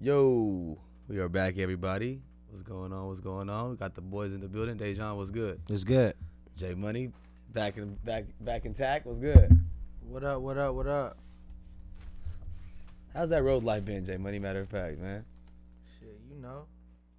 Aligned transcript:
Yo, 0.00 0.78
we 1.08 1.18
are 1.18 1.28
back, 1.28 1.58
everybody. 1.58 2.20
What's 2.48 2.62
going 2.62 2.92
on? 2.92 3.06
What's 3.08 3.20
going 3.20 3.50
on? 3.50 3.70
We 3.70 3.76
got 3.76 3.94
the 3.94 4.00
boys 4.00 4.32
in 4.32 4.40
the 4.40 4.48
building. 4.48 4.76
DaShawn, 4.78 5.16
what's 5.16 5.30
good? 5.30 5.60
It's 5.68 5.84
good. 5.84 6.14
J 6.56 6.74
Money, 6.74 7.10
back 7.52 7.76
in 7.76 7.94
back 8.04 8.24
back 8.40 8.64
intact. 8.64 9.06
What's 9.06 9.18
good? 9.18 9.50
What 10.08 10.24
up? 10.24 10.40
What 10.40 10.56
up? 10.58 10.74
What 10.74 10.86
up? 10.86 11.18
How's 13.14 13.30
that 13.30 13.42
road 13.42 13.62
life 13.64 13.84
been, 13.84 14.04
J 14.04 14.16
Money? 14.16 14.38
Matter 14.38 14.60
of 14.60 14.68
fact, 14.68 14.98
man. 14.98 15.24
Shit, 15.98 16.18
you 16.30 16.40
know, 16.40 16.64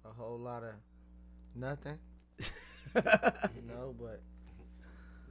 a 0.04 0.08
whole 0.08 0.38
lot 0.38 0.62
of 0.64 0.72
nothing. 1.54 1.98
you 2.40 3.62
know, 3.68 3.94
but 3.98 4.20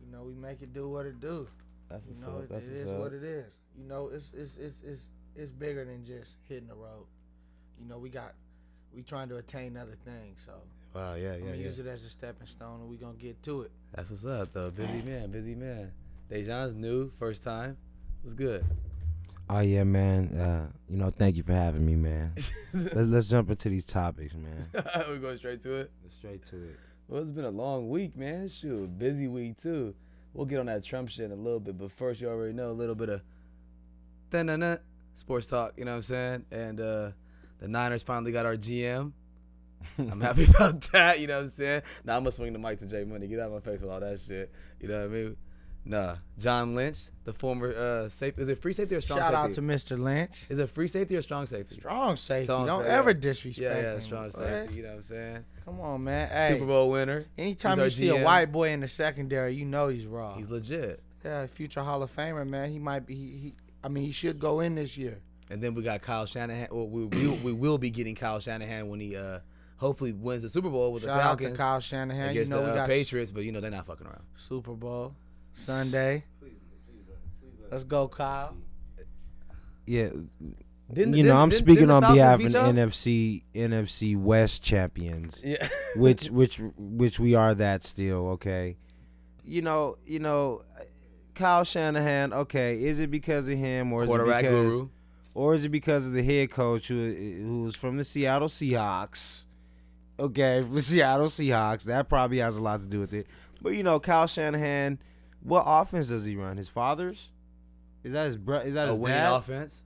you 0.06 0.12
know 0.12 0.24
we 0.24 0.34
make 0.34 0.62
it 0.62 0.74
do 0.74 0.88
what 0.90 1.06
it 1.06 1.20
do. 1.20 1.48
That's 1.90 2.06
You 2.06 2.12
what's 2.14 2.22
know, 2.22 2.38
up. 2.38 2.44
it, 2.44 2.50
That's 2.50 2.66
it 2.66 2.70
what's 2.72 2.82
is 2.82 2.88
up. 2.90 2.98
what 3.00 3.14
it 3.14 3.24
is. 3.24 3.46
You 3.78 3.84
know, 3.90 4.08
it's 4.14 4.26
it's 4.34 4.52
it's 4.58 4.78
it's 4.86 5.02
it's 5.36 5.52
bigger 5.52 5.84
than 5.86 6.06
just 6.06 6.32
hitting 6.48 6.68
the 6.70 6.76
road. 6.76 7.06
You 7.80 7.88
know, 7.88 7.98
we 7.98 8.10
got 8.10 8.34
we 8.94 9.04
trying 9.04 9.30
to 9.30 9.38
attain 9.38 9.78
other 9.78 9.98
things. 10.06 10.40
So 10.46 10.54
Wow, 10.94 11.14
yeah, 11.14 11.34
I'm 11.34 11.40
yeah, 11.40 11.40
gonna 11.40 11.58
yeah. 11.58 11.68
use 11.68 11.80
it 11.80 11.88
as 11.88 12.04
a 12.04 12.10
stepping 12.10 12.48
stone, 12.48 12.82
and 12.82 12.90
we 12.90 12.98
gonna 12.98 13.14
get 13.14 13.42
to 13.44 13.62
it. 13.62 13.72
That's 13.96 14.10
what's 14.10 14.26
up, 14.26 14.52
though. 14.52 14.72
Busy 14.72 15.02
man, 15.04 15.32
busy 15.32 15.56
man. 15.56 15.92
DaShawn's 16.30 16.76
new, 16.76 17.12
first 17.18 17.44
time. 17.44 17.78
Was 18.24 18.34
good. 18.34 18.66
Oh 19.50 19.60
yeah, 19.60 19.84
man. 19.84 20.28
Uh, 20.38 20.68
you 20.90 20.98
know, 20.98 21.10
thank 21.10 21.36
you 21.36 21.44
for 21.44 21.54
having 21.54 21.86
me, 21.86 21.96
man. 21.96 22.34
let's 22.74 22.96
let's 23.08 23.28
jump 23.28 23.50
into 23.50 23.70
these 23.70 23.86
topics, 23.86 24.34
man. 24.34 24.68
We're 25.08 25.18
going 25.18 25.38
straight 25.38 25.62
to 25.64 25.76
it. 25.76 25.92
Let's 26.04 26.16
straight 26.16 26.46
to 26.48 26.56
it. 26.58 26.80
Well, 27.08 27.22
it's 27.22 27.32
been 27.32 27.46
a 27.46 27.50
long 27.50 27.90
week, 27.90 28.16
man. 28.18 28.50
Shoot, 28.50 28.98
busy 28.98 29.28
week 29.28 29.62
too. 29.62 29.94
We'll 30.34 30.46
get 30.46 30.60
on 30.60 30.68
that 30.68 30.84
Trump 30.84 31.10
shit 31.10 31.26
in 31.26 31.32
a 31.32 31.36
little 31.36 31.60
bit, 31.60 31.78
but 31.78 31.92
first, 31.92 32.22
you 32.22 32.30
already 32.30 32.54
know 32.54 32.72
a 32.72 32.74
little 32.74 32.96
bit 32.96 33.10
of 33.10 33.22
da 34.30 34.78
sports 35.14 35.48
talk. 35.48 35.74
You 35.78 35.86
know 35.86 35.92
what 35.92 35.98
I'm 35.98 36.02
saying? 36.04 36.46
And 36.52 36.80
uh, 36.80 37.12
the 37.62 37.68
Niners 37.70 38.04
finally 38.04 38.32
got 38.34 38.46
our 38.46 38.58
GM. 38.58 39.14
I'm 39.98 40.20
happy 40.22 40.44
about 40.50 40.82
that. 40.92 41.20
You 41.20 41.28
know 41.28 41.38
what 41.38 41.44
I'm 41.44 41.50
saying? 41.50 41.82
Now 42.04 42.18
I'm 42.18 42.24
gonna 42.24 42.32
swing 42.34 42.54
the 42.54 42.60
mic 42.60 42.80
to 42.80 42.86
Jay 42.86 43.04
Money. 43.04 43.28
Get 43.28 43.40
out 43.40 43.48
of 43.52 43.54
my 43.54 43.60
face 43.72 43.82
with 43.82 43.90
all 43.92 44.00
that 44.00 44.20
shit. 44.20 44.52
You 44.80 44.88
know 44.90 45.00
what 45.00 45.06
I 45.06 45.08
mean? 45.08 45.38
Nah, 45.84 46.18
John 46.38 46.76
Lynch, 46.76 47.10
the 47.24 47.34
former 47.34 47.74
uh, 47.74 48.08
safe. 48.08 48.38
Is 48.38 48.48
it 48.50 48.62
free 48.62 48.74
safety 48.74 48.94
or 48.94 49.02
strong 49.02 49.18
Shout 49.18 49.32
safety? 49.32 49.36
Shout 49.38 49.50
out 49.50 49.54
to 49.56 49.62
Mr. 49.96 50.00
Lynch. 50.00 50.46
is 50.50 50.60
it 50.60 50.70
free 50.70 50.88
safety 50.88 51.16
or 51.16 51.24
strong 51.24 51.48
safety? 51.48 51.76
Strong 51.80 52.18
safety. 52.18 52.44
Strong 52.46 52.68
Don't 52.68 52.82
safety, 52.82 52.92
ever 52.94 53.14
disrespect 53.16 53.76
Yeah, 53.76 53.82
yeah, 53.82 53.94
him. 53.96 54.02
strong 54.02 54.30
safety. 54.32 54.76
You 54.76 54.84
know 54.84 54.90
what 54.90 54.96
I'm 54.98 55.04
saying? 55.04 55.46
Come 55.66 55.82
on, 55.82 56.04
man. 56.04 56.30
Hey, 56.30 56.50
Super 56.54 56.68
Bowl 56.68 56.92
winner. 56.92 57.26
anytime 57.36 57.80
you 57.80 57.90
see 57.90 58.06
GM. 58.10 58.22
a 58.22 58.24
white 58.24 58.52
boy 58.52 58.70
in 58.70 58.82
the 58.82 58.88
secondary, 58.88 59.56
you 59.56 59.66
know 59.66 59.88
he's 59.88 60.06
raw. 60.06 60.36
He's 60.36 60.50
legit. 60.52 61.02
Yeah, 61.26 61.48
future 61.48 61.82
Hall 61.82 62.04
of 62.04 62.16
Famer, 62.16 62.48
man. 62.48 62.72
He 62.72 62.78
might 62.78 63.08
be. 63.08 63.16
He, 63.16 63.22
he, 63.38 63.54
I 63.84 63.88
mean, 63.88 64.04
he 64.04 64.12
should 64.12 64.40
go 64.40 64.60
in 64.60 64.76
this 64.76 64.98
year. 64.98 65.20
And 65.52 65.62
then 65.62 65.74
we 65.74 65.84
got 65.84 66.02
Kyle 66.02 66.26
Shanahan. 66.26 66.68
Or 66.72 66.88
we, 66.88 67.06
we, 67.06 67.28
we 67.28 67.54
will 67.54 67.78
be 67.78 67.90
getting 67.90 68.16
Kyle 68.16 68.40
Shanahan 68.40 68.88
when 68.88 69.00
he 69.00 69.18
uh, 69.18 69.40
hopefully 69.78 70.14
wins 70.14 70.44
the 70.44 70.50
Super 70.50 70.70
Bowl 70.70 70.94
with 70.94 71.04
Shout 71.04 71.16
the 71.18 71.22
out 71.22 71.38
to 71.38 71.44
Falcons 71.44 71.58
Kyle 71.58 71.80
Shanahan. 71.80 72.34
You 72.36 72.46
know 72.46 72.60
the 72.60 72.64
we 72.66 72.70
uh, 72.72 72.76
got 72.76 72.90
Patriots. 72.90 73.32
But 73.32 73.44
you 73.44 73.52
know 73.52 73.60
they're 73.60 73.70
not 73.72 73.86
fucking 73.86 74.08
around. 74.08 74.24
Super 74.36 74.74
Bowl 74.74 75.16
Sunday. 75.54 76.24
Let's 77.70 77.84
go, 77.84 78.08
Kyle. 78.08 78.56
Yeah, 79.86 80.10
Didn't, 80.94 81.14
you 81.16 81.24
know, 81.24 81.30
didn't- 81.30 81.38
I'm 81.38 81.50
didn't- 81.50 81.60
speaking 81.60 81.90
on 81.90 82.02
behalf 82.02 82.40
of? 82.40 82.46
NFC 82.46 83.44
NFC 83.56 84.16
West 84.18 84.62
champions, 84.64 85.42
Yeah. 85.44 85.68
which 85.96 86.30
which 86.30 86.60
which 86.78 87.20
we 87.20 87.36
are 87.36 87.54
that 87.56 87.84
still. 87.84 88.30
Okay, 88.32 88.78
you 89.44 89.62
know, 89.62 89.98
you 90.06 90.20
know, 90.20 90.64
Kyle 91.34 91.64
Shanahan. 91.64 92.34
Okay, 92.34 92.84
is 92.84 93.00
it 93.00 93.10
because 93.10 93.48
of 93.48 93.58
him 93.58 93.92
or 93.92 94.04
is 94.04 94.08
it 94.08 94.10
quarterback 94.10 94.44
because 94.44 94.74
guru. 94.74 94.90
Or 95.34 95.54
is 95.54 95.66
it 95.66 95.70
because 95.70 96.06
of 96.08 96.14
the 96.14 96.24
head 96.24 96.52
coach 96.52 96.88
who 96.88 97.14
who's 97.14 97.76
from 97.76 97.98
the 97.98 98.04
Seattle 98.04 98.48
Seahawks? 98.48 99.46
Okay, 100.20 100.62
the 100.72 100.82
Seattle 100.82 101.28
Seahawks, 101.28 101.84
that 101.84 102.10
probably 102.10 102.38
has 102.40 102.58
a 102.58 102.62
lot 102.62 102.82
to 102.82 102.88
do 102.88 103.00
with 103.00 103.14
it. 103.14 103.28
But 103.62 103.74
you 103.74 103.84
know, 103.84 104.00
Kyle 104.00 104.28
Shanahan, 104.28 105.00
what 105.42 105.64
offense 105.66 106.10
does 106.10 106.26
he 106.26 106.36
run? 106.36 106.58
His 106.58 106.70
father's? 106.70 107.30
Is 108.04 108.14
that 108.14 108.26
his 108.26 108.38
brother? 108.38 108.68
Is 108.68 108.74
that 108.74 108.90
A 108.90 108.92
his 108.92 109.00
winning 109.00 109.18
dad? 109.18 109.34
offense. 109.34 109.84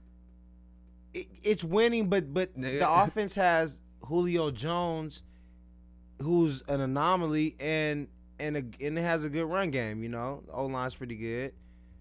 It- 1.14 1.28
it's 1.42 1.64
winning, 1.64 2.08
but 2.08 2.32
but 2.32 2.58
Nigga. 2.58 2.78
the 2.80 2.90
offense 3.02 3.34
has 3.36 3.82
Julio 4.06 4.50
Jones, 4.50 5.22
who's 6.22 6.62
an 6.68 6.80
anomaly, 6.80 7.56
and 7.60 8.08
and 8.38 8.56
a, 8.56 8.60
and 8.84 8.98
it 8.98 9.02
has 9.02 9.24
a 9.24 9.30
good 9.30 9.44
run 9.46 9.70
game. 9.70 10.02
You 10.02 10.08
know, 10.10 10.42
O 10.52 10.66
line's 10.66 10.94
pretty 10.94 11.16
good. 11.16 11.52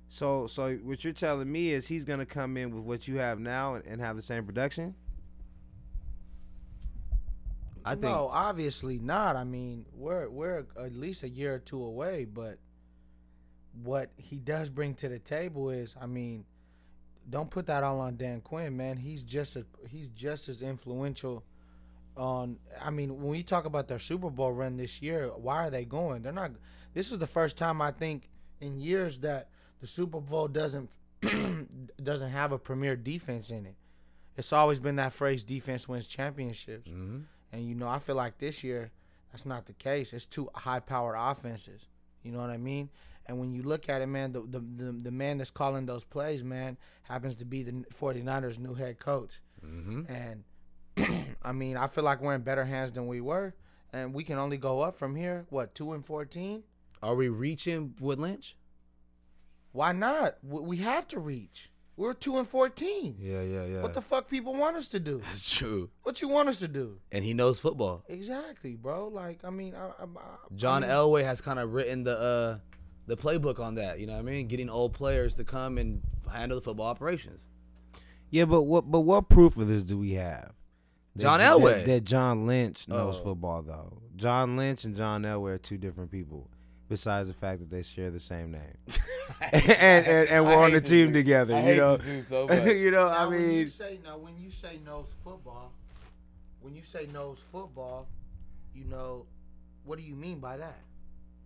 So 0.08 0.48
so 0.48 0.76
what 0.76 1.04
you're 1.04 1.14
telling 1.14 1.52
me 1.52 1.72
is 1.72 1.88
he's 1.88 2.04
gonna 2.04 2.26
come 2.26 2.58
in 2.58 2.74
with 2.74 2.84
what 2.84 3.08
you 3.08 3.18
have 3.18 3.40
now 3.40 3.76
and, 3.76 3.86
and 3.86 4.02
have 4.02 4.16
the 4.16 4.22
same 4.22 4.46
production. 4.46 4.96
I 7.88 7.92
think. 7.92 8.04
no, 8.04 8.30
obviously 8.32 8.98
not. 8.98 9.36
I 9.36 9.44
mean, 9.44 9.86
we're 9.94 10.28
we're 10.30 10.66
at 10.78 10.96
least 10.96 11.24
a 11.24 11.30
year 11.30 11.56
or 11.56 11.60
two 11.60 11.84
away, 11.84 12.26
but 12.26 12.58
what 13.84 14.10
he 14.18 14.38
does 14.38 14.70
bring 14.70 14.96
to 14.96 15.10
the 15.10 15.20
table 15.20 15.70
is, 15.70 15.96
I 16.02 16.08
mean, 16.08 16.46
don't 17.30 17.50
put 17.50 17.68
that 17.68 17.84
all 17.84 18.00
on 18.00 18.18
Dan 18.18 18.42
Quinn, 18.42 18.76
man. 18.76 18.98
He's 18.98 19.22
just 19.22 19.56
a, 19.56 19.66
he's 19.88 20.08
just 20.10 20.50
as 20.50 20.62
influential 20.64 21.44
on. 22.18 22.58
I 22.82 22.90
mean, 22.90 23.22
when 23.22 23.36
you 23.38 23.44
talk 23.44 23.66
about 23.66 23.88
their 23.88 24.00
Super 24.00 24.32
Bowl 24.32 24.52
run 24.52 24.78
this 24.78 25.02
year, 25.02 25.28
why 25.36 25.68
are 25.68 25.70
they 25.70 25.86
going? 25.86 26.24
They're 26.24 26.34
not. 26.34 26.52
This 26.94 27.12
is 27.12 27.20
the 27.20 27.28
first 27.28 27.58
time 27.58 27.82
I 27.82 27.92
think 27.92 28.30
in 28.62 28.80
years 28.80 29.20
that 29.20 29.50
the 29.82 29.88
Super 29.88 30.20
Bowl 30.20 30.48
doesn't 30.48 30.90
doesn't 32.04 32.30
have 32.32 32.52
a 32.52 32.58
premier 32.60 32.96
defense 32.96 33.50
in 33.50 33.66
it. 33.66 33.76
It's 34.38 34.52
always 34.54 34.80
been 34.80 34.98
that 34.98 35.14
phrase: 35.14 35.44
defense 35.44 35.88
wins 35.88 36.08
championships. 36.08 36.90
Mhm. 36.90 37.24
And 37.52 37.66
you 37.66 37.76
know, 37.76 37.88
I 37.88 38.00
feel 38.00 38.16
like 38.16 38.38
this 38.38 38.64
year 38.64 38.92
that's 39.32 39.46
not 39.46 39.66
the 39.66 39.74
case. 39.74 40.14
It's 40.14 40.26
two 40.26 40.50
high-powered 40.56 41.16
offenses. 41.18 41.88
You 42.24 42.32
know 42.32 42.40
what 42.40 42.50
I 42.50 42.58
mean? 42.58 42.90
And 43.28 43.40
when 43.40 43.54
you 43.54 43.64
look 43.64 43.90
at 43.90 44.02
it, 44.02 44.08
man, 44.08 44.32
the 44.34 44.42
the 44.42 44.60
the, 44.60 44.92
the 44.92 45.12
man 45.12 45.38
that's 45.38 45.52
calling 45.52 45.86
those 45.86 46.04
plays, 46.04 46.44
man, 46.44 46.78
happens 47.04 47.36
to 47.36 47.46
be 47.46 47.64
the 47.64 47.72
49ers' 47.94 48.60
new 48.60 48.74
head 48.76 49.00
coach. 49.00 49.40
Mhm. 49.66 50.06
And 50.10 50.44
I 51.42 51.52
mean, 51.52 51.78
I 51.78 51.88
feel 51.88 52.04
like 52.04 52.22
we're 52.22 52.36
in 52.36 52.42
better 52.42 52.66
hands 52.66 52.92
than 52.92 53.08
we 53.08 53.22
were, 53.22 53.54
and 53.94 54.14
we 54.14 54.24
can 54.24 54.38
only 54.38 54.58
go 54.58 54.82
up 54.82 54.96
from 54.96 55.16
here. 55.16 55.46
What 55.50 55.74
two 55.76 55.94
and 55.94 56.06
fourteen? 56.06 56.64
Are 57.02 57.16
we 57.16 57.30
reaching 57.30 57.96
with 58.00 58.20
Lynch? 58.20 58.56
Why 59.76 59.92
not? 59.92 60.38
We 60.42 60.62
we 60.62 60.78
have 60.78 61.06
to 61.10 61.20
reach. 61.20 61.70
We're 61.98 62.14
two 62.14 62.38
and 62.38 62.48
fourteen. 62.48 63.18
Yeah, 63.20 63.42
yeah, 63.42 63.66
yeah. 63.66 63.82
What 63.82 63.94
the 63.94 64.02
fuck 64.02 64.30
people 64.30 64.54
want 64.54 64.78
us 64.78 64.88
to 64.90 65.00
do? 65.00 65.22
That's 65.26 65.50
true. 65.54 65.90
What 66.04 66.22
you 66.22 66.28
want 66.30 66.48
us 66.50 66.60
to 66.60 66.68
do? 66.68 67.00
And 67.12 67.24
he 67.26 67.34
knows 67.34 67.60
football. 67.60 68.04
Exactly, 68.08 68.76
bro. 68.76 69.08
Like, 69.10 69.40
I 69.44 69.50
mean, 69.50 69.76
I, 69.76 69.88
I, 69.88 70.04
I, 70.04 70.36
John 70.56 70.84
I 70.84 70.88
mean, 70.88 70.96
Elway 70.96 71.24
has 71.24 71.42
kind 71.42 71.60
of 71.60 71.74
written 71.74 72.04
the 72.04 72.18
uh, 72.18 72.58
the 73.08 73.18
playbook 73.18 73.60
on 73.60 73.76
that. 73.76 74.00
You 74.00 74.08
know 74.08 74.14
what 74.14 74.20
I 74.20 74.24
mean? 74.24 74.48
Getting 74.48 74.70
old 74.70 74.94
players 74.94 75.36
to 75.36 75.44
come 75.44 75.78
and 75.78 76.02
handle 76.32 76.58
the 76.58 76.62
football 76.62 76.88
operations. 76.88 77.44
Yeah, 78.30 78.46
but 78.46 78.64
what 78.64 78.90
but 78.90 79.02
what 79.02 79.28
proof 79.30 79.58
of 79.58 79.68
this 79.68 79.84
do 79.84 79.98
we 79.98 80.14
have? 80.14 80.52
That- 81.16 81.22
John 81.22 81.40
that- 81.40 81.52
Elway. 81.54 81.86
That, 81.86 82.04
John 82.06 82.46
Lynch 82.48 82.88
knows 82.88 83.18
Oh. 83.20 83.24
football 83.24 83.62
though. 83.62 84.02
John 84.16 84.56
Lynch 84.58 84.86
and 84.86 84.96
John 84.96 85.24
Elway 85.24 85.52
are 85.52 85.58
two 85.58 85.78
different 85.78 86.12
people. 86.12 86.50
Besides 86.88 87.28
the 87.28 87.34
fact 87.34 87.60
that 87.60 87.72
they 87.72 87.82
share 87.82 88.12
the 88.12 88.20
same 88.20 88.52
name, 88.52 88.78
and, 89.42 89.72
and 89.72 90.30
and 90.30 90.46
we're 90.46 90.56
on 90.56 90.72
the 90.72 90.82
team 90.82 91.14
together, 91.14 91.60
you 91.62 91.76
know. 91.76 91.98
so 92.28 92.52
you 92.66 92.92
know, 92.92 93.08
Now, 93.08 93.14
I 93.14 93.26
when 93.28 93.42
you 93.42 93.48
mean, 93.48 93.68
say 93.70 94.00
now 94.04 94.18
when 94.18 94.38
you 94.40 94.52
say 94.52 94.80
knows 94.86 95.08
football, 95.24 95.72
when 96.62 96.76
you 96.76 96.84
say 96.84 97.08
knows 97.12 97.40
football, 97.52 98.08
you 98.76 98.86
know, 98.86 99.26
what 99.84 99.98
do 99.98 100.06
you 100.06 100.16
mean 100.16 100.40
by 100.40 100.58
that? 100.58 100.78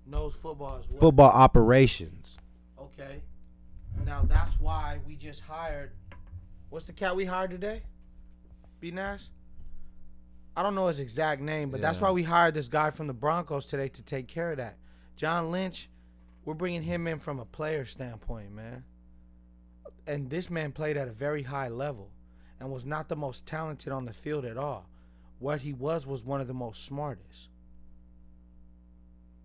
Knows 0.05 0.33
football 0.33 0.79
is 0.79 0.89
what? 0.89 0.99
football 0.99 1.31
operations. 1.31 2.37
Okay. 2.77 3.21
Now 4.05 4.23
that's 4.27 4.59
why 4.59 4.99
we 5.07 5.15
just 5.15 5.41
hired. 5.41 5.91
What's 6.69 6.85
the 6.85 6.93
cat 6.93 7.15
we 7.15 7.25
hired 7.25 7.51
today? 7.51 7.83
Be 8.81 8.91
nice. 8.91 9.29
I 10.55 10.63
don't 10.63 10.75
know 10.75 10.87
his 10.87 10.99
exact 10.99 11.41
name, 11.41 11.69
but 11.69 11.79
that's 11.79 12.01
why 12.01 12.11
we 12.11 12.23
hired 12.23 12.53
this 12.53 12.67
guy 12.67 12.91
from 12.91 13.07
the 13.07 13.13
Broncos 13.13 13.65
today 13.65 13.87
to 13.87 14.01
take 14.01 14.27
care 14.27 14.51
of 14.51 14.57
that. 14.57 14.75
John 15.19 15.51
Lynch, 15.51 15.89
we're 16.45 16.53
bringing 16.53 16.83
him 16.83 17.05
in 17.05 17.19
from 17.19 17.39
a 17.39 17.45
player 17.45 17.83
standpoint, 17.83 18.53
man. 18.53 18.85
And 20.07 20.29
this 20.29 20.49
man 20.49 20.71
played 20.71 20.95
at 20.95 21.09
a 21.09 21.11
very 21.11 21.43
high 21.43 21.67
level 21.67 22.11
and 22.57 22.71
was 22.71 22.85
not 22.85 23.09
the 23.09 23.17
most 23.17 23.45
talented 23.45 23.91
on 23.91 24.05
the 24.05 24.13
field 24.13 24.45
at 24.45 24.55
all. 24.55 24.87
What 25.39 25.59
he 25.59 25.73
was 25.73 26.07
was 26.07 26.23
one 26.23 26.39
of 26.39 26.47
the 26.47 26.53
most 26.53 26.85
smartest. 26.85 27.49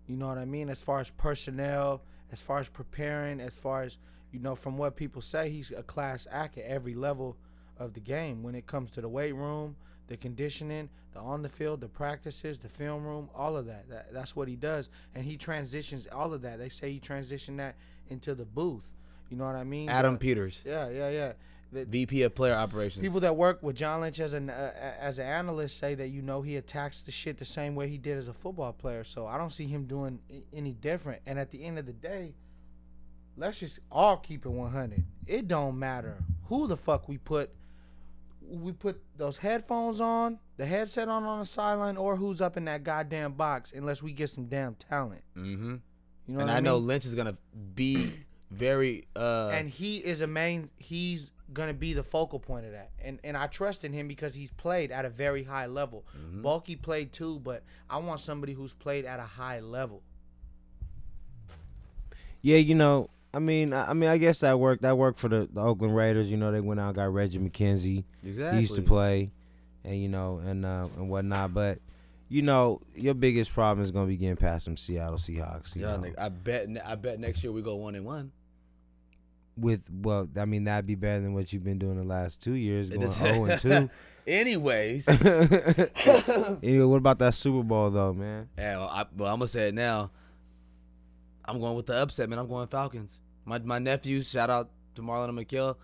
You 0.07 0.15
know 0.15 0.29
what 0.29 0.37
I 0.37 0.45
mean? 0.45 0.69
As 0.69 0.81
far 0.81 1.01
as 1.01 1.09
personnel, 1.09 2.03
as 2.31 2.39
far 2.39 2.59
as 2.59 2.69
preparing, 2.69 3.41
as 3.41 3.57
far 3.57 3.83
as, 3.83 3.97
you 4.31 4.39
know, 4.39 4.55
from 4.55 4.77
what 4.77 4.95
people 4.95 5.21
say, 5.21 5.49
he's 5.49 5.71
a 5.71 5.83
class 5.83 6.25
act 6.31 6.57
at 6.57 6.63
every 6.63 6.95
level 6.95 7.35
of 7.77 7.95
the 7.95 7.99
game 7.99 8.43
when 8.43 8.55
it 8.55 8.65
comes 8.65 8.91
to 8.91 9.01
the 9.01 9.09
weight 9.09 9.35
room, 9.35 9.75
the 10.07 10.17
conditioning, 10.17 10.89
the 11.13 11.19
on 11.19 11.41
the 11.41 11.49
field, 11.49 11.81
the 11.81 11.87
practices, 11.87 12.59
the 12.59 12.69
film 12.69 13.05
room, 13.05 13.29
all 13.33 13.55
of 13.57 13.65
that. 13.65 13.89
that. 13.89 14.13
That's 14.13 14.35
what 14.35 14.47
he 14.47 14.55
does. 14.55 14.89
And 15.13 15.25
he 15.25 15.37
transitions 15.37 16.07
all 16.11 16.33
of 16.33 16.41
that. 16.41 16.59
They 16.59 16.69
say 16.69 16.91
he 16.91 16.99
transitioned 16.99 17.57
that 17.57 17.75
into 18.09 18.35
the 18.35 18.45
booth. 18.45 18.93
You 19.29 19.37
know 19.37 19.45
what 19.45 19.55
I 19.55 19.63
mean? 19.63 19.89
Adam 19.89 20.17
Peters. 20.17 20.61
yeah, 20.65 20.87
yeah, 20.89 21.09
yeah. 21.09 21.33
that 21.71 21.87
VP 21.87 22.21
of 22.21 22.35
player 22.35 22.53
operations. 22.53 23.03
people 23.03 23.19
that 23.21 23.35
work 23.35 23.63
with 23.63 23.75
John 23.75 24.01
Lynch 24.01 24.19
as 24.19 24.33
an 24.33 24.49
uh, 24.51 24.71
as 24.99 25.17
an 25.17 25.25
analyst 25.25 25.79
say 25.79 25.95
that 25.95 26.09
you 26.09 26.21
know 26.21 26.43
he 26.43 26.57
attacks 26.57 27.01
the 27.01 27.11
shit 27.11 27.37
the 27.37 27.45
same 27.45 27.73
way 27.75 27.87
he 27.87 27.97
did 27.97 28.17
as 28.17 28.27
a 28.27 28.33
football 28.33 28.71
player. 28.71 29.03
So 29.03 29.25
I 29.25 29.37
don't 29.37 29.51
see 29.51 29.65
him 29.65 29.85
doing 29.85 30.19
any 30.53 30.73
different. 30.73 31.21
And 31.25 31.39
at 31.39 31.49
the 31.49 31.63
end 31.63 31.79
of 31.79 31.87
the 31.87 31.93
day, 31.93 32.35
let's 33.35 33.59
just 33.59 33.79
all 33.91 34.17
keep 34.17 34.45
it 34.45 34.49
100. 34.49 35.03
It 35.25 35.47
don't 35.47 35.79
matter 35.79 36.23
who 36.45 36.67
the 36.67 36.77
fuck 36.77 37.09
we 37.09 37.17
put 37.17 37.49
we 38.49 38.71
put 38.71 39.01
those 39.17 39.37
headphones 39.37 39.99
on, 39.99 40.39
the 40.57 40.65
headset 40.65 41.07
on 41.07 41.23
on 41.23 41.39
the 41.39 41.45
sideline, 41.45 41.97
or 41.97 42.15
who's 42.17 42.41
up 42.41 42.57
in 42.57 42.65
that 42.65 42.83
goddamn 42.83 43.33
box, 43.33 43.71
unless 43.75 44.01
we 44.03 44.11
get 44.13 44.29
some 44.29 44.45
damn 44.45 44.75
talent. 44.75 45.23
mm-hmm. 45.37 45.75
You 46.27 46.33
know 46.33 46.39
And 46.39 46.47
what 46.47 46.49
I 46.49 46.57
I 46.57 46.59
know? 46.59 46.77
Lynch 46.77 47.05
is 47.05 47.13
gonna 47.15 47.37
be 47.75 48.11
very. 48.51 49.07
uh 49.15 49.49
and 49.53 49.69
he 49.69 49.97
is 49.97 50.21
a 50.21 50.27
main 50.27 50.69
he's 50.77 51.31
gonna 51.53 51.73
be 51.73 51.93
the 51.93 52.03
focal 52.03 52.39
point 52.39 52.65
of 52.65 52.71
that 52.71 52.89
and 52.99 53.19
and 53.23 53.37
i 53.37 53.45
trust 53.45 53.83
in 53.85 53.93
him 53.93 54.07
because 54.07 54.33
he's 54.33 54.49
played 54.51 54.91
at 54.91 55.05
a 55.05 55.09
very 55.09 55.43
high 55.43 55.67
level 55.67 56.03
Mm-hmm. 56.17 56.41
bulky 56.41 56.75
played 56.75 57.13
too 57.13 57.39
but 57.39 57.63
i 57.89 57.97
want 57.97 58.19
somebody 58.19 58.53
who's 58.53 58.73
played 58.73 59.05
at 59.05 59.19
a 59.19 59.23
high 59.23 59.59
level 59.59 60.01
Yeah, 62.41 62.57
you 62.57 62.75
know, 62.75 63.09
I 63.35 63.39
mean, 63.39 63.73
I, 63.73 63.89
I 63.89 63.93
mean, 63.93 64.09
I 64.09 64.17
guess 64.17 64.39
that 64.39 64.57
worked. 64.57 64.83
That 64.83 64.97
worked 64.97 65.19
for 65.19 65.27
the, 65.27 65.49
the 65.51 65.59
Oakland 65.59 65.93
Raiders. 65.93 66.29
You 66.29 66.37
know, 66.37 66.53
they 66.53 66.61
went 66.61 66.79
out 66.79 66.87
and 66.87 66.95
got 66.95 67.13
Reggie 67.13 67.37
McKenzie. 67.37 68.05
exactly. 68.23 68.55
He 68.55 68.61
used 68.61 68.75
to 68.75 68.81
play, 68.81 69.29
and 69.83 70.01
you 70.01 70.07
know, 70.07 70.37
and 70.37 70.65
uh, 70.65 70.87
and 70.95 71.09
whatnot. 71.09 71.53
But 71.53 71.79
you 72.29 72.41
know, 72.41 72.79
your 72.95 73.13
biggest 73.13 73.51
problem 73.51 73.83
is 73.83 73.91
gonna 73.91 74.07
be 74.07 74.15
getting 74.15 74.37
past 74.37 74.63
some 74.63 74.77
Seattle 74.77 75.17
Seahawks. 75.17 75.75
Yeah, 75.75 75.97
nigga, 75.97 76.17
I 76.17 76.29
bet. 76.29 76.69
I 76.85 76.95
bet 76.95 77.19
next 77.19 77.43
year 77.43 77.51
we 77.51 77.61
go 77.61 77.75
one 77.75 77.95
and 77.95 78.05
one. 78.05 78.31
with 79.57 79.89
well, 79.91 80.29
I 80.37 80.45
mean, 80.45 80.63
that'd 80.63 80.87
be 80.87 80.95
better 80.95 81.19
than 81.19 81.33
what 81.33 81.51
you've 81.51 81.65
been 81.65 81.77
doing 81.77 81.97
the 81.97 82.05
last 82.05 82.41
two 82.41 82.53
years, 82.53 82.89
going 82.89 83.11
zero 83.11 83.45
and 83.49 83.61
two. 83.61 83.89
Anyways, 84.25 85.07
anyway, 85.09 86.85
what 86.85 86.97
about 86.97 87.19
that 87.19 87.35
Super 87.35 87.63
Bowl 87.63 87.91
though, 87.91 88.13
man? 88.13 88.47
yeah, 88.57 88.77
well, 88.77 88.87
I, 88.87 89.05
well, 89.13 89.33
I'm 89.33 89.39
gonna 89.39 89.49
say 89.49 89.67
it 89.67 89.75
now. 89.75 90.09
I'm 91.43 91.59
going 91.59 91.75
with 91.75 91.85
the 91.87 91.95
upset, 91.95 92.29
man. 92.29 92.39
I'm 92.39 92.47
going 92.47 92.67
Falcons. 92.67 93.19
My 93.45 93.59
my 93.59 93.79
nephews, 93.79 94.29
shout 94.29 94.49
out 94.49 94.69
to 94.95 95.01
Marlon 95.01 95.29
and 95.29 95.37
McKill. 95.37 95.75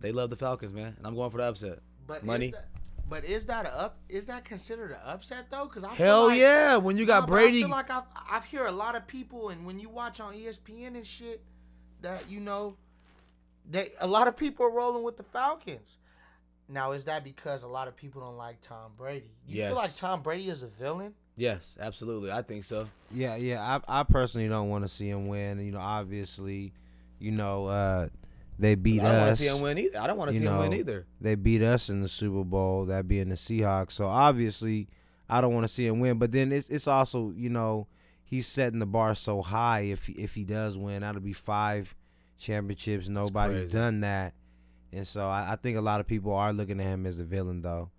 They 0.00 0.12
love 0.12 0.30
the 0.30 0.36
Falcons, 0.36 0.72
man, 0.72 0.94
and 0.96 1.06
I'm 1.06 1.14
going 1.14 1.30
for 1.30 1.38
the 1.38 1.44
upset. 1.44 1.80
but 2.06 2.24
Money. 2.24 2.46
is 2.46 2.52
that, 2.52 2.68
but 3.08 3.24
is 3.24 3.46
that 3.46 3.66
a 3.66 3.74
up 3.74 3.98
is 4.08 4.26
that 4.26 4.44
considered 4.44 4.90
an 4.90 4.98
upset 5.04 5.50
though 5.50 5.64
because 5.64 5.84
i 5.84 5.94
Hell 5.94 6.22
feel 6.22 6.28
like, 6.28 6.40
yeah! 6.40 6.76
When 6.76 6.96
you 6.96 7.06
got 7.06 7.20
Nah, 7.20 7.26
but 7.26 7.32
Brady, 7.32 7.58
i 7.58 7.60
feel 7.62 7.70
like 7.70 7.90
I've, 7.90 8.02
I've 8.30 8.44
hear 8.44 8.66
a 8.66 8.72
lot 8.72 8.94
of 8.94 9.06
people 9.06 9.48
and 9.48 9.64
when 9.66 9.78
you 9.78 9.88
watch 9.88 10.20
on 10.20 10.34
espn 10.34 10.94
and 10.94 11.06
shit 11.06 11.42
that 12.02 12.24
you 12.28 12.40
know 12.40 12.76
they 13.68 13.92
a 14.00 14.06
lot 14.06 14.28
of 14.28 14.36
people 14.36 14.66
are 14.66 14.70
rolling 14.70 15.02
with 15.02 15.16
the 15.16 15.22
falcons 15.22 15.96
now 16.68 16.92
is 16.92 17.04
that 17.04 17.24
because 17.24 17.62
a 17.62 17.68
lot 17.68 17.88
of 17.88 17.96
people 17.96 18.20
don't 18.20 18.36
like 18.36 18.60
tom 18.60 18.92
brady 18.96 19.30
you 19.46 19.62
feel 19.64 19.74
like 19.74 19.94
tom 19.96 20.22
brady 20.22 20.48
is 20.48 20.62
a 20.62 20.68
villain 20.68 21.14
yes, 21.38 21.78
absolutely. 21.80 22.30
I 22.30 22.42
think 22.42 22.64
so. 22.64 22.88
Yeah, 23.10 23.36
yeah. 23.36 23.80
I 23.88 24.00
I 24.00 24.02
personally 24.02 24.48
don't 24.48 24.68
want 24.68 24.84
to 24.84 24.88
see 24.88 25.08
him 25.08 25.28
win. 25.28 25.64
You 25.64 25.72
know, 25.72 25.78
obviously, 25.78 26.72
you 27.18 27.30
know, 27.32 27.66
uh, 27.66 28.08
they 28.58 28.74
beat 28.74 29.00
I 29.00 29.04
don't 29.04 29.18
want 29.18 29.30
us. 29.30 29.38
to 29.38 29.42
see 29.44 29.56
him 29.56 29.62
win 29.62 29.78
either. 29.78 30.00
I 30.00 30.06
don't 30.06 30.16
want 30.18 30.28
to 30.30 30.34
you 30.34 30.40
see 30.40 30.46
him 30.46 30.58
win 30.58 30.72
either. 30.74 31.06
They 31.20 31.34
beat 31.34 31.62
us 31.62 31.88
in 31.90 32.02
the 32.02 32.08
Super 32.08 32.44
Bowl, 32.44 32.86
that 32.86 33.06
being 33.08 33.28
the 33.28 33.34
Seahawks. 33.36 33.92
So 33.92 34.06
obviously, 34.06 34.88
I 35.28 35.40
don't 35.40 35.54
want 35.54 35.64
to 35.64 35.68
see 35.72 35.86
him 35.86 36.00
win. 36.00 36.18
But 36.18 36.32
then 36.32 36.50
it's 36.52 36.68
it's 36.68 36.88
also 36.88 37.32
you 37.36 37.48
know 37.50 37.86
he's 38.24 38.46
setting 38.46 38.78
the 38.80 38.86
bar 38.86 39.14
so 39.14 39.42
high. 39.42 39.80
If 39.80 40.06
he, 40.06 40.12
if 40.14 40.34
he 40.34 40.44
does 40.44 40.76
win, 40.76 41.02
that'll 41.02 41.20
be 41.20 41.32
five 41.32 41.94
championships. 42.38 43.08
Nobody's 43.08 43.70
done 43.70 44.00
that, 44.00 44.34
and 44.92 45.06
so 45.06 45.28
I, 45.28 45.52
I 45.52 45.56
think 45.56 45.76
a 45.76 45.80
lot 45.82 46.00
of 46.00 46.06
people 46.06 46.32
are 46.34 46.52
looking 46.52 46.80
at 46.80 46.86
him 46.86 47.06
as 47.06 47.18
a 47.20 47.24
villain 47.24 47.62
though. 47.62 47.90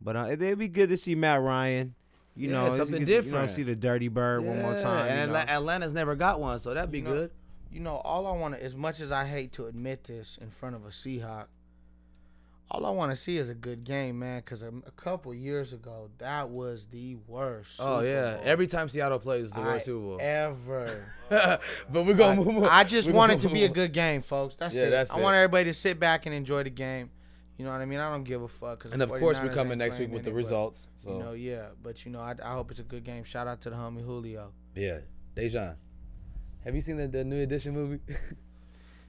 But 0.00 0.16
uh, 0.16 0.28
it'd 0.30 0.58
be 0.58 0.68
good 0.68 0.88
to 0.88 0.96
see 0.96 1.14
Matt 1.14 1.40
Ryan. 1.42 1.94
You 2.36 2.48
Yeah, 2.48 2.54
know, 2.68 2.70
something 2.70 3.00
good 3.00 3.06
to, 3.06 3.12
You 3.12 3.16
know, 3.18 3.22
different. 3.22 3.50
see 3.50 3.62
the 3.64 3.76
Dirty 3.76 4.08
Bird 4.08 4.42
one 4.44 4.62
more 4.62 4.72
Yeah, 4.72 4.78
time. 4.82 5.04
you 5.06 5.12
And 5.12 5.32
know. 5.32 5.38
Atlanta's 5.38 5.92
never 5.92 6.14
got 6.14 6.40
one, 6.40 6.58
so 6.58 6.72
that'd 6.72 6.90
be 6.90 6.98
You 6.98 7.04
know- 7.04 7.10
good. 7.10 7.30
You 7.70 7.80
know 7.80 7.96
all 7.96 8.26
i 8.26 8.32
want 8.32 8.54
to 8.54 8.62
as 8.62 8.74
much 8.76 9.00
as 9.00 9.12
i 9.12 9.24
hate 9.24 9.52
to 9.52 9.66
admit 9.66 10.04
this 10.04 10.38
in 10.40 10.50
front 10.50 10.74
of 10.76 10.84
a 10.84 10.88
seahawk 10.88 11.46
all 12.72 12.86
i 12.86 12.90
want 12.90 13.10
to 13.10 13.16
see 13.16 13.36
is 13.36 13.48
a 13.48 13.54
good 13.54 13.84
game 13.84 14.18
man 14.18 14.38
because 14.40 14.62
a, 14.62 14.68
a 14.86 14.90
couple 14.92 15.32
years 15.34 15.72
ago 15.72 16.08
that 16.18 16.48
was 16.50 16.86
the 16.86 17.16
worst 17.26 17.76
Oh 17.78 18.00
yeah, 18.00 18.34
Bowl 18.36 18.42
every 18.44 18.66
time 18.66 18.88
Seattle 18.88 19.18
plays, 19.18 19.46
it's 19.46 19.54
the 19.54 19.60
I 19.60 19.64
worst 19.64 19.84
Super 19.86 20.00
Bowl. 20.00 20.18
ever 20.20 21.14
but 21.28 21.60
we're 21.92 22.14
gonna 22.14 22.42
move. 22.42 22.64
On. 22.64 22.68
I 22.68 22.84
just 22.84 23.08
we're 23.08 23.14
want 23.14 23.32
it 23.32 23.40
to 23.42 23.50
be 23.50 23.64
a 23.64 23.68
good 23.68 23.92
game, 23.92 24.22
folks. 24.22 24.54
That's 24.56 24.74
Yeah, 24.74 24.84
it. 24.84 24.90
that's 24.90 25.10
I 25.12 25.18
it. 25.18 25.22
want 25.22 25.36
everybody 25.36 25.64
to 25.64 25.74
sit 25.74 25.98
back 26.00 26.26
and 26.26 26.34
enjoy 26.34 26.62
the 26.64 26.70
game. 26.70 27.10
You 27.56 27.64
know 27.66 27.72
what 27.72 27.80
I 27.82 27.84
mean? 27.84 27.98
I 28.00 28.10
don't 28.10 28.24
give 28.24 28.40
a 28.42 28.48
fuck. 28.48 28.84
And 28.90 29.02
of 29.02 29.10
course, 29.10 29.38
we're 29.38 29.50
49ers 29.50 29.54
coming 29.54 29.78
next 29.78 29.98
week 29.98 30.10
with 30.10 30.24
the 30.24 30.30
in 30.30 30.34
it, 30.34 30.38
but, 30.38 30.44
results. 30.44 30.88
So 31.04 31.12
You 31.12 31.18
know, 31.18 31.32
yeah. 31.32 31.66
But 31.82 32.04
you 32.06 32.10
know, 32.10 32.20
I, 32.20 32.34
I 32.42 32.52
hope 32.52 32.70
it's 32.70 32.80
a 32.80 32.84
good 32.84 33.04
game. 33.04 33.22
Shout 33.24 33.46
out 33.46 33.60
to 33.62 33.70
the 33.70 33.76
homie 33.76 34.02
Julio. 34.02 34.52
yeah, 34.74 35.00
DaShawn, 35.36 35.74
have 36.64 36.74
you 36.74 36.80
seen 36.80 36.96
the, 36.96 37.08
the 37.08 37.24
new 37.24 37.42
edition 37.42 37.74
movie? 37.74 38.00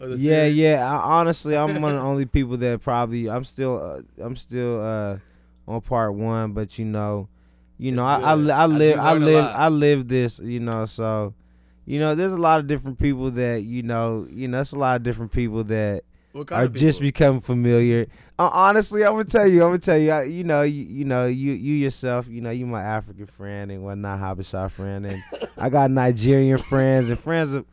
Yeah, 0.03 0.45
series? 0.45 0.55
yeah. 0.55 0.91
I, 0.91 1.19
honestly, 1.19 1.55
I'm 1.55 1.79
one 1.79 1.93
of 1.93 2.01
the 2.01 2.07
only 2.07 2.25
people 2.25 2.57
that 2.57 2.81
probably 2.81 3.29
I'm 3.29 3.43
still 3.43 3.77
uh, 3.79 4.23
I'm 4.23 4.35
still 4.35 4.81
uh, 4.83 5.17
on 5.67 5.81
part 5.81 6.15
one, 6.15 6.53
but 6.53 6.79
you 6.79 6.85
know, 6.85 7.27
you 7.77 7.91
know, 7.91 8.03
I 8.03 8.17
I, 8.17 8.31
I 8.31 8.63
I 8.63 8.65
live 8.65 8.95
do 8.95 8.99
I 8.99 9.13
live. 9.13 9.45
I 9.45 9.69
live 9.69 10.07
this, 10.07 10.39
you 10.39 10.59
know, 10.59 10.85
so 10.85 11.35
you 11.85 11.99
know, 11.99 12.15
there's 12.15 12.31
a 12.33 12.37
lot 12.37 12.59
of 12.59 12.67
different 12.67 12.97
people 12.97 13.29
that 13.29 13.61
you 13.61 13.83
know, 13.83 14.27
you 14.31 14.47
know, 14.47 14.61
it's 14.61 14.71
a 14.71 14.79
lot 14.79 14.95
of 14.95 15.03
different 15.03 15.31
people 15.33 15.63
that 15.65 16.03
What 16.33 16.47
kind 16.47 16.61
are 16.61 16.65
of 16.65 16.73
just 16.73 16.99
people? 16.99 17.07
becoming 17.09 17.41
familiar. 17.41 18.07
Uh, 18.39 18.49
honestly, 18.53 19.03
I'm 19.03 19.11
gonna 19.11 19.25
tell 19.25 19.45
you, 19.47 19.63
I'm 19.63 19.69
gonna 19.69 19.79
tell 19.79 19.97
you, 19.97 20.11
I, 20.11 20.23
you 20.23 20.43
know, 20.43 20.61
you, 20.61 20.83
you 20.83 21.05
know, 21.05 21.27
you 21.27 21.51
you 21.53 21.75
yourself, 21.75 22.27
you 22.27 22.41
know, 22.41 22.49
you 22.51 22.65
my 22.65 22.81
African 22.81 23.27
friend 23.27 23.71
and 23.71 23.83
whatnot, 23.83 24.19
Habesha 24.19 24.71
friend, 24.71 25.05
and 25.05 25.23
I 25.57 25.69
got 25.69 25.91
Nigerian 25.91 26.57
friends 26.69 27.09
and 27.09 27.19
friends 27.19 27.53
of, 27.53 27.65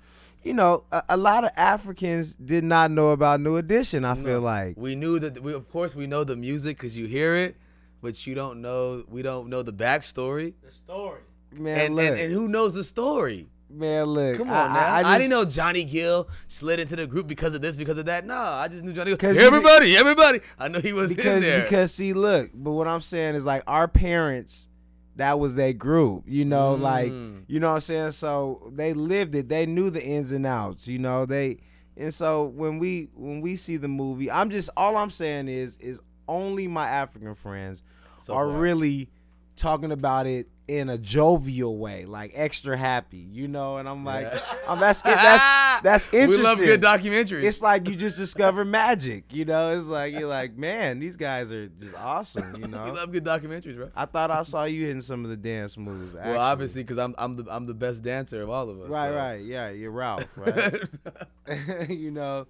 you 0.43 0.53
know, 0.55 0.85
a, 0.93 1.03
a 1.11 1.17
lot 1.17 1.45
of 1.45 1.51
Africans 1.57 2.35
did 2.35 2.65
not 2.65 2.91
know 2.91 3.11
about 3.11 3.41
New 3.41 3.57
Edition. 3.57 4.05
I 4.05 4.15
feel 4.17 4.41
like, 4.41 4.75
we 4.77 4.95
knew 4.95 5.19
that. 5.21 5.41
We 5.43 5.53
of 5.55 5.71
course 5.71 5.95
we 5.95 6.07
know 6.07 6.25
the 6.25 6.37
music 6.37 6.77
because 6.77 6.97
you 6.97 7.07
hear 7.07 7.37
it, 7.37 7.57
but 8.03 8.27
you 8.27 8.35
don't 8.35 8.61
know. 8.61 9.05
We 9.09 9.23
don't 9.23 9.49
know 9.49 9.63
the 9.63 9.73
backstory. 9.73 10.55
The 10.65 10.71
story. 10.73 11.21
man, 11.53 11.79
And, 11.87 11.97
look, 11.97 12.05
and 12.05 12.19
and 12.19 12.33
who 12.33 12.49
knows 12.49 12.75
the 12.75 12.85
story? 12.85 13.47
Man, 13.71 14.05
look, 14.07 14.39
Come 14.39 14.49
on, 14.51 14.55
I, 14.57 14.75
man. 14.75 14.77
I, 14.83 15.03
I, 15.11 15.15
I 15.15 15.19
didn't 15.19 15.31
know 15.31 15.45
Johnny 15.45 15.85
Gill 15.85 16.29
slid 16.49 16.81
into 16.81 16.97
the 16.97 17.07
group 17.07 17.27
because 17.27 17.55
of 17.55 17.61
this, 17.63 17.77
because 17.77 17.99
of 17.99 18.07
that. 18.07 18.25
No, 18.27 18.35
I 18.37 18.69
just 18.69 18.85
knew 18.85 18.93
Johnny 18.93 19.11
Gill. 19.11 19.17
'Cause 19.19 19.37
Hey, 19.37 19.43
you- 19.43 19.47
everybody, 19.49 19.97
everybody. 19.97 20.41
I 20.59 20.69
know 20.69 20.81
he 20.81 20.93
was 20.93 21.09
because 21.15 21.45
in 21.45 21.51
there. 21.51 21.63
because 21.63 21.93
see, 21.95 22.13
look, 22.13 22.51
but 22.55 22.73
what 22.73 22.89
I'm 22.89 23.01
saying 23.01 23.35
is 23.35 23.45
like 23.45 23.63
our 23.67 23.89
parents, 23.89 24.69
that 25.17 25.39
was 25.41 25.55
their 25.57 25.73
group, 25.73 26.25
you 26.27 26.45
know, 26.45 26.75
like 26.75 27.11
Mm. 27.13 27.43
you 27.49 27.59
know 27.61 27.69
what 27.71 27.75
I'm 27.75 27.81
saying. 27.81 28.13
So 28.13 28.71
they 28.75 28.93
lived 28.95 29.35
it. 29.35 29.49
They 29.49 29.67
knew 29.67 29.91
the 29.91 30.03
ins 30.03 30.31
and 30.33 30.47
outs, 30.47 30.87
you 30.87 30.99
know. 31.01 31.27
They 31.27 31.59
and 31.97 32.15
so 32.15 32.45
when 32.45 32.79
we 32.79 33.09
when 33.15 33.41
we 33.41 33.57
see 33.57 33.77
the 33.79 33.89
movie, 33.89 34.31
I'm 34.31 34.49
just 34.51 34.71
all 34.77 34.97
I'm 34.97 35.11
saying 35.11 35.49
is 35.49 35.77
is 35.79 36.01
only 36.29 36.69
my 36.69 36.87
African 36.89 37.35
friends 37.35 37.83
So 38.21 38.35
are 38.35 38.47
far. 38.49 38.59
really 38.59 39.11
talking 39.57 39.91
about 39.91 40.27
it 40.29 40.47
in 40.69 40.91
a 40.91 40.99
jovial 40.99 41.79
way, 41.79 42.05
like 42.05 42.31
extra 42.35 42.77
happy, 42.77 43.27
you 43.33 43.49
know. 43.49 43.79
And 43.79 43.89
I'm 43.89 44.05
like, 44.05 44.29
Yeah. 44.31 44.41
um, 44.67 44.79
that's 44.79 45.01
it. 45.01 45.05
That's 45.07 45.83
that's 45.83 46.07
interesting. 46.09 46.31
We 46.31 46.43
love 46.43 46.59
good 46.59 46.83
documentaries. 46.83 47.43
It's 47.43 47.63
like 47.63 47.89
you 47.89 47.97
just 47.97 48.19
discover 48.19 48.65
magic, 48.67 49.25
you 49.33 49.47
know. 49.47 49.71
It's 49.71 49.87
like 49.87 50.13
you're 50.13 50.29
like, 50.29 50.57
man, 50.59 50.99
these 51.01 51.17
guys 51.17 51.51
are 51.53 51.69
just 51.69 51.95
awesome, 51.97 52.55
you 52.61 52.69
know. 52.69 52.85
we 52.85 52.91
love 52.91 53.11
good 53.11 53.25
documentaries, 53.25 53.77
bro. 53.77 53.91
I 53.97 54.05
thought 54.05 54.31
I 54.31 54.43
saw 54.43 54.65
you 54.65 54.85
hitting 54.85 55.01
some 55.01 55.25
of 55.25 55.31
the 55.31 55.37
dance 55.39 55.77
moves. 55.79 56.15
Actually. 56.15 56.33
Well, 56.33 56.41
obviously, 56.43 56.83
because 56.85 56.99
I'm 56.99 57.15
I'm 57.17 57.37
the 57.37 57.47
I'm 57.51 57.65
the 57.67 57.75
best 57.75 58.03
dancer 58.03 58.43
of 58.43 58.51
all 58.51 58.69
of 58.69 58.81
us. 58.83 58.91
right, 58.91 59.11
so. 59.11 59.17
right, 59.17 59.45
yeah, 59.45 59.71
you're 59.71 59.91
Ralph, 59.91 60.29
right? 60.37 61.89
you 61.89 62.11
know, 62.11 62.47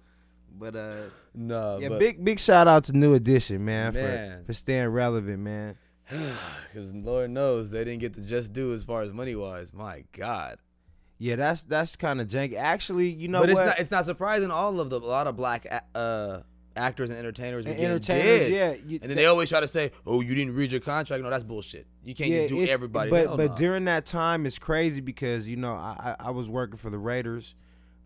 but 0.59 0.75
uh, 0.75 1.03
no, 1.33 1.79
yeah, 1.79 1.87
but, 1.89 1.99
big 1.99 2.23
big 2.23 2.39
shout 2.39 2.67
out 2.67 2.83
to 2.85 2.93
New 2.93 3.13
Edition, 3.13 3.63
man, 3.63 3.93
Man. 3.93 4.39
for 4.41 4.47
for 4.47 4.53
staying 4.53 4.89
relevant, 4.89 5.39
man. 5.39 5.77
because 6.73 6.93
Lord 6.93 7.29
knows 7.31 7.71
they 7.71 7.83
didn't 7.83 7.99
get 7.99 8.13
the 8.13 8.21
just 8.21 8.53
do 8.53 8.73
as 8.73 8.83
far 8.83 9.01
as 9.01 9.13
money 9.13 9.35
wise. 9.35 9.73
My 9.73 10.03
God. 10.13 10.57
Yeah, 11.17 11.35
that's 11.35 11.63
that's 11.63 11.95
kind 11.95 12.21
of 12.21 12.27
janky. 12.27 12.55
Actually, 12.55 13.09
you 13.09 13.27
know 13.27 13.41
but 13.41 13.49
what? 13.49 13.59
it's 13.59 13.67
not 13.67 13.79
it's 13.79 13.91
not 13.91 14.05
surprising. 14.05 14.51
All 14.51 14.79
of 14.79 14.89
the 14.89 14.99
a 14.99 15.01
lot 15.01 15.27
of 15.27 15.35
black 15.35 15.67
uh, 15.93 16.39
actors 16.75 17.09
and 17.09 17.19
entertainers 17.19 17.65
And 17.65 17.77
entertainers, 17.77 18.47
did. 18.47 18.51
yeah. 18.51 18.73
You, 18.87 18.99
And 19.01 19.09
then 19.09 19.17
they 19.17 19.25
always 19.25 19.49
try 19.49 19.59
to 19.59 19.67
say, 19.67 19.91
"Oh, 20.07 20.21
you 20.21 20.33
didn't 20.33 20.55
read 20.55 20.71
your 20.71 20.79
contract." 20.79 21.21
No, 21.21 21.29
that's 21.29 21.43
bullshit. 21.43 21.87
You 22.03 22.15
can't 22.15 22.31
just 22.31 22.49
do 22.49 22.65
everybody. 22.65 23.11
But 23.11 23.35
but 23.35 23.55
during 23.57 23.85
that 23.85 24.05
time, 24.05 24.45
it's 24.45 24.57
crazy 24.59 25.01
because 25.01 25.47
you 25.47 25.57
know 25.57 25.73
I, 25.73 26.15
I 26.19 26.31
was 26.31 26.49
working 26.49 26.77
for 26.77 26.89
the 26.89 26.97
Raiders. 26.97 27.55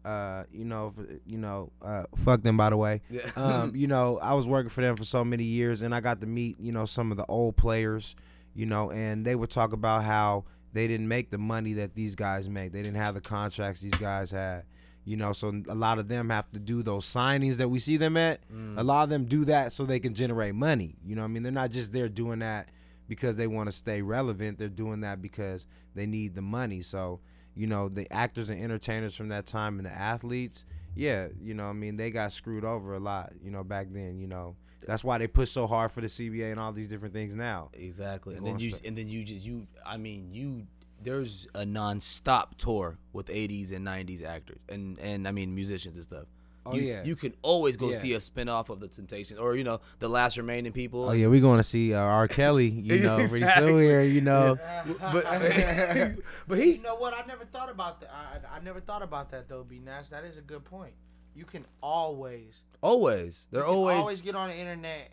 Uh, 0.03 0.43
you 0.51 0.65
know, 0.65 0.93
you 1.25 1.37
know, 1.37 1.71
uh, 1.81 2.03
fuck 2.23 2.43
them 2.43 2.57
by 2.57 2.69
the 2.69 2.77
way. 2.77 3.01
Yeah. 3.09 3.21
Um, 3.35 3.75
you 3.75 3.87
know, 3.87 4.19
I 4.19 4.33
was 4.33 4.45
working 4.45 4.69
for 4.69 4.81
them 4.81 4.95
for 4.95 5.05
so 5.05 5.23
many 5.23 5.43
years, 5.43 5.81
and 5.81 5.93
I 5.95 6.01
got 6.01 6.21
to 6.21 6.27
meet 6.27 6.59
you 6.59 6.71
know 6.71 6.85
some 6.85 7.11
of 7.11 7.17
the 7.17 7.25
old 7.27 7.55
players. 7.55 8.15
You 8.55 8.67
know, 8.67 8.91
and 8.91 9.25
they 9.25 9.33
would 9.33 9.49
talk 9.49 9.73
about 9.73 10.03
how 10.03 10.45
they 10.73 10.87
didn't 10.87 11.07
make 11.07 11.31
the 11.31 11.37
money 11.37 11.73
that 11.73 11.95
these 11.95 12.15
guys 12.15 12.49
make. 12.49 12.71
They 12.71 12.81
didn't 12.81 12.97
have 12.97 13.13
the 13.13 13.21
contracts 13.21 13.79
these 13.79 13.93
guys 13.95 14.31
had. 14.31 14.63
You 15.05 15.17
know, 15.17 15.33
so 15.33 15.61
a 15.67 15.75
lot 15.75 15.99
of 15.99 16.07
them 16.07 16.29
have 16.29 16.49
to 16.51 16.59
do 16.59 16.81
those 16.81 17.05
signings 17.05 17.57
that 17.57 17.69
we 17.69 17.79
see 17.79 17.97
them 17.97 18.15
at. 18.15 18.39
Mm. 18.51 18.79
A 18.79 18.83
lot 18.83 19.03
of 19.03 19.09
them 19.09 19.25
do 19.25 19.45
that 19.45 19.73
so 19.73 19.85
they 19.85 19.99
can 19.99 20.13
generate 20.13 20.55
money. 20.55 20.95
You 21.05 21.15
know, 21.15 21.23
I 21.23 21.27
mean, 21.27 21.43
they're 21.43 21.51
not 21.51 21.71
just 21.71 21.91
there 21.91 22.07
doing 22.07 22.39
that 22.39 22.69
because 23.07 23.35
they 23.35 23.47
want 23.47 23.67
to 23.67 23.71
stay 23.73 24.01
relevant. 24.01 24.57
They're 24.57 24.69
doing 24.69 25.01
that 25.01 25.21
because 25.21 25.67
they 25.93 26.05
need 26.05 26.35
the 26.35 26.41
money. 26.41 26.81
So, 26.81 27.19
you 27.55 27.67
know, 27.67 27.89
the 27.89 28.11
actors 28.11 28.49
and 28.49 28.61
entertainers 28.61 29.15
from 29.15 29.29
that 29.29 29.45
time 29.45 29.77
and 29.77 29.85
the 29.85 29.91
athletes, 29.91 30.65
yeah, 30.95 31.27
you 31.41 31.53
know, 31.53 31.65
I 31.65 31.73
mean, 31.73 31.97
they 31.97 32.11
got 32.11 32.33
screwed 32.33 32.65
over 32.65 32.95
a 32.95 32.99
lot. 32.99 33.33
You 33.43 33.51
know, 33.51 33.63
back 33.63 33.87
then. 33.91 34.19
You 34.19 34.27
know, 34.27 34.55
that's 34.85 35.03
why 35.03 35.17
they 35.17 35.27
push 35.27 35.49
so 35.49 35.67
hard 35.67 35.91
for 35.91 36.01
the 36.01 36.07
CBA 36.07 36.51
and 36.51 36.59
all 36.59 36.71
these 36.71 36.87
different 36.87 37.13
things 37.13 37.33
now. 37.33 37.69
Exactly. 37.73 38.35
And 38.35 38.45
then 38.45 38.59
you 38.59 38.75
and 38.83 38.97
then 38.97 39.09
you 39.09 39.23
just 39.23 39.45
you 39.45 39.67
I 39.85 39.97
mean 39.97 40.29
you 40.31 40.67
there's 41.01 41.47
a 41.53 41.65
non-stop 41.65 42.57
tour 42.57 42.97
with 43.11 43.27
80s 43.27 43.73
and 43.73 43.85
90s 43.85 44.23
actors 44.23 44.59
and 44.69 44.97
and 44.99 45.27
I 45.27 45.31
mean 45.31 45.53
musicians 45.53 45.95
and 45.95 46.05
stuff. 46.05 46.25
Oh, 46.65 46.75
you, 46.75 46.81
yeah. 46.83 47.03
You 47.03 47.15
can 47.15 47.33
always 47.41 47.75
go 47.75 47.91
Yeah. 47.91 47.97
see 47.97 48.13
a 48.13 48.21
spin-off 48.21 48.69
of 48.69 48.79
the 48.79 48.87
Temptations 48.87 49.39
or 49.39 49.55
you 49.55 49.63
know 49.63 49.81
the 49.99 50.07
last 50.07 50.37
remaining 50.37 50.71
people. 50.71 51.09
Oh 51.09 51.11
yeah, 51.11 51.27
we're 51.27 51.41
going 51.41 51.57
to 51.57 51.63
see 51.63 51.93
uh, 51.93 51.99
R. 51.99 52.27
Kelly. 52.27 52.69
You 52.83 52.99
know, 52.99 53.27
pretty 53.27 53.45
soon 53.45 53.81
here. 53.81 54.01
You 54.01 54.21
know, 54.21 54.57
But 54.99 55.25
but 56.47 56.57
he's 56.57 56.77
You 56.77 56.83
know 56.83 56.95
what? 56.95 57.13
I 57.13 57.25
never 57.27 57.45
thought 57.45 57.69
about 57.69 58.01
that. 58.01 58.11
I, 58.13 58.57
I 58.57 58.59
never 58.61 58.79
thought 58.79 59.01
about 59.01 59.31
that 59.31 59.49
though, 59.49 59.63
B 59.63 59.79
Nash. 59.83 60.09
That 60.09 60.23
is 60.23 60.37
a 60.37 60.41
good 60.41 60.63
point. 60.63 60.93
You 61.35 61.45
can 61.45 61.65
always, 61.81 62.61
always 62.81 63.41
they're 63.51 63.61
you 63.61 63.65
can 63.67 63.75
always, 63.75 63.97
always 63.97 64.21
get 64.21 64.35
on 64.35 64.49
the 64.49 64.55
internet 64.55 65.11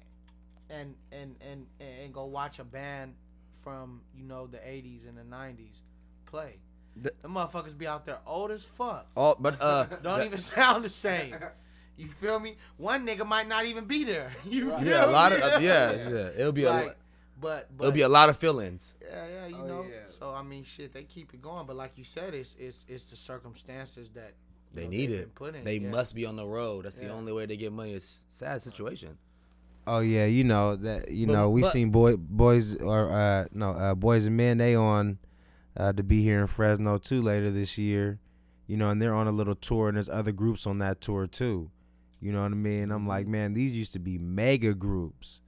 and 0.68 0.94
and 1.10 1.34
and 1.40 1.66
and 1.80 2.12
go 2.12 2.26
watch 2.26 2.58
a 2.58 2.64
band 2.64 3.14
from 3.62 4.02
you 4.14 4.24
know 4.24 4.46
the 4.46 4.58
'80s 4.58 5.08
and 5.08 5.16
the 5.16 5.22
'90s 5.22 5.78
play. 6.26 6.58
The- 6.96 7.12
The 7.22 7.28
motherfuckers 7.28 7.76
be 7.76 7.86
out 7.86 8.04
there 8.06 8.18
old 8.26 8.50
as 8.50 8.64
fuck. 8.64 9.06
Oh, 9.16 9.36
but 9.38 9.60
uh 9.60 9.84
Don't 10.02 10.02
that- 10.18 10.26
even 10.26 10.38
sound 10.38 10.84
the 10.84 10.88
same. 10.88 11.34
You 11.96 12.08
feel 12.08 12.40
me? 12.40 12.56
One 12.78 13.06
nigga 13.06 13.26
might 13.26 13.46
not 13.48 13.64
even 13.66 13.84
be 13.84 14.04
there. 14.04 14.32
You 14.44 14.70
feel 14.78 14.84
yeah 14.84 15.04
a 15.04 15.10
lot 15.10 15.32
me? 15.32 15.38
of 15.38 15.42
uh, 15.42 15.58
yeah 15.60 15.92
yeah 16.08 16.28
it'll 16.38 16.52
be 16.52 16.64
a 16.64 16.70
like, 16.70 16.86
lot- 16.86 16.96
but 17.40 17.68
but 17.76 17.84
it'll 17.84 17.94
be 17.94 18.02
a 18.02 18.08
lot 18.08 18.28
of 18.28 18.36
fill-ins. 18.36 18.92
Yeah, 19.00 19.26
yeah, 19.26 19.46
you 19.46 19.56
Oh, 19.62 19.66
know. 19.66 19.82
yeah. 19.88 20.06
So 20.08 20.34
I 20.34 20.42
mean, 20.42 20.62
shit, 20.64 20.92
they 20.92 21.04
keep 21.04 21.32
it 21.32 21.40
going, 21.40 21.66
but 21.66 21.74
like 21.76 21.96
you 21.96 22.04
said, 22.04 22.34
it's 22.34 22.54
it's 22.58 22.84
it's 22.88 23.04
the 23.04 23.16
circumstances 23.16 24.10
that 24.10 24.32
They 24.74 24.84
know, 24.84 24.90
need 24.90 25.10
it. 25.10 25.20
been 25.20 25.30
put 25.30 25.54
in. 25.56 25.64
They 25.64 25.76
yeah. 25.78 25.88
must 25.88 26.14
be 26.14 26.26
on 26.26 26.36
the 26.36 26.44
road. 26.44 26.84
That's 26.84 26.96
the 26.96 27.08
only 27.08 27.32
way 27.32 27.46
they 27.46 27.56
get 27.56 27.72
money. 27.72 27.92
It's 27.94 28.18
a 28.30 28.34
sad 28.36 28.62
situation. 28.62 29.16
Oh 29.86 30.00
yeah, 30.00 30.26
you 30.26 30.44
know 30.44 30.76
that. 30.76 31.10
You 31.10 31.26
But- 31.26 31.32
know 31.32 31.48
we 31.50 31.62
but- 31.62 31.70
seen 31.72 31.90
boy 31.90 32.16
boys 32.18 32.74
or 32.76 33.10
uh 33.10 33.46
no 33.52 33.70
uh 33.70 33.94
boys 33.94 34.26
and 34.26 34.36
men 34.36 34.58
they 34.58 34.74
on 34.74 35.16
uh 35.76 35.92
to 35.92 36.02
be 36.02 36.22
here 36.22 36.40
in 36.40 36.46
Fresno 36.46 36.98
too 36.98 37.22
later 37.22 37.50
this 37.50 37.78
year. 37.78 38.18
You 38.66 38.76
know, 38.76 38.90
and 38.90 39.02
they're 39.02 39.14
on 39.14 39.26
a 39.26 39.32
little 39.32 39.56
tour, 39.56 39.88
and 39.88 39.96
there's 39.96 40.08
other 40.08 40.30
groups 40.32 40.64
on 40.66 40.78
that 40.78 41.00
tour 41.00 41.26
too. 41.26 41.70
You 42.20 42.32
know 42.32 42.42
what 42.42 42.52
I 42.52 42.54
mean? 42.54 42.90
I'm 42.92 43.04
like, 43.06 43.24
Mm-hmm. 43.24 43.32
man, 43.32 43.54
these 43.54 43.76
used 43.76 43.92
to 43.94 43.98
be 43.98 44.16
mega 44.18 44.74
groups, 44.74 45.40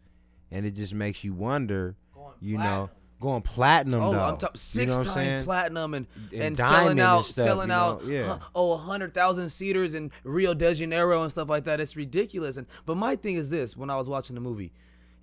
and 0.50 0.66
it 0.66 0.72
just 0.74 0.94
makes 0.94 1.22
you 1.22 1.32
wonder. 1.34 1.96
You 2.40 2.58
know, 2.58 2.90
going 3.20 3.42
platinum 3.42 4.02
Oh, 4.02 4.12
though. 4.12 4.18
I'm 4.20 4.38
You 4.40 4.48
six 4.56 4.90
know 4.92 4.98
what 4.98 5.08
saying? 5.10 5.44
platinum 5.44 5.94
and, 5.94 6.06
And 6.32 6.42
and, 6.42 6.56
selling 6.56 6.90
and 6.92 7.00
out, 7.00 7.24
stuff, 7.26 7.44
selling 7.46 7.68
you 7.68 7.74
know, 7.74 7.74
out. 7.74 8.04
yeah. 8.06 8.38
oh, 8.56 8.72
a 8.72 8.76
hundred 8.78 9.14
thousand 9.14 9.50
seaters 9.50 9.94
in 9.94 10.10
Rio 10.24 10.54
de 10.54 10.74
Janeiro 10.74 11.22
and 11.22 11.30
stuff 11.30 11.48
like 11.48 11.62
that. 11.64 11.78
It's 11.78 11.94
ridiculous. 11.94 12.56
And 12.56 12.66
but 12.86 12.96
my 12.96 13.14
thing 13.14 13.36
is 13.36 13.50
this: 13.50 13.76
when 13.76 13.90
I 13.90 13.96
was 13.96 14.08
watching 14.08 14.34
the 14.34 14.40
movie, 14.40 14.72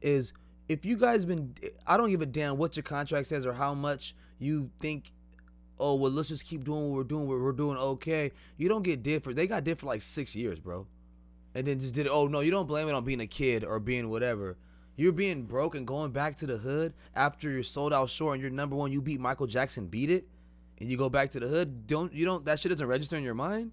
is 0.02 0.32
if 0.70 0.86
you 0.86 0.96
guys 0.96 1.26
been, 1.26 1.56
I 1.86 1.98
don't 1.98 2.10
give 2.10 2.22
a 2.22 2.26
damn 2.26 2.58
what 2.58 2.78
your 2.78 2.84
contract 2.84 3.28
says 3.28 3.46
or 3.46 3.54
how 3.54 3.74
much 3.74 4.16
you 4.40 4.72
think. 4.80 5.12
Oh 5.80 5.96
well, 5.96 6.12
let's 6.12 6.28
just 6.30 6.46
keep 6.46 6.66
doing 6.66 6.90
what 6.90 6.98
we're 6.98 7.04
doing. 7.04 7.28
We're, 7.28 7.42
we're 7.42 7.52
doing 7.54 7.78
okay. 7.78 8.32
You 8.58 8.68
don't 8.68 8.84
get 8.84 9.02
did 9.04 9.24
for. 9.24 9.34
They 9.34 9.48
got 9.48 9.64
did 9.64 9.80
for 9.80 9.86
like 9.86 10.02
six 10.02 10.36
years, 10.36 10.60
bro, 10.60 10.88
and 11.56 11.66
then 11.68 11.80
just 11.80 11.94
did 11.94 12.06
it. 12.06 12.10
Oh 12.12 12.28
no, 12.28 12.42
you 12.42 12.52
don't 12.52 12.68
blame 12.68 12.88
it 12.90 12.94
on 12.94 13.06
being 13.06 13.22
a 13.22 13.28
kid 13.28 13.64
or 13.64 13.80
being 13.80 14.10
whatever. 14.10 14.58
You're 14.98 15.14
being 15.14 15.44
broke 15.44 15.76
and 15.76 15.88
going 15.88 16.12
back 16.12 16.36
to 16.40 16.46
the 16.46 16.58
hood 16.58 16.94
after 17.16 17.50
you're 17.50 17.64
sold 17.64 17.94
out 17.94 18.10
short 18.10 18.34
and 18.34 18.42
you're 18.42 18.52
number 18.52 18.76
one. 18.76 18.92
You 18.92 19.02
beat 19.02 19.22
Michael 19.22 19.48
Jackson, 19.48 19.88
beat 19.88 20.10
it, 20.10 20.28
and 20.80 20.90
you 20.92 20.98
go 20.98 21.08
back 21.10 21.32
to 21.32 21.40
the 21.40 21.48
hood. 21.48 21.88
Don't 21.88 22.12
you 22.14 22.26
don't 22.26 22.44
that 22.46 22.60
shit 22.60 22.72
doesn't 22.72 22.86
register 22.86 23.16
in 23.16 23.24
your 23.24 23.34
mind? 23.34 23.72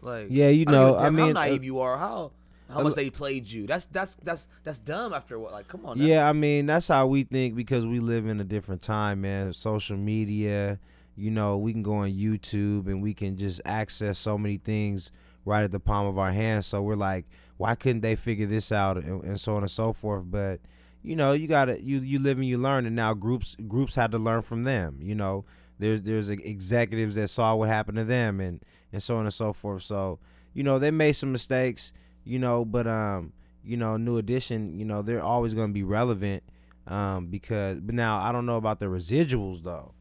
Like 0.00 0.28
Yeah, 0.30 0.48
you 0.48 0.64
I 0.68 0.72
know, 0.72 0.96
I 0.96 1.02
damn 1.04 1.14
mean, 1.16 1.24
how 1.36 1.42
uh, 1.42 1.44
naive 1.46 1.64
you 1.64 1.80
are, 1.80 1.98
how 1.98 2.32
how 2.72 2.82
much 2.82 2.94
they 2.94 3.10
played 3.10 3.48
you. 3.48 3.66
That's 3.66 3.86
that's 3.86 4.16
that's 4.16 4.48
that's 4.64 4.78
dumb. 4.78 5.12
After 5.12 5.38
what? 5.38 5.52
Like 5.52 5.68
come 5.68 5.84
on. 5.86 5.98
now. 5.98 6.04
Yeah, 6.04 6.28
I 6.28 6.32
mean 6.32 6.66
that's 6.66 6.88
how 6.88 7.06
we 7.06 7.24
think 7.24 7.54
because 7.54 7.86
we 7.86 8.00
live 8.00 8.26
in 8.26 8.40
a 8.40 8.44
different 8.44 8.82
time, 8.82 9.22
man. 9.22 9.52
Social 9.52 9.96
media, 9.96 10.78
you 11.16 11.30
know, 11.30 11.56
we 11.56 11.72
can 11.72 11.82
go 11.82 11.94
on 11.94 12.10
YouTube 12.10 12.86
and 12.86 13.02
we 13.02 13.14
can 13.14 13.36
just 13.36 13.60
access 13.64 14.18
so 14.18 14.38
many 14.38 14.56
things 14.56 15.10
right 15.44 15.64
at 15.64 15.72
the 15.72 15.80
palm 15.80 16.06
of 16.06 16.18
our 16.18 16.32
hands. 16.32 16.66
So 16.66 16.82
we're 16.82 16.96
like, 16.96 17.26
why 17.56 17.74
couldn't 17.74 18.00
they 18.00 18.14
figure 18.14 18.46
this 18.46 18.72
out 18.72 18.96
and, 18.96 19.22
and 19.24 19.40
so 19.40 19.56
on 19.56 19.62
and 19.62 19.70
so 19.70 19.92
forth? 19.92 20.24
But 20.26 20.60
you 21.02 21.16
know, 21.16 21.32
you 21.32 21.48
gotta 21.48 21.82
you 21.82 21.98
you 22.00 22.18
live 22.18 22.38
and 22.38 22.46
you 22.46 22.58
learn, 22.58 22.86
and 22.86 22.96
now 22.96 23.14
groups 23.14 23.56
groups 23.66 23.94
had 23.94 24.12
to 24.12 24.18
learn 24.18 24.42
from 24.42 24.64
them. 24.64 24.98
You 25.00 25.14
know, 25.14 25.44
there's 25.78 26.02
there's 26.02 26.28
executives 26.28 27.16
that 27.16 27.28
saw 27.28 27.54
what 27.54 27.68
happened 27.68 27.98
to 27.98 28.04
them 28.04 28.40
and 28.40 28.64
and 28.92 29.02
so 29.02 29.16
on 29.16 29.24
and 29.24 29.34
so 29.34 29.52
forth. 29.52 29.82
So 29.82 30.18
you 30.54 30.62
know, 30.62 30.78
they 30.78 30.90
made 30.90 31.12
some 31.12 31.32
mistakes. 31.32 31.92
You 32.24 32.38
know, 32.38 32.64
but 32.64 32.86
um 32.86 33.32
you 33.64 33.76
know, 33.76 33.96
New 33.96 34.16
Edition, 34.18 34.78
you 34.78 34.84
know, 34.84 35.02
they're 35.02 35.22
always 35.22 35.54
going 35.54 35.68
to 35.68 35.72
be 35.72 35.84
relevant 35.84 36.42
um, 36.88 37.26
because. 37.28 37.78
But 37.80 37.94
now 37.94 38.18
I 38.18 38.32
don't 38.32 38.44
know 38.46 38.56
about 38.56 38.80
the 38.80 38.86
residuals 38.86 39.62
though. 39.62 39.92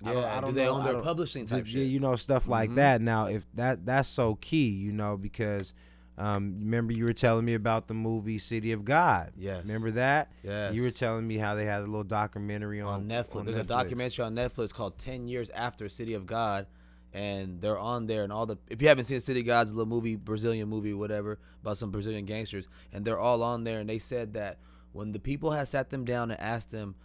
yeah. 0.00 0.10
I 0.10 0.14
don't- 0.14 0.24
I 0.24 0.34
do 0.36 0.40
don't 0.46 0.54
they 0.54 0.64
know- 0.64 0.70
own 0.78 0.84
their 0.84 1.00
publishing 1.02 1.44
type 1.46 1.66
Yeah, 1.66 1.72
shit? 1.80 1.86
you 1.88 2.00
know, 2.00 2.16
stuff 2.16 2.48
like 2.48 2.70
Mhm. 2.70 2.74
that. 2.76 3.00
Now, 3.02 3.26
if 3.26 3.46
that 3.54 3.84
that's 3.86 4.08
so 4.08 4.36
key, 4.36 4.68
you 4.70 4.90
know, 4.92 5.16
because 5.18 5.74
um, 6.16 6.56
remember 6.60 6.92
you 6.92 7.04
were 7.04 7.12
telling 7.12 7.44
me 7.44 7.54
about 7.54 7.88
the 7.88 7.94
movie 7.94 8.38
City 8.38 8.70
of 8.72 8.84
God. 8.84 9.32
Yes. 9.36 9.64
Remember 9.66 9.90
that? 9.90 10.30
Yes. 10.44 10.72
You 10.72 10.82
were 10.82 10.92
telling 10.92 11.26
me 11.26 11.38
how 11.38 11.54
they 11.56 11.64
had 11.66 11.80
a 11.80 11.86
little 11.86 12.04
documentary 12.04 12.80
on, 12.80 12.88
on 13.00 13.08
Netflix. 13.08 13.36
on 13.36 13.44
There's 13.46 13.58
a 13.58 13.64
documentary 13.64 14.24
on 14.24 14.34
Netflix 14.36 14.72
called 14.72 14.96
Ten 14.96 15.26
Years 15.26 15.50
After 15.50 15.88
City 15.88 16.14
of 16.14 16.24
God, 16.24 16.66
and 17.14 17.60
they're 17.62 17.78
on 17.78 18.06
there. 18.06 18.24
And 18.24 18.32
all 18.32 18.44
the 18.44 18.58
if 18.68 18.82
you 18.82 18.88
haven't 18.88 19.04
seen 19.04 19.20
City 19.20 19.42
God's 19.42 19.70
a 19.70 19.74
little 19.74 19.88
movie, 19.88 20.16
Brazilian 20.16 20.68
movie, 20.68 20.92
whatever, 20.92 21.38
about 21.62 21.78
some 21.78 21.90
Brazilian 21.90 22.26
gangsters, 22.26 22.68
and 22.92 23.04
they're 23.04 23.18
all 23.18 23.42
on 23.42 23.64
there. 23.64 23.78
And 23.78 23.88
they 23.88 23.98
said 23.98 24.34
that 24.34 24.58
when 24.92 25.12
the 25.12 25.20
people 25.20 25.52
had 25.52 25.68
sat 25.68 25.90
them 25.90 26.04
down 26.04 26.30
and 26.30 26.40
asked 26.40 26.70
them, 26.70 26.96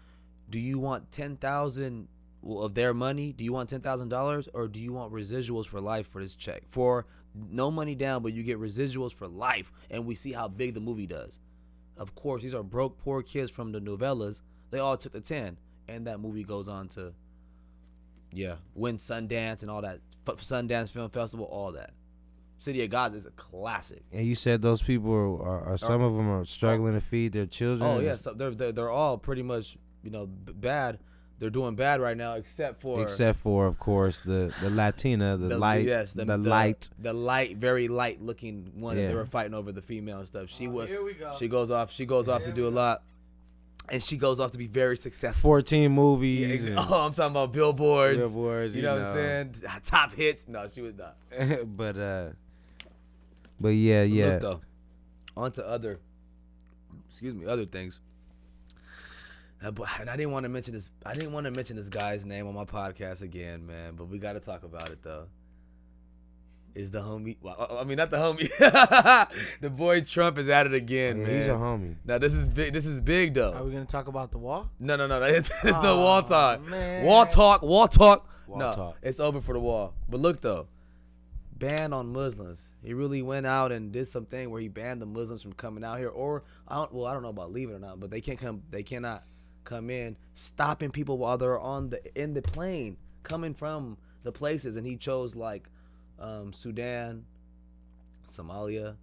"Do 0.50 0.60
you 0.60 0.80
want 0.80 1.12
ten 1.12 1.38
thousand 1.38 2.10
of 2.46 2.74
their 2.74 2.94
money? 2.94 3.32
Do 3.32 3.44
you 3.44 3.54
want 3.54 3.70
ten 3.70 3.82
thousand 3.82 4.10
dollars, 4.10 4.50
or 4.54 4.68
do 4.68 4.80
you 4.80 4.92
want 4.92 5.14
residuals 5.14 5.68
for 5.68 5.80
life 5.80 6.08
for 6.08 6.22
this 6.22 6.36
check? 6.36 6.64
For 6.68 7.06
no 7.36 7.70
money 7.70 7.96
down, 7.96 8.24
but 8.24 8.34
you 8.34 8.44
get 8.44 8.60
residuals 8.60 9.14
for 9.14 9.28
life." 9.28 9.72
And 9.90 10.06
we 10.06 10.16
see 10.16 10.34
how 10.34 10.48
big 10.48 10.74
the 10.74 10.82
movie 10.82 11.08
does. 11.08 11.40
Of 11.96 12.16
course, 12.16 12.44
these 12.44 12.56
are 12.56 12.64
broke, 12.64 12.98
poor 12.98 13.22
kids 13.22 13.52
from 13.52 13.74
the 13.74 13.82
favelas. 13.82 14.42
They 14.72 14.80
all 14.80 14.98
took 14.98 15.12
the 15.12 15.22
10. 15.22 15.58
And 15.88 16.08
that 16.08 16.20
movie 16.20 16.44
goes 16.44 16.70
on 16.70 16.88
to, 16.90 17.14
yeah, 18.32 18.56
win 18.76 18.98
Sundance 18.98 19.62
and 19.62 19.72
all 19.72 19.82
that. 19.82 20.00
F- 20.28 20.36
Sundance 20.38 20.90
Film 20.90 21.10
Festival, 21.10 21.46
all 21.46 21.72
that. 21.74 21.92
City 22.60 22.84
of 22.84 22.90
God 22.90 23.16
is 23.16 23.26
a 23.26 23.32
classic. 23.32 24.04
And 24.12 24.26
you 24.26 24.36
said 24.36 24.62
those 24.62 24.82
people 24.82 25.14
are, 25.42 25.62
are 25.62 25.78
some 25.78 26.02
of 26.02 26.16
them 26.16 26.30
are 26.30 26.44
struggling 26.46 26.94
to 26.94 27.02
feed 27.02 27.32
their 27.32 27.46
children. 27.46 27.90
Oh, 27.90 28.00
yeah. 28.02 28.18
So 28.18 28.34
they're, 28.34 28.52
they're, 28.52 28.72
they're 28.74 28.90
all 28.90 29.18
pretty 29.18 29.44
much, 29.44 29.78
you 30.04 30.12
know, 30.12 30.26
b- 30.26 30.52
bad. 30.54 31.00
They're 31.40 31.50
doing 31.50 31.76
bad 31.76 32.02
right 32.02 32.18
now, 32.18 32.34
except 32.34 32.82
for. 32.82 33.02
Except 33.02 33.40
for, 33.40 33.66
of 33.66 33.80
course, 33.80 34.20
the 34.20 34.54
the 34.62 34.70
Latina, 34.70 35.38
the, 35.38 35.58
light, 35.58 35.86
yes, 35.86 36.12
the, 36.12 36.26
light. 36.26 36.90
the 37.00 37.14
light, 37.14 37.56
very 37.56 37.88
light 37.88 38.22
looking 38.22 38.74
one 38.76 38.98
that 38.98 39.08
they 39.08 39.16
were 39.16 39.26
fighting 39.26 39.54
over 39.54 39.72
the 39.72 39.82
female 39.82 40.18
and 40.20 40.28
stuff. 40.28 40.50
She 40.50 40.68
Oh, 40.68 40.72
was, 40.72 40.90
here 40.90 41.02
we 41.02 41.14
go. 41.14 41.34
she 41.40 41.48
goes 41.48 41.72
off, 41.72 41.94
she 41.94 42.06
goes 42.06 42.28
off 42.28 42.44
to 42.44 42.52
do 42.52 42.64
we 42.64 42.68
a 42.68 42.72
lot, 42.72 43.04
and 43.92 44.02
she 44.04 44.18
goes 44.18 44.40
off 44.40 44.52
to 44.52 44.58
be 44.58 44.68
very 44.68 44.98
successful. 44.98 45.42
Fourteen 45.50 45.84
Yeah, 45.84 45.88
movies. 45.90 46.62
ex- 46.62 46.70
and 46.70 46.80
oh, 46.92 47.06
I'm 47.06 47.14
talking 47.14 47.32
about 47.32 47.52
billboards. 47.54 48.18
billboards, 48.18 48.76
You 48.76 48.82
know, 48.82 48.98
what 48.98 49.06
I'm 49.08 49.14
saying? 49.16 49.56
Top 49.86 50.14
hits. 50.14 50.48
No, 50.48 50.68
she 50.68 50.82
was 50.82 50.94
not. 50.96 51.16
but 51.78 51.98
uh, 51.98 52.30
but 53.60 53.70
yeah, 53.70 54.04
yeah. 54.04 54.26
Look 54.34 54.40
though, 54.42 54.62
on 55.38 55.52
to 55.54 55.68
other, 55.68 56.00
excuse 57.10 57.34
me, 57.36 57.46
other 57.46 57.66
things. 57.66 58.00
But- 59.62 59.88
And 60.00 60.10
I 60.10 60.16
didn't 60.16 60.32
want 60.32 60.44
to 60.46 60.50
mention 60.50 60.74
this. 60.74 60.90
I 61.06 61.14
didn't 61.14 61.34
want 61.34 61.44
to 61.46 61.52
mention 61.52 61.76
this 61.76 61.90
guy's 61.90 62.26
name 62.26 62.48
on 62.48 62.54
my 62.54 62.64
podcast 62.64 63.22
again, 63.24 63.66
man. 63.68 63.96
But 63.96 64.06
we 64.08 64.18
got 64.18 64.34
to 64.34 64.40
talk 64.40 64.64
about 64.64 64.90
it 64.90 65.02
though. 65.04 65.28
Is 66.80 66.92
the 66.92 67.02
homie? 67.02 67.36
Well, 67.42 67.78
I 67.78 67.84
mean, 67.84 67.98
not 67.98 68.10
the 68.10 68.16
homie. 68.16 68.48
the 69.62 69.70
boy 69.70 70.00
Trump 70.00 70.38
is 70.38 70.48
at 70.48 70.66
it 70.66 70.74
again, 70.74 71.18
Yeah, 71.18 71.26
man. 71.26 71.36
he's 71.36 71.48
a 71.48 71.52
homie. 71.52 71.96
Now 72.06 72.20
this 72.20 72.34
is 72.34 72.48
big. 72.48 72.72
This 72.72 72.86
is 72.86 73.02
big 73.02 73.34
though. 73.34 73.52
Are 73.54 73.66
we 73.66 73.72
gonna 73.74 73.84
talk 73.84 74.08
about 74.08 74.32
the 74.32 74.38
wall? 74.38 74.70
No, 74.80 74.96
no, 74.96 75.06
no, 75.06 75.20
no. 75.20 75.26
It's, 75.40 75.52
it's 75.62 75.78
the 75.80 75.94
wall 75.94 76.24
talk. 76.24 76.66
man. 76.66 77.04
Wall 77.04 77.26
talk. 77.26 77.64
Wall 77.64 77.90
talk. 77.90 78.26
Wall 78.48 78.60
no, 78.60 78.74
talk. 78.74 78.98
it's 79.04 79.20
over 79.20 79.42
for 79.42 79.52
the 79.52 79.60
wall. 79.60 79.94
But 80.08 80.22
look 80.22 80.40
though, 80.40 80.68
ban 81.54 81.92
on 81.92 82.14
Muslims. 82.14 82.72
He 82.82 82.94
really 82.94 83.22
went 83.22 83.46
out 83.46 83.74
and 83.74 83.92
did 83.92 84.08
something 84.08 84.50
where 84.50 84.62
he 84.62 84.70
banned 84.70 85.02
the 85.02 85.06
Muslims 85.06 85.42
from 85.42 85.52
coming 85.52 85.84
out 85.84 86.00
here. 86.00 86.08
Or 86.08 86.44
I 86.66 86.76
don't. 86.76 86.94
Well, 86.94 87.08
I 87.08 87.14
don't 87.14 87.24
know 87.24 87.30
about 87.30 87.52
leaving 87.52 87.76
or 87.76 87.80
not, 87.80 88.00
but 88.00 88.10
they 88.10 88.22
can't 88.22 88.40
come. 88.40 88.64
They 88.70 88.84
cannot 88.84 89.26
come 89.66 89.90
in, 89.90 90.16
stopping 90.36 90.92
people 90.92 91.18
while 91.18 91.38
they're 91.38 91.60
on 91.60 91.90
the 91.90 92.00
in 92.22 92.36
the 92.36 92.42
plane 92.42 92.96
coming 93.24 93.54
from 93.54 93.98
the 94.24 94.32
places. 94.32 94.78
And 94.78 94.88
he 94.88 94.96
chose 94.96 95.36
like 95.36 95.68
um, 96.20 96.54
Sudan, 96.54 97.26
Somalia. 98.32 98.96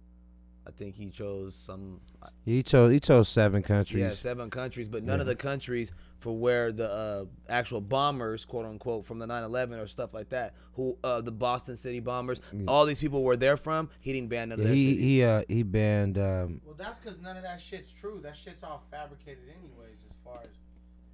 I 0.65 0.71
think 0.71 0.95
he 0.95 1.09
chose 1.09 1.55
some. 1.65 2.01
He 2.43 2.61
chose 2.61 2.91
he 2.91 2.99
chose 2.99 3.29
seven 3.29 3.63
countries. 3.63 4.01
Yeah, 4.03 4.09
seven 4.09 4.49
countries, 4.49 4.89
but 4.89 5.01
none 5.01 5.21
of 5.21 5.25
the 5.25 5.35
countries 5.35 5.93
for 6.19 6.37
where 6.37 6.73
the 6.73 6.91
uh, 6.91 7.25
actual 7.47 7.79
bombers, 7.79 8.43
quote 8.43 8.65
unquote, 8.65 9.05
from 9.05 9.17
the 9.19 9.25
9/11 9.25 9.81
or 9.81 9.87
stuff 9.87 10.13
like 10.13 10.27
that, 10.29 10.55
who 10.73 10.97
uh, 11.05 11.21
the 11.21 11.31
Boston 11.31 11.77
City 11.77 12.01
bombers, 12.01 12.41
all 12.67 12.85
these 12.85 12.99
people 12.99 13.23
where 13.23 13.37
they're 13.37 13.55
from, 13.55 13.89
he 14.01 14.11
didn't 14.11 14.27
ban 14.27 14.49
none 14.49 14.59
of 14.59 14.65
Yeah, 14.65 14.65
their 14.65 14.75
he 14.75 14.89
cities. 14.91 15.03
he 15.05 15.23
uh 15.23 15.41
he 15.47 15.63
banned 15.63 16.17
um 16.17 16.59
Well, 16.65 16.75
that's 16.77 16.97
because 16.97 17.17
none 17.19 17.37
of 17.37 17.43
that 17.43 17.61
shit's 17.61 17.89
true. 17.89 18.19
That 18.21 18.35
shit's 18.35 18.61
all 18.61 18.83
fabricated, 18.91 19.43
anyways. 19.47 19.95
As 20.09 20.17
far 20.25 20.41
as 20.43 20.49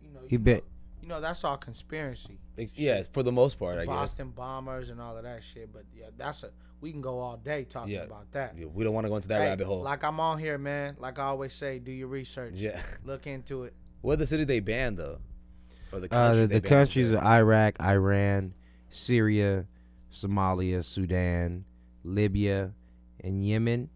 you 0.02 0.10
know, 0.16 0.22
He 0.28 0.34
you 0.36 0.40
bet- 0.40 0.64
know, 0.64 0.70
you 1.04 1.10
know 1.10 1.20
that's 1.20 1.44
all 1.44 1.58
conspiracy. 1.58 2.40
Ex- 2.58 2.74
yeah, 2.78 3.04
for 3.12 3.24
the 3.24 3.32
most 3.32 3.60
part, 3.60 3.78
I 3.78 3.82
guess. 3.86 3.94
Boston 3.94 4.30
bombers 4.30 4.90
and 4.90 5.02
all 5.02 5.18
of 5.18 5.24
that 5.24 5.44
shit. 5.44 5.72
But 5.74 5.84
yeah, 5.94 6.06
that's 6.18 6.44
a 6.44 6.50
we 6.80 6.92
can 6.94 7.02
go 7.02 7.20
all 7.20 7.36
day 7.38 7.66
talking 7.66 7.94
Yeah. 7.94 8.04
about 8.04 8.32
that. 8.32 8.56
Yeah, 8.58 8.68
we 8.68 8.86
don't 8.86 8.94
want 8.94 9.04
to 9.06 9.10
go 9.10 9.18
into 9.18 9.28
that 9.28 9.42
Hey, 9.42 9.48
rabbit 9.50 9.68
hole. 9.68 9.82
Like 9.82 10.04
I'm 10.06 10.20
on 10.22 10.40
here, 10.40 10.58
man. 10.58 10.96
Like 10.98 11.20
I 11.20 11.24
always 11.24 11.54
say, 11.54 11.80
do 11.80 11.92
your 11.92 12.08
research. 12.08 12.54
yeah. 12.56 12.82
Look 13.04 13.28
into 13.28 13.64
it. 13.66 13.74
What 14.02 14.18
the 14.20 14.26
city 14.28 14.46
they 14.46 14.62
banned 14.62 14.98
though? 14.98 15.20
Or 15.92 16.00
the 16.00 16.08
uh 16.08 16.10
countries 16.10 16.50
the, 16.50 16.60
the 16.62 16.68
countries 16.68 17.14
are? 17.14 17.24
Iraq, 17.26 17.82
Iran, 17.82 18.54
Syria, 18.90 19.66
Somalia, 20.12 20.84
Sudan, 20.86 21.66
Libya, 22.06 22.72
and 23.22 23.46
Yemen. 23.46 23.90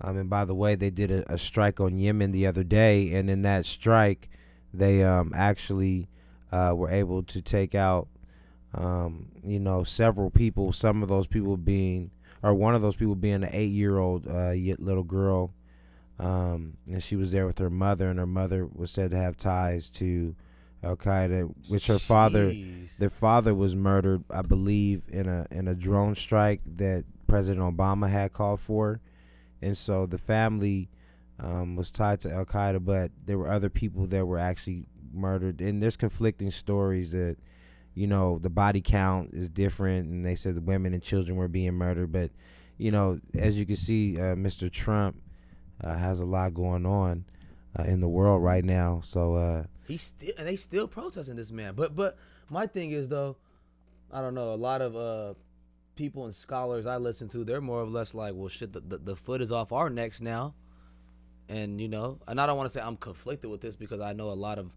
Um, 0.00 0.16
and 0.16 0.30
by 0.30 0.44
the 0.44 0.54
way, 0.54 0.76
they 0.76 0.90
did 0.90 1.10
a, 1.10 1.30
a 1.32 1.36
strike 1.38 1.78
on 1.80 1.96
Yemen 1.96 2.30
the 2.32 2.46
other 2.46 2.62
day, 2.64 3.12
and 3.14 3.28
in 3.28 3.42
that 3.42 3.66
strike, 3.66 4.28
they 4.72 5.02
um 5.02 5.32
actually 5.34 6.08
uh 6.52 6.72
were 6.74 6.90
able 6.90 7.22
to 7.22 7.42
take 7.42 7.74
out 7.74 8.08
um 8.74 9.28
you 9.44 9.58
know 9.58 9.84
several 9.84 10.30
people. 10.30 10.72
Some 10.72 11.02
of 11.02 11.08
those 11.08 11.26
people 11.26 11.56
being, 11.56 12.10
or 12.42 12.54
one 12.54 12.74
of 12.74 12.82
those 12.82 12.96
people 12.96 13.14
being 13.14 13.42
an 13.42 13.50
eight-year-old 13.52 14.26
uh 14.28 14.52
little 14.78 15.04
girl. 15.04 15.54
Um, 16.20 16.78
and 16.90 17.00
she 17.00 17.14
was 17.14 17.30
there 17.30 17.46
with 17.46 17.58
her 17.58 17.70
mother, 17.70 18.10
and 18.10 18.18
her 18.18 18.26
mother 18.26 18.66
was 18.66 18.90
said 18.90 19.12
to 19.12 19.16
have 19.16 19.36
ties 19.36 19.88
to 19.90 20.34
Al 20.82 20.96
Qaeda, 20.96 21.52
which 21.68 21.86
her 21.86 21.98
father, 21.98 22.52
their 22.98 23.10
father 23.10 23.54
was 23.54 23.76
murdered, 23.76 24.24
I 24.30 24.42
believe, 24.42 25.02
in 25.08 25.28
a 25.28 25.46
in 25.50 25.68
a 25.68 25.74
drone 25.76 26.14
strike 26.16 26.60
that 26.76 27.04
President 27.28 27.64
Obama 27.64 28.08
had 28.08 28.32
called 28.32 28.58
for, 28.60 29.00
and 29.62 29.76
so 29.78 30.06
the 30.06 30.18
family 30.18 30.88
um, 31.40 31.76
was 31.76 31.90
tied 31.90 32.20
to 32.22 32.32
Al 32.32 32.44
Qaeda, 32.44 32.84
but 32.84 33.12
there 33.24 33.38
were 33.38 33.50
other 33.50 33.68
people 33.68 34.06
that 34.06 34.26
were 34.26 34.38
actually 34.38 34.86
murdered, 35.12 35.60
and 35.60 35.82
there's 35.82 35.96
conflicting 35.96 36.50
stories 36.50 37.12
that, 37.12 37.36
you 37.94 38.06
know, 38.06 38.38
the 38.38 38.50
body 38.50 38.80
count 38.80 39.30
is 39.32 39.48
different, 39.48 40.08
and 40.08 40.24
they 40.24 40.34
said 40.34 40.54
the 40.54 40.60
women 40.60 40.94
and 40.94 41.02
children 41.02 41.36
were 41.36 41.48
being 41.48 41.74
murdered, 41.74 42.12
but, 42.12 42.30
you 42.76 42.90
know, 42.90 43.20
as 43.34 43.58
you 43.58 43.66
can 43.66 43.76
see, 43.76 44.18
uh, 44.18 44.34
Mr. 44.34 44.70
Trump 44.70 45.16
uh, 45.82 45.96
has 45.96 46.20
a 46.20 46.24
lot 46.24 46.54
going 46.54 46.86
on 46.86 47.24
uh, 47.78 47.82
in 47.84 48.00
the 48.00 48.08
world 48.08 48.42
right 48.42 48.64
now, 48.64 49.00
so. 49.02 49.34
Uh, 49.34 49.64
He's 49.88 50.02
still 50.02 50.34
they 50.36 50.56
still 50.56 50.86
protesting 50.86 51.36
this 51.36 51.50
man. 51.50 51.74
But 51.74 51.96
but 51.96 52.18
my 52.50 52.66
thing 52.66 52.90
is 52.90 53.08
though, 53.08 53.36
I 54.12 54.20
don't 54.20 54.34
know. 54.34 54.52
A 54.52 54.54
lot 54.54 54.82
of 54.82 54.94
uh 54.94 55.34
people 55.96 56.26
and 56.26 56.34
scholars 56.34 56.84
I 56.84 56.98
listen 56.98 57.28
to, 57.30 57.42
they're 57.42 57.62
more 57.62 57.80
or 57.80 57.86
less 57.86 58.14
like, 58.14 58.34
well, 58.34 58.48
shit, 58.48 58.74
the 58.74 58.80
the, 58.80 58.98
the 58.98 59.16
foot 59.16 59.40
is 59.40 59.50
off 59.50 59.72
our 59.72 59.88
necks 59.88 60.20
now, 60.20 60.54
and 61.48 61.80
you 61.80 61.88
know, 61.88 62.18
and 62.28 62.38
I 62.38 62.44
don't 62.44 62.58
want 62.58 62.70
to 62.70 62.78
say 62.78 62.84
I'm 62.84 62.98
conflicted 62.98 63.50
with 63.50 63.62
this 63.62 63.76
because 63.76 64.02
I 64.02 64.12
know 64.12 64.28
a 64.28 64.32
lot 64.36 64.58
of 64.58 64.74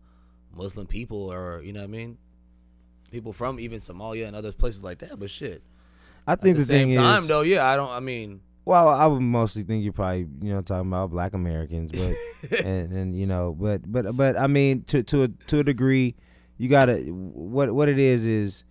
Muslim 0.55 0.87
people 0.87 1.31
or 1.31 1.61
you 1.63 1.73
know 1.73 1.79
what 1.79 1.85
I 1.85 1.91
mean, 1.91 2.17
people 3.11 3.33
from 3.33 3.59
even 3.59 3.79
Somalia 3.79 4.27
and 4.27 4.35
other 4.35 4.51
places 4.51 4.83
like 4.83 4.99
that. 4.99 5.19
But 5.19 5.29
shit, 5.29 5.61
I 6.27 6.35
think 6.35 6.55
the, 6.55 6.61
the, 6.61 6.65
same 6.65 6.93
time 6.93 7.23
is, 7.23 7.27
though, 7.27 7.41
yeah, 7.41 7.67
I 7.67 7.75
don't. 7.75 7.89
I 7.89 7.99
mean, 7.99 8.41
Well, 8.65 8.89
I 8.89 9.05
would 9.05 9.21
mostly 9.21 9.63
think 9.63 9.83
you're 9.83 9.93
probably 9.93 10.27
you 10.41 10.53
know 10.53 10.61
talking 10.61 10.87
about 10.87 11.11
Black 11.11 11.33
Americans, 11.33 11.91
but 11.91 12.59
and 12.65 12.91
and 12.91 13.15
you 13.15 13.27
know, 13.27 13.55
but 13.59 13.89
but 13.91 14.15
but 14.15 14.37
I 14.37 14.47
mean 14.47 14.83
to 14.85 15.03
to 15.03 15.23
a 15.23 15.27
to 15.47 15.59
a 15.59 15.63
degree, 15.63 16.15
you 16.57 16.69
gotta 16.69 16.97
what 16.97 17.71
what 17.73 17.89
it 17.89 17.99
is 17.99 18.25
is 18.25 18.63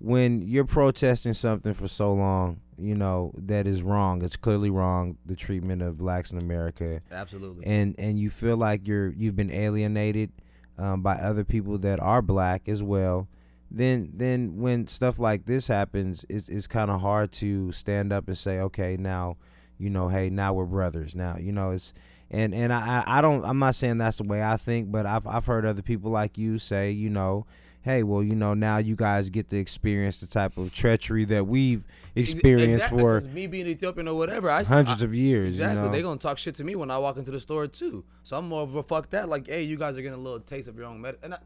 when 0.00 0.42
you're 0.42 0.64
protesting 0.64 1.32
something 1.32 1.74
for 1.74 1.88
so 1.88 2.12
long, 2.12 2.60
you 2.78 2.94
know 2.94 3.32
that 3.36 3.66
is 3.66 3.82
wrong. 3.82 4.22
It's 4.22 4.36
clearly 4.36 4.70
wrong 4.70 5.16
the 5.26 5.36
treatment 5.36 5.82
of 5.82 5.98
blacks 5.98 6.30
in 6.30 6.38
America, 6.38 7.00
absolutely. 7.10 7.66
and 7.66 7.94
and 7.98 8.18
you 8.18 8.30
feel 8.30 8.56
like 8.56 8.86
you're 8.86 9.10
you've 9.10 9.36
been 9.36 9.50
alienated 9.50 10.32
um, 10.78 11.02
by 11.02 11.14
other 11.16 11.44
people 11.44 11.78
that 11.78 12.00
are 12.00 12.22
black 12.22 12.68
as 12.68 12.82
well. 12.82 13.28
Then 13.70 14.12
then 14.14 14.56
when 14.56 14.86
stuff 14.86 15.18
like 15.18 15.44
this 15.44 15.66
happens, 15.66 16.24
it's 16.28 16.48
it's 16.48 16.66
kind 16.66 16.90
of 16.90 17.00
hard 17.00 17.32
to 17.32 17.70
stand 17.72 18.12
up 18.12 18.28
and 18.28 18.38
say, 18.38 18.60
okay, 18.60 18.96
now, 18.96 19.36
you 19.76 19.90
know, 19.90 20.08
hey, 20.08 20.30
now 20.30 20.54
we're 20.54 20.64
brothers. 20.64 21.14
Now 21.14 21.36
you 21.38 21.52
know 21.52 21.72
it's 21.72 21.92
and 22.30 22.54
and 22.54 22.72
I 22.72 23.04
I 23.06 23.20
don't 23.20 23.44
I'm 23.44 23.58
not 23.58 23.74
saying 23.74 23.98
that's 23.98 24.16
the 24.16 24.24
way 24.24 24.42
I 24.42 24.56
think, 24.56 24.90
but 24.90 25.04
I've 25.04 25.26
I've 25.26 25.46
heard 25.46 25.66
other 25.66 25.82
people 25.82 26.10
like 26.10 26.38
you 26.38 26.58
say, 26.58 26.90
you 26.90 27.10
know. 27.10 27.46
Hey, 27.82 28.02
well, 28.02 28.22
you 28.22 28.34
know, 28.34 28.54
now 28.54 28.78
you 28.78 28.96
guys 28.96 29.30
get 29.30 29.48
to 29.50 29.56
experience 29.56 30.18
the 30.18 30.26
type 30.26 30.58
of 30.58 30.72
treachery 30.74 31.24
that 31.26 31.46
we've 31.46 31.84
experienced 32.14 32.84
exactly, 32.86 32.98
for 33.00 33.20
me 33.22 33.46
being 33.46 33.66
Ethiopian 33.66 34.08
or 34.08 34.14
whatever, 34.14 34.50
I 34.50 34.62
hundreds 34.64 35.00
I, 35.00 35.06
of 35.06 35.14
years. 35.14 35.54
Exactly. 35.54 35.82
You 35.82 35.86
know? 35.88 35.92
They 35.92 36.02
gonna 36.02 36.18
talk 36.18 36.38
shit 36.38 36.56
to 36.56 36.64
me 36.64 36.74
when 36.74 36.90
I 36.90 36.98
walk 36.98 37.16
into 37.16 37.30
the 37.30 37.40
store 37.40 37.66
too. 37.66 38.04
So 38.24 38.36
I'm 38.36 38.48
more 38.48 38.62
of 38.62 38.74
a 38.74 38.82
fuck 38.82 39.10
that. 39.10 39.28
Like, 39.28 39.46
hey, 39.46 39.62
you 39.62 39.76
guys 39.76 39.96
are 39.96 40.02
getting 40.02 40.18
a 40.18 40.22
little 40.22 40.40
taste 40.40 40.68
of 40.68 40.76
your 40.76 40.86
own 40.86 41.00
medicine. 41.00 41.24
And 41.26 41.34
I, 41.34 41.38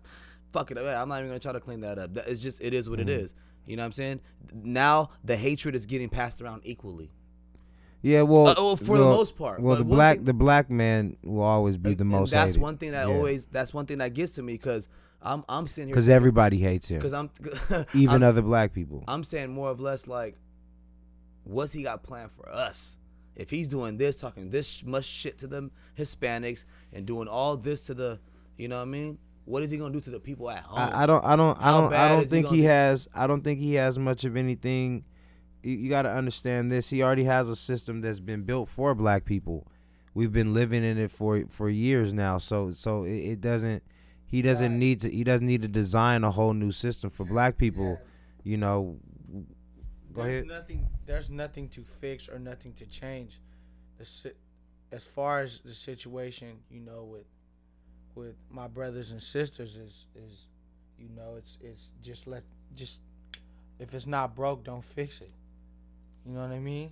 fuck 0.53 0.71
it. 0.71 0.79
Up. 0.79 0.85
I'm 0.87 1.09
not 1.09 1.16
even 1.18 1.29
gonna 1.29 1.38
try 1.38 1.53
to 1.53 1.61
clean 1.61 1.81
that 1.83 1.99
up. 1.99 2.14
That, 2.14 2.27
it's 2.27 2.40
just 2.40 2.61
it 2.62 2.73
is 2.75 2.88
what 2.88 2.99
it 2.99 3.07
Mm-hmm. 3.09 3.25
is. 3.25 3.35
You 3.66 3.77
know 3.77 3.83
what 3.83 3.87
I'm 3.87 3.92
saying? 3.92 4.21
Now 4.53 5.11
the 5.23 5.37
hatred 5.37 5.75
is 5.75 5.87
getting 5.87 6.09
passed 6.09 6.40
around 6.40 6.62
equally. 6.64 7.11
Yeah, 8.01 8.23
well, 8.23 8.49
Uh, 8.49 8.55
well, 8.57 8.77
for 8.77 8.99
the 8.99 9.05
most 9.05 9.37
part. 9.37 9.61
Well, 9.61 9.77
But 9.77 9.79
the 9.79 9.85
black 9.85 10.16
thing- 10.16 10.25
the 10.25 10.33
black 10.35 10.71
man 10.71 11.16
will 11.23 11.42
always 11.45 11.77
be 11.77 11.95
the 11.95 12.01
And 12.03 12.11
most. 12.11 12.31
that's 12.33 12.53
hated. 12.53 12.62
one 12.62 12.77
thing 12.79 12.90
that 12.92 13.07
Yeah. 13.07 13.14
always. 13.14 13.47
That's 13.47 13.73
one 13.73 13.87
thing 13.87 13.99
that 13.99 14.14
gets 14.14 14.33
to 14.33 14.42
me 14.42 14.55
because 14.55 14.88
I'm 15.23 15.45
I'm 15.49 15.67
sitting 15.67 15.89
here 15.89 15.95
because 15.95 16.09
everybody 16.09 16.59
hates 16.59 16.89
him, 16.89 16.99
because 16.99 17.13
I'm 17.13 17.31
even 17.95 18.17
I'm, 18.17 18.23
other 18.23 18.43
black 18.43 18.73
people. 18.73 19.05
I'm 19.07 19.25
saying 19.25 19.51
more 19.51 19.71
of 19.71 19.81
less 19.81 20.07
like, 20.07 20.37
what's 21.45 21.73
he 21.73 21.83
got 21.83 22.03
planned 22.03 22.33
for 22.33 22.49
us? 22.49 22.97
If 23.35 23.51
he's 23.51 23.69
doing 23.69 23.97
this, 23.97 24.17
talking 24.17 24.51
this 24.51 24.85
much 24.85 25.05
shit 25.05 25.39
to 25.39 25.47
the 25.47 25.71
Hispanics 25.99 26.65
and 26.93 27.07
doing 27.07 27.29
all 27.29 27.57
this 27.57 27.83
to 27.87 27.95
the, 27.95 28.19
you 28.59 28.69
know 28.69 28.77
what 28.77 28.83
I 28.83 28.87
mean? 28.87 29.19
What 29.45 29.63
is 29.63 29.71
he 29.71 29.79
gonna 29.79 29.93
do 29.93 30.01
to 30.03 30.11
the 30.11 30.21
people 30.21 30.51
at 30.51 30.65
home? 30.65 30.79
I, 30.79 31.03
I 31.03 31.07
don't, 31.07 31.25
I 31.25 31.37
don't, 31.37 31.59
I 31.61 31.71
don't, 31.71 31.93
I 31.93 32.09
don't 32.09 32.21
he 32.21 32.25
think 32.27 32.47
gonna 32.47 32.57
he 32.57 32.65
has. 32.65 33.09
I 33.15 33.27
don't 33.27 33.43
think 33.43 33.61
he 33.61 33.75
has 33.75 33.99
much 33.99 34.25
of 34.25 34.37
anything. 34.37 35.05
You, 35.63 35.73
you 35.73 35.91
got 35.91 36.03
to 36.03 36.11
understand 36.11 36.71
this. 36.71 36.91
He 36.91 37.03
already 37.03 37.25
has 37.25 37.49
a 37.49 37.57
system 37.57 38.01
that's 38.01 38.21
been 38.21 38.43
built 38.43 38.69
for 38.69 38.95
black 38.95 39.25
people. 39.25 39.67
We've 40.15 40.33
been 40.33 40.55
living 40.55 40.85
in 40.85 40.99
it 40.99 41.11
for 41.11 41.45
for 41.49 41.69
years 41.69 42.13
now. 42.13 42.39
So 42.39 42.71
so 42.71 43.05
it, 43.05 43.17
it 43.17 43.41
doesn't. 43.41 43.83
He 44.33 44.40
doesn't 44.40 44.79
need 44.79 45.03
to. 45.03 45.11
He 45.11 45.25
doesn't 45.25 45.47
need 45.47 45.61
to 45.61 45.68
design 45.68 46.25
a 46.25 46.31
whole 46.31 46.55
new 46.55 46.73
system 46.73 47.11
for 47.11 47.27
black 47.27 47.59
people. 47.59 48.01
You 48.42 48.57
know. 48.57 48.97
Go 50.14 50.23
there's 50.23 50.29
ahead. 50.29 50.47
nothing. 50.47 50.88
There's 51.05 51.29
nothing 51.31 51.68
to 51.68 51.85
fix 51.85 52.31
or 52.31 52.38
nothing 52.38 52.73
to 52.75 52.87
change. 52.87 53.40
The 53.99 54.33
as 54.90 55.05
far 55.05 55.40
as 55.40 55.61
the 55.61 55.75
situation, 55.75 56.61
you 56.71 56.81
know, 56.81 57.05
with 57.05 57.27
with 58.14 58.37
my 58.51 58.68
brothers 58.68 59.11
and 59.11 59.23
sisters 59.23 59.77
is 59.77 60.07
is, 60.16 60.49
you 60.99 61.11
know, 61.14 61.35
it's 61.37 61.59
it's 61.61 61.90
just 62.03 62.27
let 62.27 62.42
just 62.75 63.01
if 63.79 63.92
it's 63.92 64.07
not 64.07 64.35
broke, 64.35 64.64
don't 64.64 64.85
fix 64.85 65.21
it. 65.21 65.31
You 66.25 66.33
know 66.33 66.40
what 66.40 66.53
I 66.53 66.59
mean? 66.59 66.90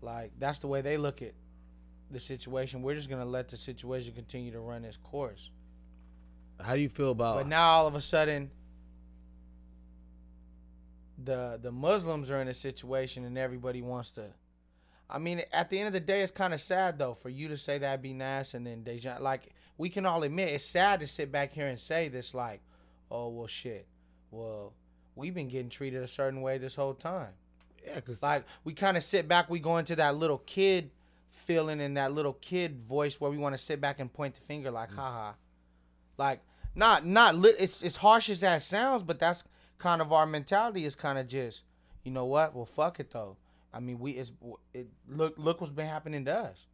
Like 0.00 0.32
that's 0.38 0.60
the 0.60 0.66
way 0.66 0.80
they 0.80 0.96
look 0.96 1.20
at 1.20 1.34
the 2.10 2.20
situation. 2.20 2.80
We're 2.80 2.94
just 2.94 3.10
gonna 3.10 3.26
let 3.26 3.50
the 3.50 3.58
situation 3.58 4.14
continue 4.14 4.50
to 4.52 4.60
run 4.60 4.86
its 4.86 4.96
course. 4.96 5.50
How 6.62 6.74
do 6.74 6.80
you 6.80 6.88
feel 6.88 7.10
about? 7.10 7.36
But 7.36 7.46
now 7.46 7.68
all 7.70 7.86
of 7.86 7.94
a 7.94 8.00
sudden, 8.00 8.50
the 11.22 11.58
the 11.60 11.72
Muslims 11.72 12.30
are 12.30 12.40
in 12.40 12.48
a 12.48 12.54
situation, 12.54 13.24
and 13.24 13.36
everybody 13.36 13.82
wants 13.82 14.10
to. 14.12 14.26
I 15.08 15.18
mean, 15.18 15.42
at 15.52 15.70
the 15.70 15.78
end 15.78 15.88
of 15.88 15.92
the 15.92 16.00
day, 16.00 16.22
it's 16.22 16.30
kind 16.30 16.54
of 16.54 16.60
sad 16.60 16.98
though 16.98 17.14
for 17.14 17.28
you 17.28 17.48
to 17.48 17.56
say 17.56 17.78
that 17.78 18.02
be 18.02 18.12
nice, 18.12 18.54
and 18.54 18.66
then 18.66 18.84
DaShawn. 18.84 19.20
Like 19.20 19.50
we 19.76 19.88
can 19.88 20.06
all 20.06 20.22
admit, 20.22 20.52
it's 20.52 20.64
sad 20.64 21.00
to 21.00 21.06
sit 21.06 21.32
back 21.32 21.52
here 21.52 21.66
and 21.66 21.78
say 21.78 22.08
this. 22.08 22.34
Like, 22.34 22.60
oh 23.10 23.28
well, 23.28 23.46
shit. 23.46 23.86
Well, 24.30 24.74
we've 25.14 25.34
been 25.34 25.48
getting 25.48 25.70
treated 25.70 26.02
a 26.02 26.08
certain 26.08 26.40
way 26.40 26.58
this 26.58 26.76
whole 26.76 26.94
time. 26.94 27.32
yeah, 27.84 27.96
because 27.96 28.22
Like 28.22 28.44
we 28.64 28.72
kind 28.72 28.96
of 28.96 29.02
sit 29.02 29.26
back, 29.26 29.50
we 29.50 29.58
go 29.58 29.76
into 29.78 29.96
that 29.96 30.16
little 30.16 30.38
kid 30.38 30.90
feeling 31.30 31.80
and 31.80 31.96
that 31.96 32.12
little 32.12 32.34
kid 32.34 32.80
voice 32.86 33.20
where 33.20 33.30
we 33.30 33.38
want 33.38 33.54
to 33.54 33.58
sit 33.58 33.80
back 33.80 33.98
and 33.98 34.12
point 34.12 34.34
the 34.34 34.40
finger 34.42 34.70
like, 34.70 34.90
mm. 34.90 34.96
haha. 34.96 35.32
Like 36.16 36.40
not 36.74 37.04
not 37.06 37.34
lit. 37.34 37.56
It's 37.58 37.82
as 37.84 37.96
harsh 37.96 38.28
as 38.28 38.40
that 38.40 38.62
sounds, 38.62 39.02
but 39.02 39.18
that's 39.18 39.44
kind 39.78 40.00
of 40.00 40.12
our 40.12 40.26
mentality. 40.26 40.84
Is 40.84 40.94
kind 40.94 41.18
of 41.18 41.26
just, 41.28 41.62
you 42.04 42.10
know 42.12 42.26
what? 42.26 42.54
Well, 42.54 42.66
fuck 42.66 43.00
it 43.00 43.10
though. 43.10 43.36
I 43.72 43.80
mean, 43.80 43.98
we 43.98 44.12
it's 44.12 44.32
it. 44.74 44.88
Look 45.08 45.34
look 45.36 45.60
what's 45.60 45.72
been 45.72 45.86
happening 45.86 46.24
to 46.26 46.34
us. 46.34 46.66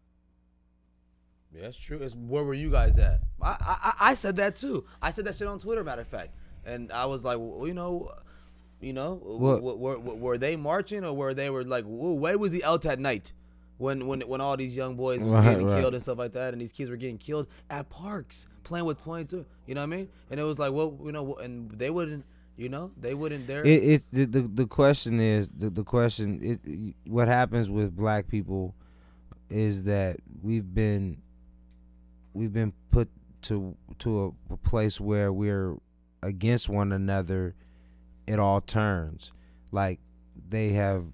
Yeah, 1.54 1.62
that's 1.62 1.76
true. 1.78 1.98
It's 1.98 2.14
where 2.14 2.44
were 2.44 2.54
you 2.54 2.70
guys 2.70 2.98
at? 2.98 3.20
I, 3.40 3.56
I 3.60 3.92
I 4.10 4.14
said 4.14 4.36
that 4.36 4.56
too. 4.56 4.84
I 5.00 5.10
said 5.10 5.24
that 5.26 5.36
shit 5.36 5.46
on 5.48 5.58
Twitter, 5.58 5.82
matter 5.84 6.02
of 6.02 6.08
fact, 6.08 6.34
and 6.64 6.90
I 6.92 7.06
was 7.06 7.24
like, 7.24 7.38
well, 7.38 7.66
you 7.66 7.74
know, 7.74 8.10
You 8.80 8.92
know, 8.92 9.14
What- 9.14 9.62
were, 9.62 9.74
were, 9.76 9.98
were, 9.98 10.14
were 10.14 10.38
they 10.38 10.54
marching 10.56 11.02
or 11.02 11.14
were 11.14 11.32
they 11.32 11.48
were 11.48 11.64
like, 11.64 11.84
whoa, 11.86 12.12
where 12.12 12.36
was 12.38 12.52
he 12.52 12.62
out 12.62 12.84
at 12.84 12.98
night? 12.98 13.32
When, 13.78 14.06
when 14.06 14.22
when 14.22 14.40
all 14.40 14.56
these 14.56 14.74
young 14.74 14.96
boys 14.96 15.20
was 15.22 15.28
Right, 15.34 15.44
getting 15.52 15.66
right. 15.66 15.80
killed 15.80 15.92
and 15.94 16.02
stuff 16.02 16.16
like 16.18 16.32
that, 16.32 16.52
and 16.54 16.60
these 16.62 16.72
kids 16.72 16.88
were 16.88 16.96
getting 16.96 17.18
killed 17.18 17.46
at 17.68 17.90
parks 17.90 18.46
playing 18.64 18.86
with 18.86 18.98
points. 19.02 19.32
You 19.32 19.44
know 19.74 19.80
what 19.82 19.92
I 19.92 19.96
mean? 19.96 20.08
And 20.30 20.40
it 20.40 20.44
was 20.44 20.58
like, 20.58 20.72
well, 20.72 20.98
you 21.04 21.12
know, 21.12 21.34
and 21.34 21.70
they 21.72 21.90
wouldn't, 21.90 22.24
you 22.56 22.68
know, 22.70 22.90
they 22.98 23.12
wouldn't. 23.14 23.46
There, 23.46 23.62
It, 23.64 23.82
it 23.84 24.02
the, 24.12 24.24
the 24.24 24.40
the 24.42 24.66
question 24.66 25.20
is 25.20 25.48
the, 25.54 25.68
the 25.68 25.84
question 25.84 26.40
it 26.42 26.94
what 27.10 27.28
happens 27.28 27.68
with 27.68 27.94
black 27.94 28.28
people 28.28 28.74
is 29.50 29.84
that 29.84 30.16
we've 30.42 30.74
been 30.74 31.18
we've 32.32 32.52
been 32.52 32.72
put 32.90 33.08
to 33.42 33.76
to 33.98 34.34
a, 34.50 34.54
a 34.54 34.56
place 34.56 35.00
where 35.00 35.32
we're 35.32 35.76
against 36.22 36.68
one 36.68 36.92
another 36.92 37.54
at 38.26 38.38
all 38.38 38.60
turns 38.60 39.32
like 39.70 40.00
they 40.48 40.70
have 40.70 41.04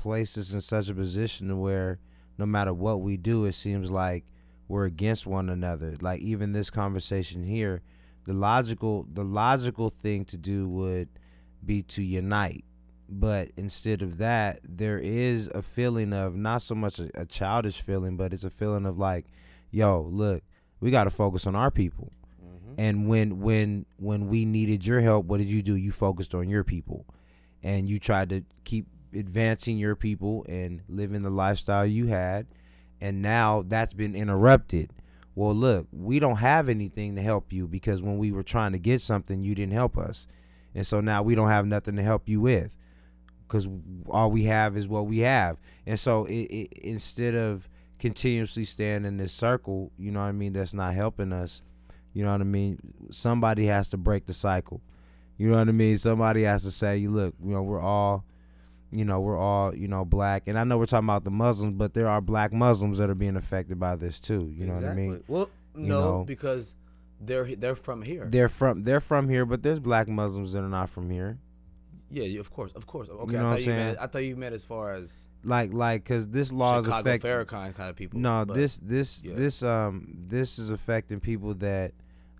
placed 0.00 0.38
us 0.38 0.54
in 0.54 0.62
such 0.62 0.88
a 0.88 0.94
position 0.94 1.60
where 1.60 1.98
no 2.38 2.46
matter 2.46 2.72
what 2.72 3.02
we 3.02 3.18
do 3.18 3.44
it 3.44 3.52
seems 3.52 3.90
like 3.90 4.24
we're 4.66 4.86
against 4.86 5.26
one 5.26 5.50
another. 5.50 5.96
Like 6.00 6.20
even 6.22 6.52
this 6.52 6.70
conversation 6.70 7.44
here 7.44 7.82
the 8.24 8.32
logical 8.32 9.06
the 9.12 9.24
logical 9.24 9.90
thing 9.90 10.24
to 10.26 10.38
do 10.38 10.66
would 10.70 11.10
be 11.62 11.82
to 11.82 12.02
unite. 12.02 12.64
But 13.10 13.50
instead 13.58 14.00
of 14.00 14.16
that 14.16 14.60
there 14.64 14.98
is 14.98 15.50
a 15.54 15.60
feeling 15.60 16.14
of 16.14 16.34
not 16.34 16.62
so 16.62 16.74
much 16.74 16.98
a, 16.98 17.10
a 17.14 17.26
childish 17.26 17.82
feeling 17.82 18.16
but 18.16 18.32
it's 18.32 18.44
a 18.44 18.50
feeling 18.50 18.86
of 18.86 18.96
like 18.98 19.26
yo 19.70 20.08
look 20.10 20.42
we 20.80 20.90
got 20.90 21.04
to 21.04 21.10
focus 21.10 21.46
on 21.46 21.54
our 21.54 21.70
people. 21.70 22.10
Mm-hmm. 22.42 22.74
And 22.78 23.06
when 23.06 23.40
when 23.40 23.84
when 23.98 24.28
we 24.28 24.46
needed 24.46 24.86
your 24.86 25.02
help 25.02 25.26
what 25.26 25.40
did 25.40 25.48
you 25.48 25.62
do? 25.62 25.76
You 25.76 25.92
focused 25.92 26.34
on 26.34 26.48
your 26.48 26.64
people. 26.64 27.04
And 27.62 27.86
you 27.86 27.98
tried 27.98 28.30
to 28.30 28.42
keep 28.64 28.86
advancing 29.14 29.76
your 29.78 29.96
people 29.96 30.44
and 30.48 30.82
living 30.88 31.22
the 31.22 31.30
lifestyle 31.30 31.86
you 31.86 32.06
had 32.06 32.46
and 33.00 33.22
now 33.22 33.64
that's 33.66 33.94
been 33.94 34.14
interrupted. 34.14 34.90
Well 35.34 35.54
look 35.54 35.86
we 35.92 36.18
don't 36.18 36.36
have 36.36 36.68
anything 36.68 37.16
to 37.16 37.22
help 37.22 37.52
you 37.52 37.66
because 37.66 38.02
when 38.02 38.18
we 38.18 38.32
were 38.32 38.42
trying 38.42 38.72
to 38.72 38.78
get 38.78 39.00
something 39.00 39.42
you 39.42 39.54
didn't 39.54 39.72
help 39.72 39.96
us. 39.96 40.26
And 40.74 40.86
so 40.86 41.00
now 41.00 41.22
we 41.22 41.34
don't 41.34 41.48
have 41.48 41.66
nothing 41.66 41.96
to 41.96 42.02
help 42.02 42.28
you 42.28 42.40
with 42.40 42.76
because 43.46 43.68
all 44.08 44.30
we 44.30 44.44
have 44.44 44.76
is 44.76 44.86
what 44.86 45.06
we 45.06 45.20
have. 45.20 45.58
And 45.86 45.98
so 45.98 46.24
it, 46.26 46.32
it, 46.32 46.72
instead 46.74 47.34
of 47.34 47.68
continuously 47.98 48.64
staying 48.64 49.04
in 49.04 49.18
this 49.18 49.30
circle 49.32 49.92
you 49.98 50.10
know 50.10 50.20
what 50.20 50.26
i 50.26 50.32
mean 50.32 50.54
that's 50.54 50.72
not 50.72 50.94
helping 50.94 51.34
us 51.34 51.60
you 52.14 52.24
know 52.24 52.32
what 52.32 52.40
i 52.40 52.44
mean 52.44 52.78
somebody 53.10 53.66
has 53.66 53.88
to 53.90 53.96
break 53.96 54.26
the 54.26 54.32
cycle. 54.32 54.80
You 55.36 55.50
know 55.50 55.58
what 55.58 55.68
i 55.68 55.72
mean? 55.72 55.96
Somebody 55.96 56.42
has 56.42 56.62
to 56.64 56.70
say 56.70 56.98
you 56.98 57.10
look 57.10 57.34
you 57.42 57.52
know 57.52 57.62
we're 57.62 57.80
all 57.80 58.24
you 58.92 59.04
know 59.04 59.20
we're 59.20 59.38
all 59.38 59.74
you 59.74 59.86
know 59.88 60.04
black 60.04 60.44
and 60.48 60.58
i 60.58 60.64
know 60.64 60.76
we're 60.78 60.86
talking 60.86 61.06
about 61.06 61.24
the 61.24 61.30
muslims 61.30 61.74
but 61.76 61.94
there 61.94 62.08
are 62.08 62.20
black 62.20 62.52
muslims 62.52 62.98
that 62.98 63.08
are 63.08 63.14
being 63.14 63.36
affected 63.36 63.78
by 63.78 63.94
this 63.96 64.18
too 64.18 64.52
you 64.56 64.66
know 64.66 64.74
what 64.74 64.84
i 64.84 64.92
mean 64.94 65.12
Exactly. 65.14 65.34
Well, 65.34 65.50
no, 65.74 65.82
You 65.82 65.88
know. 65.88 66.24
because 66.26 66.74
they're 67.20 67.54
they're 67.54 67.76
from 67.76 68.02
here. 68.02 68.26
they're 68.28 68.48
from 68.48 68.82
they're 68.84 69.00
from 69.00 69.28
here 69.28 69.44
but 69.46 69.62
there's 69.62 69.78
black 69.78 70.08
muslims 70.08 70.52
that 70.54 70.60
are 70.64 70.68
not 70.68 70.88
from 70.88 71.10
here 71.10 71.38
yeah, 72.12 72.40
of 72.40 72.50
course, 72.50 72.72
of 72.72 72.86
course. 72.88 73.08
Okay, 73.08 73.32
You 73.32 73.38
I 73.38 73.42
know 73.42 73.48
what 73.50 73.58
thought 73.60 73.68
I'm 73.68 73.78
you 73.78 73.84
meant. 73.84 73.98
I 74.00 74.06
thought 74.08 74.18
you 74.24 74.34
meant 74.36 74.52
as 74.52 74.64
far 74.64 74.94
as 74.94 75.28
like 75.44 75.72
like 75.72 76.02
because 76.02 76.26
this 76.26 76.50
law 76.50 76.80
is 76.80 76.86
Chicago 76.86 77.08
affecting 77.08 77.30
Farrakhan 77.30 77.72
kind 77.76 77.88
of 77.88 77.94
people. 77.94 78.18
No, 78.18 78.44
this 78.44 78.78
this 78.78 79.22
yeah. 79.22 79.34
this 79.36 79.62
um 79.62 80.08
this 80.26 80.58
is 80.58 80.70
affecting 80.70 81.20
people 81.20 81.54
that 81.54 81.92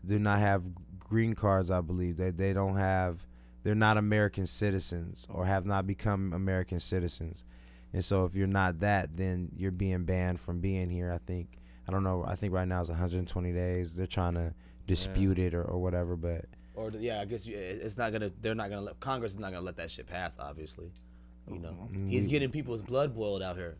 do 0.04 0.18
not 0.18 0.40
have 0.40 0.64
green 0.98 1.34
cards. 1.34 1.70
I 1.70 1.82
believe 1.82 2.16
that 2.16 2.36
they 2.36 2.52
don't 2.52 2.74
have, 2.74 3.24
they're 3.62 3.74
not 3.74 3.96
American 3.96 4.46
citizens 4.46 5.26
or 5.30 5.44
have 5.46 5.66
not 5.66 5.86
become 5.86 6.32
American 6.32 6.80
citizens, 6.80 7.44
and 7.92 8.04
so 8.04 8.24
if 8.24 8.34
you're 8.34 8.46
not 8.46 8.80
that, 8.80 9.16
then 9.16 9.50
you're 9.56 9.70
being 9.72 10.04
banned 10.04 10.40
from 10.40 10.60
being 10.60 10.88
here. 10.90 11.12
I 11.12 11.18
think 11.18 11.58
I 11.88 11.92
don't 11.92 12.04
know. 12.04 12.24
I 12.26 12.36
think 12.36 12.52
right 12.52 12.68
now 12.68 12.80
it's 12.80 12.88
120 12.90 13.52
days. 13.52 13.94
They're 13.94 14.06
trying 14.06 14.34
to 14.34 14.54
dispute 14.86 15.38
it 15.38 15.54
or, 15.54 15.62
or 15.62 15.80
whatever, 15.82 16.16
but 16.16 16.44
or 16.74 16.90
yeah, 16.98 17.20
I 17.20 17.24
guess 17.24 17.46
you, 17.46 17.56
it's 17.56 17.96
not 17.96 18.12
gonna. 18.12 18.30
They're 18.40 18.54
not 18.54 18.70
gonna 18.70 18.82
let 18.82 19.00
Congress 19.00 19.32
is 19.32 19.38
not 19.38 19.52
gonna 19.52 19.64
let 19.66 19.76
that 19.76 19.90
shit 19.90 20.06
pass. 20.06 20.38
Obviously, 20.38 20.90
you 21.50 21.58
know, 21.58 21.88
Mm, 21.92 22.08
he's 22.10 22.26
getting 22.28 22.50
people's 22.50 22.80
blood 22.82 23.14
boiled 23.14 23.42
out 23.42 23.56
here. 23.56 23.76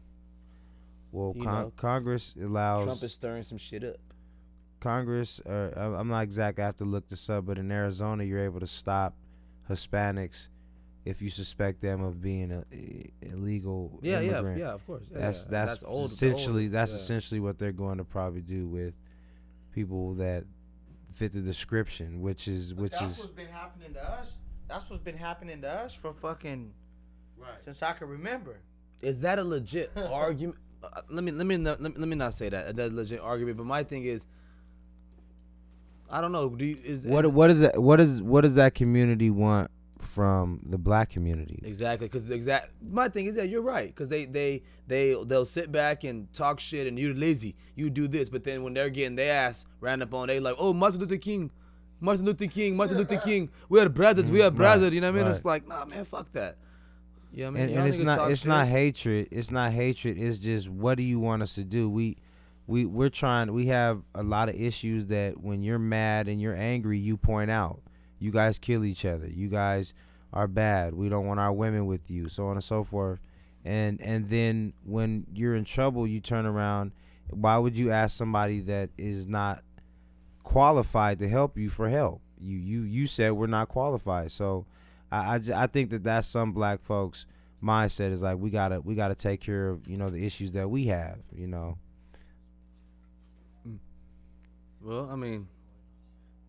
well, 1.12 1.34
con- 1.40 1.72
Congress 1.76 2.34
allows 2.40 2.84
Trump 2.84 3.02
is 3.02 3.12
stirring 3.14 3.42
some 3.44 3.58
shit 3.58 3.84
up. 3.84 3.96
Congress, 4.80 5.40
uh, 5.40 5.94
I'm 5.98 6.08
not 6.08 6.22
exact. 6.22 6.58
I 6.58 6.64
have 6.64 6.76
to 6.76 6.84
look 6.84 7.06
this 7.08 7.28
up, 7.28 7.44
but 7.46 7.58
in 7.58 7.70
Arizona, 7.70 8.24
you're 8.24 8.44
able 8.44 8.60
to 8.60 8.66
stop 8.66 9.14
Hispanics 9.70 10.48
if 11.04 11.22
you 11.22 11.30
suspect 11.30 11.80
them 11.80 12.02
of 12.02 12.20
being 12.20 12.52
a, 12.52 12.64
a- 12.72 13.11
illegal 13.22 13.98
Yeah, 14.02 14.20
yeah, 14.20 14.33
immigrant. 14.33 14.59
yeah. 14.59 14.72
Of 14.72 14.87
course. 14.87 15.04
Yeah, 15.11 15.18
That's 15.18 15.42
yeah. 15.44 15.64
that's, 15.66 15.83
old. 15.85 16.11
essentially 16.11 16.64
old, 16.64 16.72
that's 16.72 16.92
yeah. 16.92 16.96
essentially 16.98 17.40
what 17.40 17.59
they're 17.59 17.72
going 17.72 17.98
to 17.98 18.04
probably 18.04 18.42
do 18.42 18.66
with 18.66 18.94
people 19.72 20.14
that 20.14 20.44
fit 21.14 21.33
the 21.33 21.40
description, 21.40 22.20
which 22.20 22.46
is 22.48 22.72
But 22.74 22.83
which 22.83 22.92
that's 22.92 23.12
is 23.12 23.18
what's 23.20 23.30
been 23.33 23.48
happening 23.48 23.94
to 23.94 24.11
us. 24.11 24.37
That's 24.68 24.90
what's 24.90 25.02
been 25.02 25.16
happening 25.16 25.62
to 25.62 25.68
us 25.70 25.94
for 25.94 26.12
fucking 26.12 26.72
since 27.59 27.83
I 27.83 27.92
can 27.92 28.09
remember. 28.09 28.61
Is 29.00 29.20
that 29.22 29.38
a 29.38 29.44
legit 29.44 29.90
argument? 29.96 30.59
Uh, 30.83 31.00
let 31.09 31.24
me 31.24 31.33
let 31.33 31.46
me 31.46 31.56
not, 31.56 31.80
let 31.80 31.94
me 31.94 31.98
let 32.00 32.09
me 32.09 32.16
not 32.16 32.35
say 32.35 32.48
that. 32.50 32.76
That's 32.76 32.92
a 32.92 32.94
legit 32.94 33.20
argument. 33.20 33.56
But 33.56 33.66
my 33.66 33.83
thing 33.83 34.04
is, 34.04 34.26
I 36.11 36.20
don't 36.20 36.33
know. 36.33 36.49
Do 36.51 36.64
you, 36.64 36.77
is 36.85 37.07
what 37.07 37.25
is- 37.25 37.31
what 37.33 37.51
is 37.51 37.61
that 37.61 37.81
what 37.81 38.01
is 38.01 38.20
what 38.23 38.40
does 38.42 38.55
that 38.57 38.75
community 38.75 39.31
want 39.31 39.70
from 39.99 40.61
the 40.66 40.79
black 40.79 41.11
community? 41.11 41.61
Exactly, 41.62 42.07
because 42.09 42.31
exact 42.31 42.70
my 42.83 43.09
thing 43.09 43.27
is 43.27 43.37
that 43.37 43.49
you're 43.49 43.62
right, 43.62 43.87
because 43.88 44.09
they 44.09 44.25
they 44.25 44.62
they 44.87 45.14
they'll 45.27 45.44
sit 45.44 45.70
back 45.70 46.05
and 46.05 46.33
talk 46.33 46.59
shit, 46.59 46.87
and 46.87 46.99
you're 46.99 47.14
lazy, 47.14 47.55
you 47.77 47.90
do 47.90 48.09
this, 48.09 48.29
but 48.29 48.42
then 48.44 48.62
when 48.62 48.75
they're 48.75 48.90
getting 48.90 49.16
their 49.16 49.35
ass 49.46 49.66
ran 49.81 50.03
up 50.03 50.12
on, 50.14 50.29
they 50.29 50.40
like, 50.40 50.57
oh 50.59 50.73
Martin 50.73 51.01
Luther 51.01 51.16
King, 51.18 51.51
Martin 52.01 52.25
Luther 52.25 52.46
King, 52.46 52.77
Martin 52.77 52.96
Luther 52.96 53.16
King, 53.25 53.51
we 53.68 53.79
are 53.79 53.88
brothers, 53.88 54.31
we 54.31 54.42
are 54.42 54.51
Mm, 54.51 54.57
brothers, 54.57 54.85
right, 54.85 54.92
you 54.94 55.01
know 55.01 55.09
what 55.12 55.18
I 55.20 55.23
mean? 55.23 55.27
right. 55.27 55.37
It's 55.37 55.44
like, 55.44 55.68
nah, 55.68 55.85
man, 55.85 56.05
fuck 56.07 56.33
that. 56.33 56.57
You 57.33 57.44
know 57.44 57.53
what 57.53 57.61
I 57.61 57.66
mean? 57.66 57.68
and, 57.77 57.79
and 57.79 57.88
it's 57.88 57.99
not 58.01 58.31
it's 58.31 58.40
shit. 58.40 58.49
not 58.49 58.66
hatred 58.66 59.29
it's 59.31 59.51
not 59.53 59.70
hatred 59.73 60.18
it's 60.18 60.37
just 60.38 60.68
what 60.68 60.96
do 60.96 61.05
you 61.05 61.20
want 61.20 61.42
us 61.42 61.55
to 61.55 61.62
do 61.62 61.88
we 61.88 62.16
we 62.70 62.87
we're 62.87 63.09
trying 63.09 63.52
we 63.52 63.66
have 63.66 64.00
a 64.14 64.22
lot 64.22 64.48
of 64.48 64.54
issues 64.54 65.06
that 65.06 65.42
when 65.42 65.61
you're 65.61 65.78
mad 65.78 66.28
and 66.28 66.40
you're 66.40 66.54
angry 66.54 66.98
you 66.98 67.16
point 67.16 67.50
out. 67.50 67.83
You 68.20 68.30
guys 68.30 68.59
kill 68.59 68.85
each 68.85 69.04
other. 69.04 69.26
You 69.26 69.48
guys 69.48 69.92
are 70.33 70.46
bad. 70.46 70.94
We 70.94 71.09
don't 71.09 71.26
want 71.26 71.40
our 71.40 71.52
women 71.52 71.87
with 71.87 72.09
you 72.11 72.28
so 72.28 72.46
on 72.46 72.52
and 72.52 72.62
so 72.62 72.85
forth. 72.85 73.18
And 73.64 74.00
and 74.00 74.30
then 74.30 74.72
when 74.85 75.26
you're 75.35 75.56
in 75.56 75.64
trouble 75.64 76.06
you 76.06 76.20
turn 76.20 76.46
around. 76.46 76.92
Why 77.30 77.59
would 77.59 77.76
you 77.76 77.90
ask 77.90 78.16
somebody 78.16 78.61
that 78.62 78.90
is 78.98 79.26
not 79.26 79.62
qualified 80.42 81.18
to 81.20 81.28
help 81.28 81.59
you 81.59 81.70
for 81.70 81.88
help? 81.88 82.20
You 82.40 82.56
you 82.56 82.83
you 82.83 83.06
said 83.09 83.33
we're 83.33 83.48
not 83.48 83.68
qualified. 83.68 84.30
So 84.30 84.66
I 85.11 85.40
I 85.54 85.66
think 85.66 85.90
that 85.90 86.04
that's 86.04 86.28
some 86.28 86.52
black 86.52 86.85
folks 86.85 87.26
mindset 87.62 88.12
is 88.12 88.22
like 88.22 88.38
we 88.38 88.50
gotta 88.50 88.80
we 88.80 88.94
gotta 88.94 89.16
take 89.16 89.40
care 89.40 89.70
of 89.70 89.88
you 89.88 89.96
know 89.96 90.09
the 90.09 90.24
issues 90.24 90.52
that 90.52 90.70
we 90.70 90.87
have 90.87 91.18
you 91.35 91.46
know 91.46 91.76
Well, 94.82 95.08
I 95.10 95.16
mean, 95.16 95.46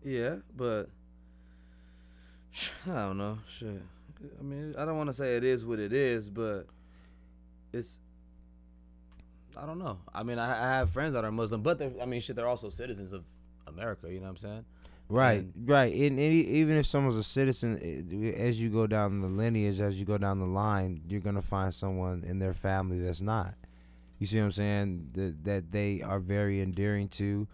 yeah, 0.04 0.36
but 0.56 0.88
I 2.86 2.94
don't 3.06 3.18
know. 3.18 3.38
Shit. 3.48 3.82
I 4.38 4.42
mean, 4.42 4.74
I 4.78 4.84
don't 4.84 4.96
want 4.96 5.10
to 5.10 5.14
say 5.14 5.36
it 5.36 5.44
is 5.44 5.64
what 5.64 5.78
it 5.78 5.92
is, 5.92 6.30
but 6.30 6.66
it's. 7.72 7.98
I 9.56 9.66
don't 9.66 9.78
know. 9.78 9.98
I 10.14 10.22
mean, 10.22 10.38
I, 10.38 10.50
I 10.52 10.76
have 10.78 10.90
friends 10.90 11.12
that 11.14 11.24
are 11.24 11.32
Muslim, 11.32 11.62
but 11.62 11.78
they're. 11.78 11.92
I 12.00 12.06
mean, 12.06 12.20
shit, 12.20 12.36
they're 12.36 12.46
also 12.48 12.68
citizens 12.70 13.12
of 13.12 13.24
America. 13.66 14.10
You 14.10 14.18
know 14.20 14.24
what 14.26 14.30
I'm 14.30 14.36
saying? 14.36 14.64
right 15.08 15.40
And- 15.40 15.68
right 15.68 15.92
and, 15.92 16.18
and 16.18 16.32
even 16.34 16.76
if 16.78 16.86
someone's 16.86 17.16
a 17.16 17.22
citizen 17.24 17.78
eh, 17.82 18.30
as 18.40 18.58
you 18.58 18.70
go 18.70 18.86
down 18.86 19.20
the 19.20 19.26
lineage 19.26 19.78
as 19.80 19.98
you 19.98 20.06
go 20.06 20.16
down 20.16 20.38
the 20.38 20.46
line 20.46 21.02
you're 21.08 21.20
gonna 21.20 21.42
find 21.42 21.74
someone 21.74 22.22
in 22.26 22.38
their 22.38 22.54
family 22.54 22.98
that's 23.00 23.20
not 23.20 23.52
you 24.20 24.26
see 24.26 24.38
what 24.38 24.44
i'm 24.44 24.52
saying 24.52 25.08
that, 25.12 25.44
that 25.44 25.72
they 25.72 26.00
are 26.00 26.18
very 26.20 26.62
endearing 26.62 27.08
to 27.08 27.46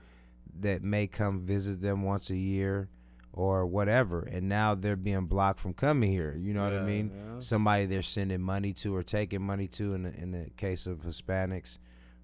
that 0.63 0.83
may 0.83 1.07
come 1.07 1.41
visit 1.41 1.81
them 1.81 2.03
once 2.03 2.31
a 2.31 2.37
year 2.37 2.89
or 3.33 3.67
whatever 3.67 4.23
and 4.23 4.49
now 4.49 4.75
they're 4.75 4.97
being 4.97 5.27
blocked 5.27 5.61
from 5.61 5.73
coming 5.73 6.11
here 6.11 6.35
you 6.39 6.53
know 6.53 6.65
what 6.65 6.73
i 6.73 6.83
mean 6.83 7.11
yeah. 7.15 7.39
somebody 7.39 7.85
they're 7.87 8.03
sending 8.03 8.41
money 8.41 8.73
to 8.73 8.95
or 8.95 9.03
taking 9.03 9.41
money 9.43 9.69
to 9.69 9.95
in 9.95 10.03
the, 10.03 10.15
in 10.17 10.31
the 10.33 10.51
case 10.57 10.87
of 10.87 10.99
Hispanics 11.03 11.79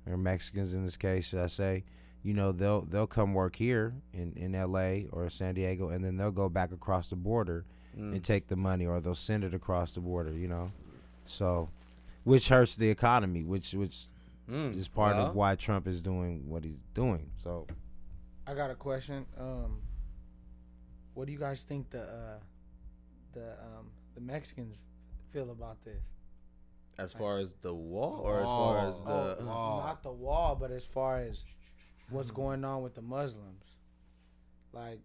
or 0.07 0.17
Mexicans 0.17 0.75
in 0.75 0.83
this 0.85 0.97
case 0.97 1.29
should 1.29 1.39
I 1.41 1.47
say 1.47 1.85
you 2.23 2.35
know 2.35 2.51
they'll 2.53 2.81
they'll 2.83 3.07
come 3.07 3.33
work 3.35 3.55
here 3.57 3.95
in, 4.13 4.33
in 4.35 4.53
LA 4.53 5.09
or 5.13 5.29
San 5.31 5.55
Diego 5.55 5.91
and 5.91 6.05
then 6.05 6.17
they'll 6.17 6.31
go 6.33 6.49
back 6.49 6.73
across 6.73 7.09
the 7.09 7.17
border 7.17 7.65
Mm. 7.97 8.13
and 8.13 8.25
take 8.25 8.49
the 8.49 8.57
money 8.57 8.87
or 8.87 9.01
they'll 9.01 9.15
send 9.15 9.45
it 9.45 9.55
across 9.55 9.93
the 9.93 10.01
border 10.01 10.33
you 10.33 10.49
know 10.49 10.67
so 11.27 11.69
which 12.25 12.49
hurts 12.49 12.75
the 12.75 12.91
economy 12.91 13.45
which 13.45 13.73
which 13.75 14.09
Mm. 14.51 14.77
is 14.77 14.89
part 14.89 15.17
Well, 15.17 15.27
of 15.29 15.35
why 15.37 15.55
Trump 15.55 15.87
is 15.87 16.03
doing 16.03 16.49
what 16.51 16.65
he's 16.65 16.77
doing 16.93 17.31
so 17.39 17.67
I 18.47 18.55
got 18.55 18.71
a 18.71 18.75
question. 18.75 19.27
Um, 19.39 19.81
what 21.15 21.27
do 21.27 21.33
you 21.33 21.39
guys 21.39 21.63
think 21.63 21.91
the 21.91 22.03
uh, 22.03 22.39
the 23.33 23.53
um, 23.61 23.91
the 24.15 24.21
Mexicans 24.21 24.77
feel 25.33 25.51
about 25.51 25.85
this. 25.85 26.05
As 26.97 27.13
far 27.13 27.39
as 27.39 27.55
the 27.61 27.75
wall, 27.75 28.21
or 28.23 28.39
as 28.39 28.45
far 28.45 28.89
as 28.89 29.03
the 29.03 29.45
Oh. 29.45 29.83
Not 29.85 30.03
the 30.05 30.13
wall, 30.13 30.55
but 30.55 30.71
as 30.71 30.85
far 30.85 31.19
as 31.19 31.43
what's 32.09 32.31
going 32.31 32.65
on 32.65 32.83
with 32.83 32.95
the 32.95 33.03
Muslims, 33.03 33.65
like 34.73 35.01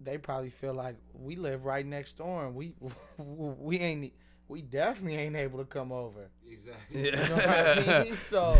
they 0.00 0.16
probably 0.16 0.50
feel 0.50 0.72
like 0.72 0.96
we 1.12 1.36
live 1.36 1.64
right 1.66 1.84
next 1.84 2.16
door 2.16 2.46
and 2.46 2.54
we 2.54 2.74
we 3.18 3.78
ain't 3.78 4.12
we 4.48 4.62
definitely 4.62 5.16
ain't 5.16 5.36
able 5.36 5.58
to 5.58 5.66
come 5.66 5.92
over. 5.92 6.30
Exactly. 6.48 7.04
You 7.04 7.12
know 7.12 7.34
what 7.34 7.48
I 7.48 8.02
mean? 8.04 8.16
So, 8.16 8.56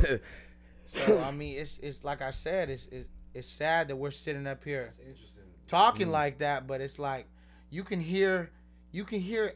so 0.84 1.22
I 1.22 1.30
mean, 1.30 1.58
it's 1.58 1.78
it's 1.78 2.04
like 2.04 2.20
I 2.20 2.32
said, 2.32 2.68
it's 2.68 2.86
it's, 2.92 3.08
it's 3.36 3.48
sad 3.48 3.88
that 3.88 3.96
we're 3.96 4.10
sitting 4.10 4.46
up 4.46 4.64
here 4.64 4.84
That's 4.84 4.98
interesting. 4.98 5.42
talking 5.66 6.08
mm. 6.08 6.12
like 6.12 6.38
that, 6.38 6.66
but 6.66 6.80
it's 6.80 6.98
like 6.98 7.26
you 7.70 7.84
can 7.84 8.00
hear 8.00 8.50
you 8.92 9.04
can 9.04 9.20
hear 9.20 9.52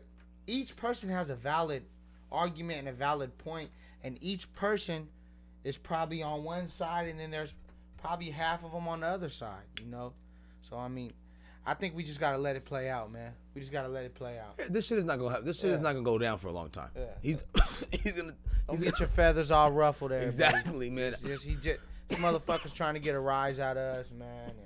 each 0.47 0.77
person 0.77 1.09
has 1.09 1.31
a 1.31 1.37
valid 1.37 1.85
argument 2.31 2.81
and 2.81 2.89
a 2.89 2.93
valid 2.93 3.37
point, 3.39 3.71
and 4.05 4.19
each 4.21 4.53
person 4.53 5.09
is 5.65 5.79
probably 5.79 6.23
on 6.23 6.45
one 6.45 6.69
side, 6.69 7.09
and 7.09 7.19
then 7.19 7.31
there's 7.31 7.55
probably 7.97 8.31
half 8.31 8.65
of 8.65 8.73
them 8.73 8.87
on 8.87 9.01
the 9.01 9.07
other 9.07 9.31
side. 9.31 9.65
You 9.83 9.91
know, 9.91 10.13
so 10.61 10.77
I 10.77 10.89
mean, 10.89 11.13
I 11.65 11.73
think 11.73 11.97
we 11.97 12.03
just 12.03 12.21
gotta 12.21 12.39
let 12.39 12.57
it 12.57 12.67
play 12.67 12.91
out, 12.91 13.11
man. 13.11 13.33
We 13.55 13.63
just 13.63 13.73
gotta 13.73 13.89
let 13.89 14.05
it 14.05 14.15
play 14.15 14.39
out. 14.39 14.61
this 14.69 14.87
shit 14.87 14.99
is 14.99 15.07
not 15.07 15.19
gonna 15.19 15.31
happen. 15.31 15.47
This 15.47 15.59
shit 15.59 15.71
is 15.71 15.81
not 15.81 15.93
gonna 15.93 16.05
go 16.05 16.19
down 16.19 16.39
for 16.39 16.49
a 16.49 16.53
long 16.53 16.69
time. 16.69 16.91
Yeah. 16.95 17.05
He's 17.23 17.45
he's 17.91 18.13
gonna 18.13 18.35
Don't 18.67 18.77
he's 18.77 18.85
get 18.85 18.93
gonna, 18.93 19.01
your 19.01 19.09
feathers 19.09 19.51
all 19.51 19.73
ruffled, 19.73 20.11
there. 20.11 20.21
exactly, 20.25 20.91
man. 20.91 21.17
Just 21.25 21.45
he 21.45 21.55
just 21.55 21.79
this 22.11 22.19
motherfucker's 22.19 22.73
trying 22.73 22.95
to 22.95 23.01
get 23.01 23.15
a 23.15 23.21
rise 23.21 23.59
out 23.59 23.77
of 23.77 23.99
us, 23.99 24.11
man. 24.13 24.51
And, 24.51 24.57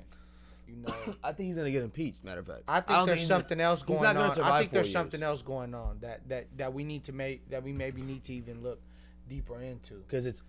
you 0.66 0.76
know, 0.82 1.14
I 1.24 1.32
think 1.32 1.48
he's 1.48 1.56
gonna 1.56 1.70
get 1.70 1.82
impeached. 1.84 2.24
Matter 2.24 2.40
of 2.40 2.46
fact, 2.46 2.62
I 2.66 2.80
think 2.80 2.88
don't 2.88 3.06
there's 3.06 3.18
he's- 3.20 3.28
something 3.28 3.60
else 3.60 3.80
he's 3.80 3.86
going 3.86 4.02
gonna 4.02 4.20
on. 4.20 4.24
I 4.40 4.58
think 4.60 4.70
four 4.70 4.74
there's 4.78 4.86
years. 4.88 4.92
something 4.92 5.22
else 5.22 5.42
going 5.42 5.74
on 5.74 5.98
that 6.00 6.28
that 6.28 6.46
that 6.56 6.72
we 6.74 6.82
need 6.84 7.04
to 7.04 7.12
make 7.12 7.48
that 7.50 7.62
we 7.62 7.72
maybe 7.72 8.02
need 8.02 8.24
to 8.24 8.32
even 8.34 8.62
look 8.62 8.80
deeper 9.28 9.60
into 9.60 9.94
because 10.06 10.26
it's 10.26 10.42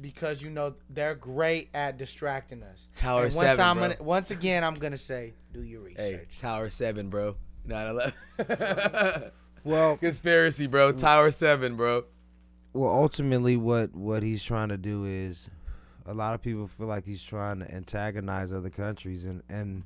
because 0.00 0.40
you 0.40 0.48
know 0.50 0.74
they're 0.90 1.14
great 1.16 1.68
at 1.74 1.98
distracting 1.98 2.62
us. 2.62 2.86
Tower 2.94 3.24
and 3.26 3.34
once 3.34 3.46
7, 3.48 3.60
I'm 3.64 3.78
bro. 3.78 3.88
gonna, 3.88 4.02
once 4.02 4.30
again, 4.30 4.62
I'm 4.64 4.74
gonna 4.74 4.96
say, 4.98 5.34
do 5.52 5.62
your 5.62 5.80
research. 5.80 6.00
hey 6.00 6.12
research. 6.18 6.38
Tower 6.38 6.70
Seven, 6.70 7.08
bro. 7.10 7.36
9/11. 7.66 8.12
Well, 9.64 9.96
Conspiracy, 9.98 10.66
bro. 10.66 10.92
Tower 10.92 11.30
Seven, 11.30 11.74
bro. 11.76 12.04
well, 12.72 12.90
ultimately, 12.92 13.56
what 13.56 13.92
what 13.94 14.22
he's 14.22 14.42
trying 14.42 14.68
to 14.68 14.78
do 14.78 15.04
is, 15.04 15.50
a 16.08 16.14
lot 16.14 16.34
of 16.34 16.40
people 16.42 16.66
feel 16.66 16.86
like 16.86 17.04
he's 17.04 17.22
trying 17.22 17.60
to 17.60 17.72
antagonize 17.72 18.52
other 18.52 18.70
countries, 18.70 19.26
and 19.26 19.42
and 19.48 19.84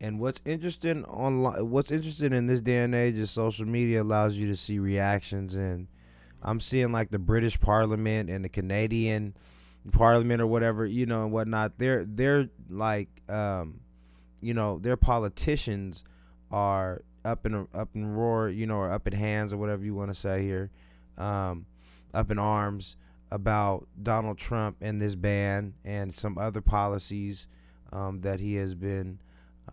and 0.00 0.18
what's 0.18 0.40
interesting 0.44 1.04
online, 1.04 1.70
what's 1.70 1.90
interesting 1.90 2.32
in 2.32 2.46
this 2.46 2.60
day 2.60 2.78
and 2.78 2.94
age 2.94 3.18
is 3.18 3.30
social 3.30 3.66
media 3.66 4.02
allows 4.02 4.36
you 4.36 4.48
to 4.48 4.56
see 4.56 4.78
reactions, 4.78 5.54
and 5.54 5.86
I'm 6.42 6.60
seeing 6.60 6.90
like 6.90 7.10
the 7.10 7.18
British 7.18 7.60
Parliament 7.60 8.30
and 8.30 8.44
the 8.44 8.48
Canadian 8.48 9.34
Parliament 9.92 10.40
or 10.40 10.46
whatever, 10.46 10.86
you 10.86 11.04
know, 11.04 11.24
and 11.24 11.32
whatnot. 11.32 11.76
They're 11.76 12.04
they're 12.04 12.48
like, 12.70 13.08
um, 13.28 13.80
you 14.40 14.54
know, 14.54 14.78
their 14.78 14.96
politicians 14.96 16.02
are 16.50 17.02
up 17.26 17.44
in 17.44 17.68
up 17.74 17.90
in 17.94 18.06
roar, 18.06 18.48
you 18.48 18.66
know, 18.66 18.76
or 18.76 18.90
up 18.90 19.06
in 19.06 19.12
hands 19.12 19.52
or 19.52 19.58
whatever 19.58 19.84
you 19.84 19.94
want 19.94 20.08
to 20.08 20.18
say 20.18 20.42
here, 20.42 20.70
um, 21.18 21.66
up 22.14 22.30
in 22.30 22.38
arms 22.38 22.96
about 23.30 23.86
Donald 24.02 24.38
Trump 24.38 24.76
and 24.80 25.00
this 25.00 25.14
ban 25.14 25.74
and 25.84 26.12
some 26.12 26.38
other 26.38 26.60
policies 26.60 27.46
um, 27.92 28.20
that 28.22 28.40
he 28.40 28.54
has 28.54 28.74
been 28.74 29.18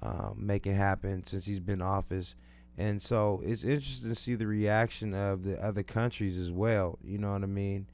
um, 0.01 0.35
making 0.37 0.75
happen 0.75 1.25
since 1.25 1.45
he's 1.45 1.59
been 1.59 1.75
in 1.75 1.81
office. 1.81 2.35
And 2.77 3.01
so 3.01 3.41
it's 3.43 3.63
interesting 3.63 4.09
to 4.09 4.15
see 4.15 4.35
the 4.35 4.47
reaction 4.47 5.13
of 5.13 5.43
the 5.43 5.61
other 5.63 5.83
countries 5.83 6.37
as 6.37 6.51
well. 6.51 6.99
You 7.03 7.17
know 7.17 7.31
what 7.31 7.43
I 7.43 7.47
mean? 7.47 7.87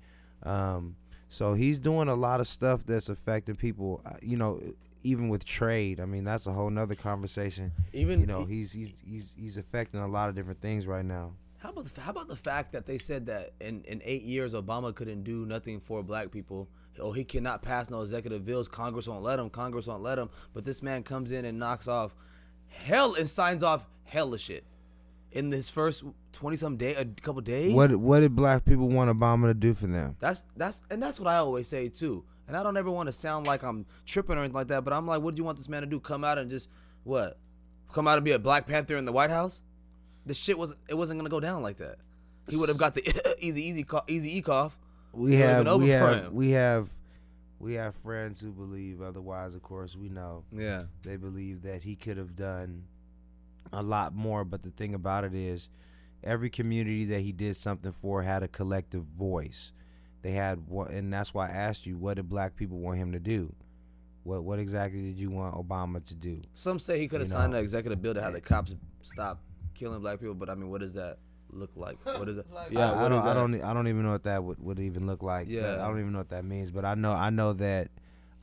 Um, 0.43 0.95
so 1.30 1.54
he's 1.54 1.78
doing 1.80 2.08
a 2.08 2.15
lot 2.15 2.39
of 2.39 2.47
stuff 2.47 2.84
that's 2.86 3.08
affecting 3.10 3.56
people. 3.56 4.02
uh, 4.06 4.13
You 4.21 4.38
know, 4.38 4.60
even 5.04 5.30
with 5.30 5.45
trade. 5.45 6.00
I 6.00 6.06
mean, 6.06 6.24
that's 6.24 6.47
a 6.47 6.52
whole 6.52 6.69
nother 6.69 6.95
conversation. 6.95 7.71
Even 7.93 8.19
You 8.19 8.26
know, 8.26 8.45
he's 8.45 8.71
he's 8.71 8.93
he's 9.08 9.32
he's 9.38 9.58
affecting 9.58 10.00
a 10.00 10.08
lot 10.08 10.30
of 10.30 10.36
different 10.36 10.62
things 10.62 10.88
right 10.88 11.06
now. 11.06 11.34
How 11.62 11.69
about 11.69 11.93
the, 11.93 12.02
how 12.02 12.12
about 12.12 12.28
the 12.28 12.36
fact 12.36 12.74
that 12.74 12.88
they 12.88 12.97
said 12.97 13.28
that 13.28 13.52
in, 13.60 13.84
in 13.84 14.02
eight 14.04 14.24
years 14.24 14.56
Obama 14.56 14.95
couldn't 14.95 15.24
do 15.24 15.45
nothing 15.45 15.80
for 15.80 16.02
black 16.02 16.32
people? 16.32 16.67
Oh, 17.00 17.12
he 17.12 17.24
cannot 17.24 17.62
pass 17.62 17.89
no 17.89 18.02
executive 18.02 18.45
bills. 18.45 18.67
Congress 18.67 19.08
won't 19.08 19.21
let 19.21 19.38
him. 19.38 19.50
Congress 19.50 19.86
won't 19.86 20.02
let 20.02 20.17
him. 20.17 20.30
But 20.54 20.65
this 20.65 20.82
man 20.82 21.04
comes 21.04 21.32
in 21.32 21.45
and 21.45 21.60
knocks 21.60 21.88
off 21.88 22.15
hell 22.67 23.13
and 23.13 23.30
signs 23.30 23.62
off 23.62 23.86
hella 24.04 24.39
shit 24.39 24.63
in 25.32 25.52
his 25.52 25.69
first 25.69 26.04
twenty 26.34 26.58
some 26.58 26.78
day, 26.78 26.95
a 26.95 27.06
couple 27.06 27.41
days. 27.41 27.74
What 27.74 27.95
what 27.95 28.21
did 28.21 28.36
black 28.36 28.65
people 28.65 28.89
want 28.89 29.15
Obama 29.15 29.45
to 29.45 29.54
do 29.54 29.76
for 29.76 29.88
them? 29.88 30.15
That's 30.19 30.43
that's 30.58 30.82
and 30.89 31.02
that's 31.02 31.19
what 31.19 31.28
I 31.30 31.38
always 31.38 31.67
say 31.67 31.89
too. 31.89 32.26
And 32.47 32.58
I 32.58 32.63
don't 32.63 32.76
ever 32.76 32.91
want 32.91 33.08
to 33.08 33.13
sound 33.13 33.45
like 33.45 33.63
I'm 33.63 33.86
tripping 34.06 34.36
or 34.36 34.39
anything 34.39 34.56
like 34.56 34.67
that. 34.69 34.84
But 34.84 34.93
I'm 34.93 35.08
like, 35.08 35.21
what 35.21 35.36
do 35.36 35.39
you 35.39 35.45
want 35.45 35.58
this 35.58 35.69
man 35.69 35.82
to 35.82 35.88
do? 35.88 36.00
Come 36.00 36.24
out 36.24 36.38
and 36.39 36.50
just 36.50 36.69
what? 37.04 37.38
Come 37.93 38.08
out 38.08 38.17
and 38.17 38.26
be 38.26 38.32
a 38.32 38.39
Black 38.39 38.67
Panther 38.67 38.97
in 38.97 39.06
the 39.06 39.12
White 39.12 39.30
House? 39.30 39.62
The 40.26 40.34
shit 40.34 40.58
was 40.58 40.76
it 40.88 40.96
wasn't 40.96 41.20
gonna 41.20 41.30
go 41.30 41.40
down 41.40 41.62
like 41.62 41.78
that. 41.78 41.98
He 42.50 42.58
would 42.58 42.70
have 42.70 42.78
got 42.78 42.96
the 42.96 43.36
easy 43.40 43.64
easy 43.66 43.84
cough, 43.84 44.06
easy 44.08 44.38
e 44.38 44.42
cough. 44.42 44.78
We 45.14 45.36
have 45.36 45.66
we 45.80 45.90
have 45.90 46.26
him. 46.26 46.34
we 46.36 46.52
have 46.52 46.90
we 47.60 47.74
have 47.76 47.96
friends 47.96 48.42
who 48.42 48.52
believe 48.52 49.02
otherwise. 49.02 49.56
Of 49.56 49.62
course, 49.62 49.96
we 49.96 50.10
know 50.10 50.44
Yeah. 50.52 50.86
they 51.04 51.16
believe 51.16 51.62
that 51.64 51.84
he 51.84 51.96
could 51.96 52.18
have 52.18 52.36
done 52.36 52.86
a 53.72 53.84
lot 53.84 54.14
more. 54.16 54.44
But 54.44 54.64
the 54.64 54.72
thing 54.72 54.96
about 54.96 55.24
it 55.24 55.36
is, 55.36 55.70
every 56.24 56.50
community 56.50 57.06
that 57.06 57.22
he 57.22 57.32
did 57.32 57.56
something 57.56 57.92
for 57.92 58.24
had 58.24 58.42
a 58.42 58.48
collective 58.48 59.04
voice. 59.04 59.74
They 60.24 60.32
had 60.32 60.68
one, 60.68 60.92
and 60.92 61.12
that's 61.12 61.34
why 61.34 61.48
I 61.48 61.52
asked 61.52 61.86
you, 61.86 61.98
what 61.98 62.16
did 62.16 62.30
black 62.30 62.56
people 62.56 62.80
want 62.80 62.98
him 62.98 63.12
to 63.12 63.20
do? 63.20 63.54
What 64.24 64.44
what 64.44 64.60
exactly 64.60 65.02
did 65.02 65.18
you 65.18 65.30
want 65.32 65.56
Obama 65.56 66.04
to 66.06 66.16
do? 66.16 66.42
Some 66.54 66.78
say 66.80 67.00
he 67.00 67.08
could 67.08 67.22
have 67.22 67.30
signed 67.30 67.54
know. 67.54 67.58
an 67.58 67.64
executive 67.64 68.02
bill 68.02 68.14
to 68.14 68.22
have 68.22 68.32
eh. 68.32 68.36
the 68.36 68.42
cops 68.42 68.74
stop 69.02 69.40
killing 69.74 70.00
black 70.02 70.20
people. 70.20 70.36
But 70.36 70.50
I 70.50 70.56
mean, 70.56 70.70
what 70.70 70.82
does 70.82 70.94
that 70.96 71.18
look 71.52 71.72
like? 71.76 71.98
What 72.06 72.30
is 72.30 72.38
it? 72.38 72.46
Like- 72.54 72.72
yeah. 72.72 72.92
I, 72.92 73.06
I 73.06 73.10
don't 73.10 73.20
is 73.20 73.26
I 73.26 73.34
don't 73.34 73.64
I 73.64 73.74
don't 73.74 73.88
even 73.88 74.04
know 74.04 74.12
what 74.12 74.24
that 74.24 74.44
would, 74.44 74.60
would 74.60 74.80
even 74.80 75.08
look 75.08 75.22
like. 75.24 75.48
Yeah. 75.50 75.74
I 75.84 75.88
don't 75.88 76.00
even 76.00 76.12
know 76.14 76.20
what 76.20 76.30
that 76.30 76.46
means. 76.46 76.72
But 76.72 76.86
I 76.86 76.96
know 76.96 77.12
I 77.14 77.30
know 77.30 77.54
that 77.54 77.90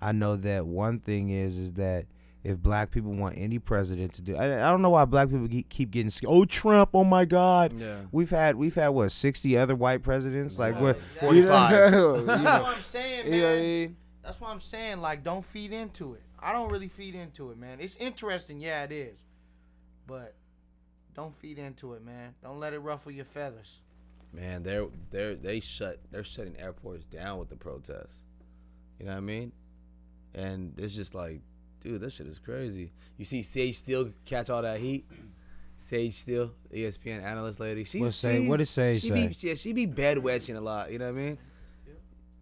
I 0.01 0.13
know 0.13 0.37
that 0.37 0.67
one 0.67 0.99
thing 1.01 1.31
is 1.31 1.59
is 1.59 1.73
that 1.75 2.07
if 2.45 2.61
black 2.63 2.93
people 2.93 3.13
want 3.13 3.37
any 3.37 3.59
president 3.59 4.13
to 4.15 4.23
do, 4.23 4.37
I, 4.37 4.45
I 4.45 4.71
don't 4.71 4.81
know 4.81 4.91
why 4.91 5.05
black 5.07 5.29
people 5.29 5.49
keep- 5.49 5.69
keep 5.69 5.91
getting 5.91 6.09
scared. 6.11 6.33
Oh 6.33 6.45
Trump! 6.45 6.91
Oh 6.95 7.03
my 7.05 7.25
God! 7.25 7.73
Yeah. 7.79 7.97
We've 8.13 8.31
had 8.31 8.55
we've 8.57 8.75
had 8.77 8.89
what 8.89 9.11
sixty 9.11 9.57
other 9.59 9.75
white 9.75 10.03
presidents? 10.03 10.59
Like 10.59 10.81
what? 10.81 10.97
exactly. 10.97 11.37
you 11.39 11.45
know- 11.47 11.51
45. 11.91 12.21
you 12.21 12.27
That's 12.27 12.43
know, 12.43 12.63
what 12.63 12.77
I'm 12.77 12.83
saying, 12.83 13.27
you 13.27 13.41
know 13.41 13.51
what 13.55 13.59
man. 13.61 13.97
That's 14.23 14.41
what 14.41 14.51
I'm 14.51 14.61
saying. 14.61 14.99
Like, 14.99 15.25
don't 15.25 15.45
feed 15.45 15.73
into 15.73 16.13
it. 16.15 16.23
I 16.39 16.53
don't 16.53 16.71
really 16.71 16.89
feed 16.89 17.15
into 17.17 17.51
it, 17.51 17.59
man. 17.59 17.79
It's 17.81 17.97
interesting, 17.97 18.61
yeah, 18.61 18.85
it 18.85 18.93
is, 18.93 19.19
but 20.07 20.35
don't 21.19 21.35
feed 21.35 21.59
into 21.59 21.95
it, 21.95 22.05
man. 22.05 22.33
Don't 22.45 22.61
let 22.61 22.73
it 22.73 22.79
ruffle 22.79 23.11
your 23.11 23.25
feathers. 23.25 23.81
Man, 24.33 24.63
they're 24.63 24.87
they're 25.11 25.35
they 25.35 25.59
shut 25.59 25.99
they're 26.13 26.23
shutting 26.23 26.55
airports 26.61 27.05
down 27.07 27.39
with 27.41 27.49
the 27.49 27.57
protests. 27.57 28.19
You 29.01 29.07
know 29.07 29.13
what 29.13 29.19
I 29.19 29.21
mean? 29.23 29.53
And 30.35 30.75
it's 30.79 30.95
just 30.95 31.15
like, 31.17 31.41
dude, 31.81 32.01
this 32.03 32.13
shit 32.15 32.29
is 32.29 32.39
crazy. 32.39 32.93
You 33.17 33.25
see 33.25 33.43
Sage 33.43 33.77
Steele 33.79 34.13
catch 34.27 34.49
all 34.49 34.63
that 34.63 34.79
heat. 34.79 35.07
Sage 35.77 36.15
Steele, 36.15 36.53
ESPN 36.73 37.23
analyst 37.25 37.59
lady. 37.59 37.83
She 37.85 38.01
What 38.01 38.15
say- 38.15 38.47
what 38.47 38.59
did 38.59 38.69
Sage 38.69 39.03
she 39.03 39.09
say? 39.09 39.27
Be, 39.29 39.37
yeah, 39.41 39.55
she 39.55 39.73
be 39.73 39.87
bed 39.87 40.19
wedging 40.19 40.57
a 40.57 40.61
lot. 40.61 40.93
You 40.93 40.99
know 41.01 41.07
what 41.13 41.19
I 41.21 41.25
mean? 41.25 41.39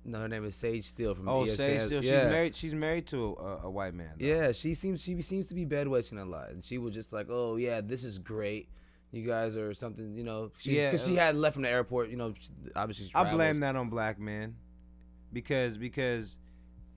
No, 0.09 0.21
her 0.21 0.29
name 0.29 0.45
is 0.45 0.55
Sage 0.55 0.85
Steele 0.87 1.15
from 1.15 1.29
Oh, 1.29 1.45
ESPN. 1.45 1.57
say 1.57 1.79
still 1.79 2.05
yeah. 2.05 2.23
she's 2.23 2.31
married. 2.33 2.57
She's 2.57 2.75
married 2.75 3.07
to 3.09 3.37
a, 3.41 3.67
a 3.67 3.71
white 3.71 3.93
man. 3.95 4.11
though. 4.19 4.27
Yeah, 4.27 4.53
she 4.53 4.75
seems 4.75 5.01
she 5.03 5.21
seems 5.23 5.49
to 5.49 5.55
be 5.55 5.65
bed 5.65 5.89
wedging 5.89 6.19
a 6.19 6.25
lot, 6.25 6.51
and 6.51 6.65
she 6.65 6.79
was 6.79 6.95
just 6.95 7.13
like, 7.13 7.27
"Oh 7.29 7.57
yeah, 7.57 7.81
this 7.81 8.05
is 8.05 8.19
great. 8.19 8.69
You 9.13 9.27
guys 9.27 9.57
are 9.57 9.75
something, 9.75 10.15
you 10.17 10.23
know." 10.23 10.53
She's, 10.59 10.77
Yeah, 10.77 10.91
because 10.93 11.07
she 11.07 11.19
uh, 11.19 11.23
had 11.25 11.37
left 11.37 11.55
from 11.55 11.63
the 11.63 11.71
airport, 11.71 12.11
you 12.11 12.17
know. 12.17 12.35
She, 12.39 12.51
obviously, 12.77 13.11
I 13.15 13.31
blame 13.33 13.61
that 13.61 13.75
on 13.77 13.89
black 13.91 14.19
men, 14.21 14.55
because 15.33 15.77
because 15.77 16.39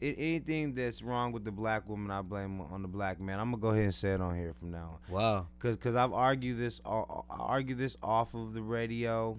it, 0.01 0.15
anything 0.17 0.75
that's 0.75 1.01
wrong 1.01 1.31
with 1.31 1.43
the 1.43 1.51
black 1.51 1.89
woman, 1.89 2.11
I 2.11 2.21
blame 2.21 2.61
on 2.61 2.81
the 2.83 2.87
black 2.87 3.19
man. 3.19 3.39
I'm 3.39 3.51
gonna 3.51 3.61
go 3.61 3.69
ahead 3.69 3.83
and 3.85 3.95
say 3.95 4.13
it 4.13 4.21
on 4.21 4.35
here 4.35 4.53
from 4.53 4.71
now 4.71 4.99
on, 5.07 5.13
Wow. 5.13 5.47
cause 5.59 5.77
cause 5.77 5.95
I've 5.95 6.13
argued 6.13 6.57
this 6.59 6.79
I 6.85 7.03
argue 7.31 7.75
this 7.75 7.97
off 8.03 8.33
of 8.35 8.53
the 8.53 8.61
radio, 8.61 9.37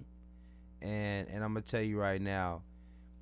and 0.81 1.27
and 1.29 1.43
I'm 1.43 1.53
gonna 1.53 1.61
tell 1.61 1.81
you 1.81 1.97
right 1.99 2.21
now, 2.21 2.63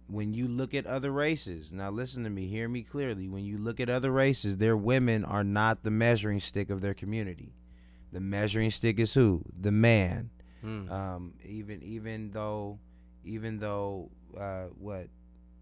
when 0.09 0.33
you 0.33 0.47
look 0.47 0.73
at 0.73 0.85
other 0.87 1.11
races, 1.11 1.71
now 1.71 1.89
listen 1.91 2.23
to 2.23 2.29
me, 2.29 2.47
hear 2.47 2.67
me 2.67 2.81
clearly. 2.83 3.27
When 3.29 3.43
you 3.45 3.57
look 3.57 3.79
at 3.79 3.89
other 3.89 4.11
races, 4.11 4.57
their 4.57 4.75
women 4.75 5.23
are 5.23 5.43
not 5.43 5.83
the 5.83 5.91
measuring 5.91 6.39
stick 6.39 6.69
of 6.69 6.81
their 6.81 6.93
community. 6.93 7.53
The 8.11 8.19
measuring 8.19 8.71
stick 8.71 8.99
is 8.99 9.13
who? 9.13 9.43
The 9.59 9.71
man 9.71 10.29
Hmm. 10.61 10.91
um, 10.91 11.33
even 11.45 11.81
even 11.83 12.31
though 12.31 12.79
even 13.23 13.59
though 13.59 14.09
uh, 14.37 14.65
what 14.77 15.07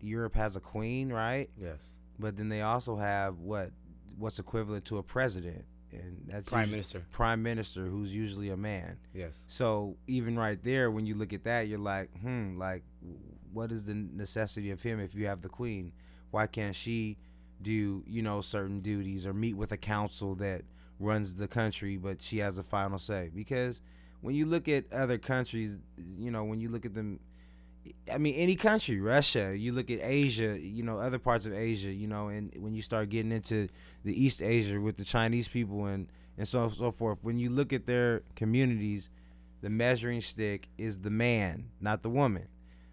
Europe 0.02 0.34
has 0.36 0.56
a 0.56 0.60
queen, 0.60 1.10
right? 1.14 1.50
yes. 1.62 1.78
But 2.18 2.36
then 2.38 2.50
they 2.50 2.62
also 2.62 2.96
have 2.96 3.38
what 3.38 3.72
what's 4.18 4.40
equivalent 4.40 4.86
to 4.86 4.98
a 4.98 5.04
president. 5.04 5.66
and 5.92 6.26
that's 6.28 6.50
Prime 6.50 6.72
Minister. 6.72 7.06
prime 7.12 7.44
minister, 7.44 7.86
who's 7.86 8.12
usually 8.14 8.50
a 8.50 8.58
man. 8.58 8.98
Yes. 9.14 9.46
So 9.48 9.98
even 10.08 10.36
right 10.38 10.62
there, 10.64 10.90
when 10.90 11.06
you 11.06 11.14
look 11.16 11.32
at 11.34 11.44
that, 11.44 11.68
you're 11.68 11.78
like, 11.80 12.10
hmm, 12.20 12.58
like, 12.58 12.84
what 13.54 13.72
is 13.72 13.84
the 13.84 13.94
necessity 13.94 14.72
of 14.72 14.82
him 14.82 15.00
if 15.00 15.16
you 15.16 15.28
have 15.28 15.42
the 15.42 15.50
queen? 15.50 15.92
Why 16.32 16.48
can't 16.48 16.76
she 16.76 17.18
do, 17.62 18.04
you 18.06 18.22
know, 18.22 18.42
certain 18.42 18.82
duties 18.82 19.26
or 19.26 19.34
meet 19.34 19.56
with 19.56 19.72
a 19.72 19.78
council 19.78 20.36
that 20.36 20.64
runs 21.00 21.36
the 21.36 21.48
country, 21.48 21.98
but 21.98 22.22
she 22.22 22.40
has 22.40 22.56
the 22.56 22.64
final 22.64 23.00
say? 23.00 23.32
Because 23.34 23.82
when 24.22 24.36
you 24.36 24.46
look 24.46 24.68
at 24.68 24.92
other 24.92 25.18
countries, 25.18 25.80
you 26.18 26.32
know, 26.32 26.44
when 26.44 26.60
you 26.60 26.70
look 26.70 26.86
at 26.86 26.94
them, 26.94 27.20
I 28.12 28.18
mean, 28.18 28.36
any 28.36 28.56
country, 28.56 29.00
Russia, 29.00 29.56
you 29.58 29.72
look 29.72 29.90
at 29.90 30.00
Asia, 30.02 30.60
you 30.60 30.84
know, 30.84 30.98
other 30.98 31.20
parts 31.20 31.46
of 31.46 31.54
Asia, 31.54 31.92
you 31.92 32.08
know, 32.08 32.28
and 32.28 32.54
when 32.60 32.74
you 32.74 32.82
start 32.82 33.10
getting 33.10 33.32
into 33.32 33.70
the 34.04 34.22
East 34.22 34.42
Asia 34.42 34.80
with 34.80 34.98
the 34.98 35.06
Chinese 35.06 35.48
people 35.48 35.86
and 35.86 36.08
and 36.38 36.48
so 36.48 36.70
so 36.70 36.92
forth, 36.92 37.18
when 37.22 37.40
you 37.40 37.50
look 37.50 37.74
at 37.74 37.88
their 37.88 38.22
communities, 38.36 39.10
the 39.62 39.70
measuring 39.70 40.22
stick 40.22 40.68
is 40.78 41.00
the 41.00 41.10
man, 41.10 41.70
not 41.82 42.04
the 42.04 42.10
woman. 42.10 42.48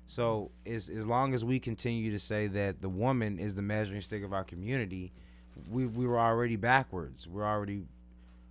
So 0.06 0.50
as 0.66 0.88
as 0.88 1.06
long 1.06 1.34
as 1.34 1.44
we 1.44 1.58
continue 1.58 2.10
to 2.12 2.18
say 2.18 2.46
that 2.48 2.80
the 2.82 2.88
woman 2.88 3.38
is 3.38 3.54
the 3.54 3.62
measuring 3.62 4.00
stick 4.00 4.22
of 4.22 4.32
our 4.32 4.44
community, 4.44 5.12
we 5.70 5.86
we 5.86 6.06
were 6.06 6.18
already 6.20 6.56
backwards. 6.56 7.26
We're 7.26 7.46
already 7.46 7.84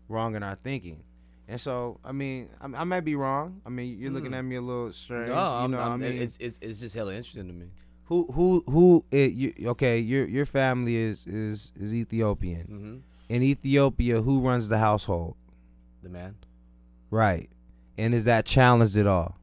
wrong 0.10 0.36
in 0.36 0.44
our 0.44 0.56
thinking. 0.56 1.04
And 1.48 1.60
so, 1.60 2.00
I 2.06 2.14
mean, 2.14 2.50
I, 2.62 2.66
I 2.82 2.84
might 2.86 3.02
be 3.02 3.16
wrong. 3.16 3.62
I 3.66 3.70
mean, 3.70 4.00
you're 4.00 4.12
looking 4.12 4.32
Hmm. 4.32 4.36
at 4.36 4.46
me 4.46 4.56
a 4.56 4.62
little 4.62 4.94
strange. 4.94 5.28
No, 5.28 5.34
you 5.36 5.40
I'm, 5.42 5.72
know, 5.72 5.80
I'm- 5.80 5.92
I 5.92 5.98
mean, 5.98 6.22
it's, 6.22 6.38
it's 6.38 6.58
it's 6.62 6.80
just 6.80 6.96
hella 6.96 7.14
interesting 7.14 7.48
to 7.48 7.54
me. 7.54 7.68
who 8.06 8.26
who 8.32 8.64
who? 8.68 9.04
It, 9.12 9.34
you, 9.34 9.54
okay, 9.72 10.00
your 10.00 10.26
your 10.28 10.46
family 10.46 10.96
is 10.96 11.28
is 11.28 11.72
is 11.80 11.94
Ethiopian. 11.94 12.62
Mm-hmm. 12.64 12.96
In 13.30 13.44
Ethiopia, 13.44 14.22
who 14.22 14.40
runs 14.42 14.68
the 14.70 14.78
household? 14.80 15.36
The 16.02 16.10
man. 16.10 16.36
Right. 17.10 17.50
And 17.98 18.14
is 18.14 18.24
that 18.26 18.46
challenged 18.46 18.98
at 18.98 19.08
all? 19.08 19.38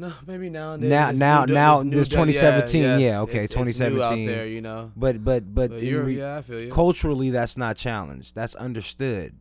No, 0.00 0.12
maybe 0.26 0.48
now 0.48 0.72
and 0.72 0.82
then. 0.82 0.88
Now- 0.90 1.10
It's 1.10 1.18
now- 1.18 1.44
new- 1.44 1.52
now, 1.54 1.82
this 1.82 2.08
done- 2.08 2.26
2017, 2.28 2.82
yes, 2.82 3.00
yeah, 3.00 3.20
okay, 3.20 3.44
it's- 3.44 3.44
it's 3.44 3.56
new 3.56 3.64
2017. 3.64 4.28
out 4.28 4.32
there, 4.34 4.46
you 4.46 4.60
know. 4.62 4.90
But 4.96 5.22
but 5.24 5.54
but, 5.54 5.70
But 5.70 5.82
you're, 5.82 6.02
re- 6.04 6.18
yeah, 6.18 6.38
I 6.38 6.42
feel 6.42 6.60
you. 6.60 6.70
culturally, 6.70 7.30
that's 7.30 7.56
not 7.58 7.76
challenged. 7.76 8.34
That's 8.34 8.54
understood, 8.54 9.34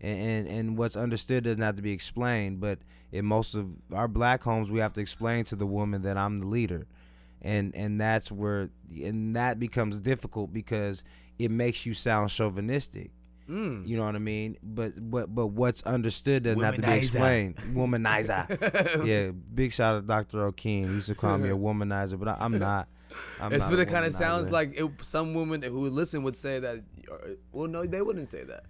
and, 0.00 0.18
and 0.20 0.48
and 0.48 0.78
what's 0.78 0.96
understood 0.96 1.44
doesn't 1.44 1.62
have 1.62 1.76
to 1.76 1.82
be 1.82 1.92
explained. 1.92 2.60
But 2.60 2.80
in 3.12 3.24
most 3.24 3.54
of 3.54 3.66
our 3.92 4.08
black 4.08 4.42
homes, 4.42 4.70
we 4.70 4.80
have 4.80 4.92
to 4.94 5.00
explain 5.00 5.44
to 5.46 5.56
the 5.56 5.66
woman 5.66 6.02
that 6.02 6.16
I'm 6.18 6.40
the 6.40 6.46
leader, 6.46 6.86
and 7.40 7.74
and 7.74 7.98
that's 8.00 8.30
where 8.30 8.68
and 9.02 9.34
that 9.36 9.58
becomes 9.58 9.98
difficult 10.00 10.52
because 10.52 11.02
it 11.38 11.50
makes 11.50 11.86
you 11.86 11.94
sound 11.94 12.30
chauvinistic. 12.30 13.10
Mm. 13.48 13.86
You 13.86 13.96
know 13.98 14.04
what 14.04 14.14
I 14.14 14.18
mean? 14.20 14.56
But 14.62 14.92
but 15.10 15.34
but 15.34 15.48
what's 15.48 15.82
understood 15.82 16.44
doesn't 16.44 16.62
have 16.62 16.76
to 16.76 16.82
be 16.82 16.86
explained. 16.96 17.56
Womanizer. 17.74 19.04
yeah, 19.06 19.32
big 19.54 19.72
shout 19.72 19.96
out 19.96 20.00
to 20.00 20.06
Dr. 20.06 20.46
O'Keen. 20.46 20.88
He 20.88 20.94
used 20.94 21.08
to 21.08 21.14
call 21.14 21.36
me 21.38 21.50
a 21.50 21.56
womanizer, 21.56 22.18
but 22.18 22.28
I, 22.28 22.36
I'm 22.40 22.58
not. 22.58 22.88
I'm 23.40 23.52
It's 23.52 23.64
not 23.64 23.70
what 23.70 23.80
it 23.80 23.86
kind 23.86 24.04
of 24.06 24.12
sounds 24.12 24.50
like. 24.50 24.74
It, 24.74 24.90
some 25.02 25.34
women 25.34 25.62
who 25.62 25.80
would 25.82 25.92
listen 25.92 26.22
would 26.22 26.36
say 26.36 26.58
that. 26.58 26.80
or- 27.10 27.36
Well, 27.52 27.68
no, 27.68 27.86
they 27.86 28.02
wouldn't 28.02 28.28
say 28.28 28.44
that. 28.44 28.64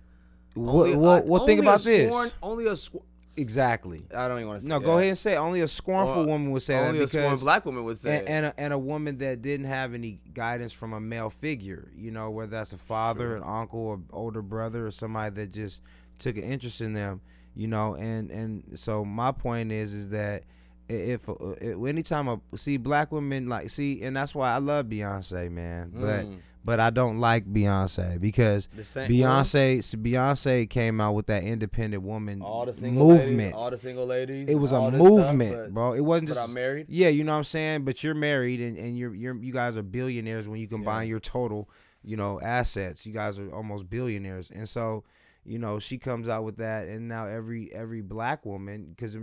Well, 0.56 0.98
well, 0.98 1.22
well 1.24 1.46
think 1.46 1.60
about 1.60 1.80
this. 1.82 2.34
Only 2.42 2.66
a. 2.66 2.76
Sc- 2.76 2.96
Exactly. 3.36 4.06
I 4.14 4.28
don't 4.28 4.38
even 4.38 4.48
want 4.48 4.60
to 4.60 4.64
say. 4.64 4.68
No, 4.68 4.78
go 4.80 4.96
ahead 4.98 5.08
and 5.08 5.18
say 5.18 5.34
it. 5.34 5.38
only 5.38 5.60
a 5.60 5.68
scornful 5.68 6.22
Or 6.22 6.26
woman 6.26 6.50
would 6.52 6.62
say 6.62 6.74
Only 6.74 6.84
that 6.84 6.88
Only 6.90 6.98
a 7.04 7.06
because 7.06 7.42
black 7.42 7.64
woman 7.66 7.84
would 7.84 7.98
say. 7.98 8.18
and, 8.20 8.28
and, 8.28 8.46
a, 8.46 8.60
and 8.60 8.72
a 8.72 8.78
woman 8.78 9.18
that 9.18 9.42
didn't 9.42 9.66
have 9.66 9.92
any 9.94 10.20
guidance 10.32 10.72
from 10.72 10.92
a 10.92 11.00
male 11.00 11.30
figure, 11.30 11.90
you 11.96 12.10
know, 12.12 12.30
whether 12.30 12.50
that's 12.50 12.72
a 12.72 12.78
father, 12.78 13.30
True. 13.30 13.36
an 13.38 13.42
uncle, 13.44 13.94
an 13.94 14.04
older 14.12 14.42
brother, 14.42 14.86
or 14.86 14.90
somebody 14.90 15.34
that 15.34 15.52
just 15.52 15.82
took 16.18 16.36
an 16.36 16.44
interest 16.44 16.80
in 16.80 16.92
them, 16.92 17.20
you 17.56 17.66
know, 17.66 17.96
and 17.96 18.30
and 18.30 18.78
so 18.78 19.04
my 19.04 19.32
point 19.32 19.72
is 19.72 19.92
is 19.92 20.10
that 20.10 20.44
if, 20.88 21.28
uh, 21.28 21.34
if 21.60 21.82
anytime 21.86 22.28
I 22.28 22.36
see 22.56 22.76
black 22.76 23.10
women 23.10 23.48
like 23.48 23.70
see, 23.70 24.02
and 24.02 24.16
that's 24.16 24.34
why 24.34 24.52
I 24.54 24.58
love 24.58 24.86
Beyonce, 24.86 25.50
man, 25.50 25.90
but 25.94 26.26
Mm. 26.26 26.36
But 26.64 26.80
I 26.80 26.90
don't 26.90 27.18
like 27.18 27.44
Beyonce 27.44 28.20
because 28.20 28.68
Beyonce 28.68 29.78
Beyonce 29.96 30.68
came 30.68 31.00
out 31.00 31.12
with 31.12 31.26
that 31.26 31.42
independent 31.42 32.02
woman 32.02 32.42
all 32.42 32.66
the 32.66 32.74
single 32.74 33.06
movement. 33.08 33.38
ladies, 33.38 33.54
all 33.54 33.70
the 33.70 33.78
single 33.78 34.06
ladies. 34.06 34.48
it 34.48 34.54
was 34.54 34.72
a 34.72 34.76
this 34.90 35.00
stuff, 35.00 35.02
movement, 35.02 35.56
but- 35.56 35.74
bro. 35.74 35.92
It 35.92 36.00
wasn't 36.00 36.28
But 36.28 36.34
just 36.34 36.48
I'm 36.48 36.54
married. 36.54 36.86
yeah, 36.88 37.08
you 37.08 37.24
know 37.24 37.32
what 37.32 37.38
I'm 37.38 37.44
saying. 37.44 37.84
But 37.84 38.02
you're 38.02 38.14
married, 38.14 38.60
and, 38.60 38.78
and 38.78 38.96
you're 38.98 39.14
you're 39.14 39.36
you 39.36 39.52
guys 39.52 39.76
are 39.76 39.82
billionaires 39.82 40.48
when 40.48 40.60
you 40.60 40.66
combine 40.66 41.06
Yeah. 41.06 41.10
your 41.10 41.20
total, 41.20 41.68
you 42.02 42.16
know, 42.16 42.40
assets. 42.40 43.06
You 43.06 43.12
guys 43.12 43.38
are 43.38 43.52
almost 43.54 43.88
billionaires, 43.90 44.50
and 44.50 44.68
so 44.68 45.04
you 45.44 45.58
know 45.58 45.78
she 45.78 45.98
comes 45.98 46.28
out 46.28 46.44
with 46.44 46.56
that, 46.56 46.88
and 46.88 47.08
now 47.08 47.26
every 47.26 47.72
every 47.74 48.00
black 48.00 48.46
woman, 48.46 48.86
because 48.90 49.16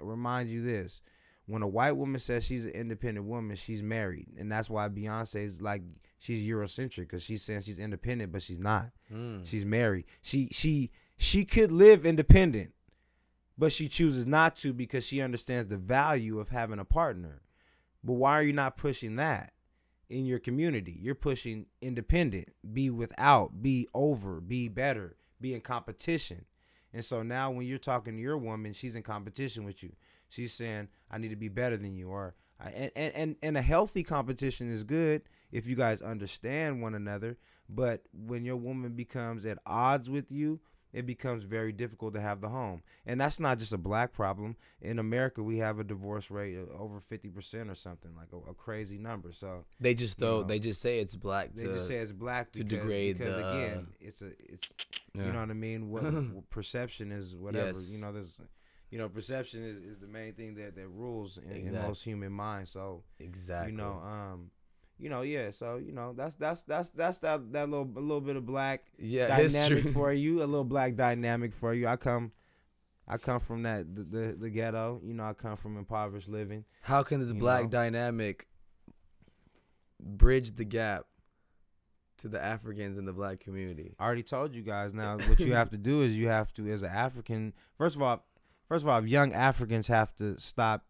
remind 0.00 0.48
you 0.48 0.62
this. 0.62 1.02
When 1.46 1.62
a 1.62 1.68
white 1.68 1.92
woman 1.92 2.18
says 2.18 2.44
she's 2.44 2.64
an 2.64 2.72
independent 2.72 3.26
woman, 3.26 3.54
she's 3.54 3.82
married, 3.82 4.26
and 4.36 4.50
that's 4.50 4.68
why 4.68 4.88
Beyonce 4.88 5.42
is 5.44 5.62
like 5.62 5.82
she's 6.18 6.48
Eurocentric 6.48 7.02
because 7.02 7.22
she's 7.22 7.42
saying 7.42 7.60
she's 7.60 7.78
independent, 7.78 8.32
but 8.32 8.42
she's 8.42 8.58
not. 8.58 8.90
Mm. 9.12 9.46
She's 9.46 9.64
married. 9.64 10.06
She 10.22 10.48
she 10.50 10.90
she 11.16 11.44
could 11.44 11.70
live 11.70 12.04
independent, 12.04 12.72
but 13.56 13.70
she 13.70 13.88
chooses 13.88 14.26
not 14.26 14.56
to 14.56 14.72
because 14.72 15.06
she 15.06 15.20
understands 15.20 15.68
the 15.68 15.76
value 15.76 16.40
of 16.40 16.48
having 16.48 16.80
a 16.80 16.84
partner. 16.84 17.42
But 18.02 18.14
why 18.14 18.32
are 18.32 18.42
you 18.42 18.52
not 18.52 18.76
pushing 18.76 19.16
that 19.16 19.52
in 20.08 20.26
your 20.26 20.38
community? 20.38 20.98
You're 21.00 21.14
pushing 21.14 21.66
independent, 21.80 22.48
be 22.72 22.90
without, 22.90 23.62
be 23.62 23.88
over, 23.94 24.40
be 24.40 24.68
better, 24.68 25.16
be 25.40 25.54
in 25.54 25.60
competition. 25.60 26.44
And 26.92 27.04
so 27.04 27.22
now 27.22 27.50
when 27.50 27.66
you're 27.66 27.78
talking 27.78 28.16
to 28.16 28.22
your 28.22 28.38
woman, 28.38 28.72
she's 28.72 28.96
in 28.96 29.02
competition 29.02 29.64
with 29.64 29.82
you. 29.82 29.92
She's 30.28 30.52
saying, 30.52 30.88
I 31.10 31.18
need 31.18 31.28
to 31.30 31.36
be 31.36 31.48
better 31.48 31.76
than 31.76 31.96
you 31.96 32.08
or 32.08 32.34
I- 32.60 32.70
and, 32.70 32.90
and, 32.96 33.14
and, 33.14 33.36
and 33.42 33.56
a 33.56 33.62
healthy 33.62 34.02
competition 34.02 34.70
is 34.70 34.82
good 34.84 35.22
if 35.52 35.66
you 35.66 35.76
guys 35.76 36.00
understand 36.00 36.80
one 36.82 36.94
another. 36.94 37.36
But 37.68 38.02
when 38.12 38.44
your 38.44 38.56
woman 38.56 38.92
becomes 38.92 39.44
at 39.44 39.58
odds 39.66 40.08
with 40.08 40.30
you, 40.32 40.60
it 40.92 41.04
becomes 41.04 41.44
very 41.44 41.72
difficult 41.72 42.14
to 42.14 42.20
have 42.22 42.40
the 42.40 42.48
home. 42.48 42.82
And 43.04 43.20
that's 43.20 43.38
not 43.38 43.58
just 43.58 43.74
a 43.74 43.78
black 43.78 44.14
problem. 44.14 44.56
In 44.80 44.98
America, 44.98 45.42
we 45.42 45.58
have 45.58 45.78
a 45.78 45.84
divorce 45.84 46.30
rate 46.30 46.54
of 46.56 46.70
over 46.70 47.00
50% 47.00 47.70
or 47.70 47.74
something, 47.74 48.12
like 48.16 48.28
a, 48.32 48.50
a 48.50 48.54
crazy 48.54 48.96
number. 48.96 49.32
So 49.32 49.64
They 49.78 49.92
just 49.94 50.18
You 50.18 50.26
though 50.26 50.40
know. 50.40 50.46
they 50.46 50.58
just 50.58 50.80
say 50.80 51.00
it's 51.00 51.16
black. 51.16 51.50
they 51.54 51.64
to, 51.64 51.72
just 51.74 51.88
say 51.88 51.96
it's 51.96 52.12
black 52.12 52.52
to 52.52 52.64
because, 52.64 52.78
degrade 52.78 53.18
because 53.18 53.36
the, 53.36 53.50
again, 53.52 53.86
it's 54.00 54.22
a 54.22 54.30
it's 54.38 54.72
yeah. 55.12 55.26
you 55.26 55.32
know 55.32 55.40
what 55.40 55.50
I 55.50 55.54
mean. 55.54 55.90
What, 55.90 56.04
what 56.04 56.48
perception 56.50 57.12
is 57.12 57.36
whatever 57.36 57.78
Yes. 57.78 57.90
you 57.90 57.98
know. 57.98 58.12
There's 58.12 58.40
you 58.90 58.98
know 58.98 59.08
perception 59.08 59.64
is, 59.64 59.76
is 59.76 59.98
the 59.98 60.06
main 60.06 60.32
thing 60.34 60.54
that 60.54 60.76
that 60.76 60.88
rules 60.88 61.38
in, 61.38 61.68
in 61.68 61.74
most 61.74 62.04
human 62.04 62.32
minds. 62.32 62.70
So 62.70 63.02
exactly. 63.18 63.72
you 63.72 63.78
know 63.78 64.00
um 64.04 64.50
you 64.98 65.10
know 65.10 65.22
yeah. 65.22 65.50
So 65.50 65.76
you 65.76 65.92
know 65.92 66.14
that's 66.16 66.34
that's 66.36 66.62
that's 66.62 66.90
that's 66.90 67.18
that 67.18 67.52
that 67.52 67.68
little 67.68 67.90
a 67.96 68.00
little 68.00 68.20
bit 68.20 68.36
of 68.36 68.46
black 68.46 68.84
yeah, 68.98 69.28
dynamic 69.28 69.84
history. 69.84 69.92
for 69.92 70.12
you. 70.12 70.42
A 70.42 70.46
little 70.46 70.64
black 70.64 70.96
dynamic 70.96 71.52
for 71.52 71.74
you. 71.74 71.86
I 71.88 71.96
come. 71.96 72.32
I 73.08 73.18
come 73.18 73.38
from 73.38 73.62
that 73.62 73.94
the, 73.94 74.02
the 74.02 74.36
the 74.38 74.50
ghetto, 74.50 75.00
you 75.04 75.14
know. 75.14 75.24
I 75.24 75.32
come 75.32 75.56
from 75.56 75.76
impoverished 75.76 76.28
living. 76.28 76.64
How 76.80 77.02
can 77.02 77.20
this 77.20 77.32
black 77.32 77.64
know? 77.64 77.68
dynamic 77.70 78.48
bridge 80.00 80.56
the 80.56 80.64
gap 80.64 81.06
to 82.18 82.28
the 82.28 82.42
Africans 82.42 82.98
in 82.98 83.04
the 83.04 83.12
black 83.12 83.38
community? 83.38 83.94
I 84.00 84.04
already 84.04 84.24
told 84.24 84.54
you 84.54 84.62
guys. 84.62 84.92
Now, 84.92 85.18
what 85.28 85.38
you 85.38 85.54
have 85.54 85.70
to 85.70 85.78
do 85.78 86.02
is 86.02 86.16
you 86.16 86.28
have 86.28 86.52
to, 86.54 86.68
as 86.68 86.82
an 86.82 86.90
African, 86.90 87.52
first 87.78 87.94
of 87.94 88.02
all, 88.02 88.24
first 88.68 88.84
of 88.84 88.88
all, 88.88 89.06
young 89.06 89.32
Africans 89.32 89.86
have 89.88 90.14
to 90.16 90.38
stop 90.40 90.84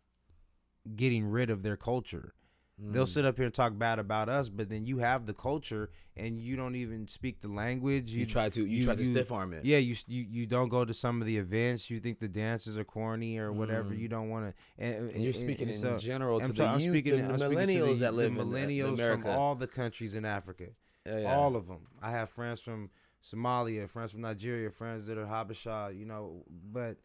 getting 0.95 1.25
rid 1.27 1.51
of 1.51 1.63
their 1.63 1.77
culture. 1.77 2.33
They'll 2.79 3.05
Mm. 3.07 3.09
sit 3.09 3.25
up 3.25 3.37
here 3.37 3.47
and 3.47 3.55
talk 3.55 3.79
bad 3.79 3.99
about 3.99 4.29
us, 4.29 4.51
but 4.51 4.69
then 4.69 4.85
you 4.85 4.99
have 4.99 5.25
the 5.25 5.33
culture 5.33 5.89
and 6.15 6.39
you 6.39 6.57
don't 6.57 6.75
even 6.75 7.09
speak 7.09 7.41
the 7.41 7.49
language. 7.49 8.13
You, 8.13 8.27
try 8.27 8.51
to 8.51 8.61
you, 8.61 8.67
you- 8.67 8.85
try 8.85 8.95
to 8.95 9.01
you- 9.01 9.07
stiff 9.07 9.33
arm 9.33 9.55
it. 9.55 9.65
Yeah, 9.65 9.79
you, 9.79 9.97
you 10.07 10.23
you 10.29 10.47
don't 10.47 10.69
go 10.69 10.85
to 10.85 10.93
some 10.93 11.23
of 11.23 11.27
the 11.27 11.39
events. 11.39 11.89
You 11.89 12.01
think 12.01 12.19
the 12.19 12.29
dances 12.29 12.77
are 12.77 12.85
corny 12.85 13.39
or 13.39 13.51
whatever. 13.51 13.91
Mm. 13.95 13.99
You 13.99 14.09
don't 14.09 14.29
want 14.29 14.55
to. 14.55 14.55
And, 14.85 15.11
And 15.11 15.25
you're 15.25 15.33
speaking 15.33 15.69
in 15.71 15.75
so- 15.75 15.97
general 15.97 16.39
to 16.41 16.45
I'm, 16.47 16.53
the 16.53 16.65
I'm 16.67 16.81
youth, 16.81 16.91
speaking, 16.91 17.17
the 17.17 17.33
I'm 17.33 17.39
speaking 17.39 17.57
to 17.57 17.65
millennials 17.67 17.93
the, 17.95 17.99
that 18.01 18.15
live 18.15 18.35
the 18.35 18.41
in, 18.43 18.47
millennials 18.49 18.93
America. 18.95 19.23
from 19.23 19.31
all 19.31 19.55
the 19.55 19.67
countries 19.67 20.15
in 20.15 20.27
Africa. 20.27 20.67
Yeah, 21.07 21.21
yeah. 21.21 21.35
All 21.35 21.57
of 21.57 21.69
them. 21.69 21.87
I 22.03 22.11
have 22.11 22.29
friends 22.29 22.61
from 22.61 22.91
Somalia, 23.23 23.89
friends 23.89 24.13
from 24.13 24.21
Nigeria, 24.21 24.71
friends 24.71 25.07
that 25.07 25.17
are 25.17 25.25
Habesha, 25.27 25.99
you 25.99 26.05
know, 26.05 26.45
but 26.51 26.99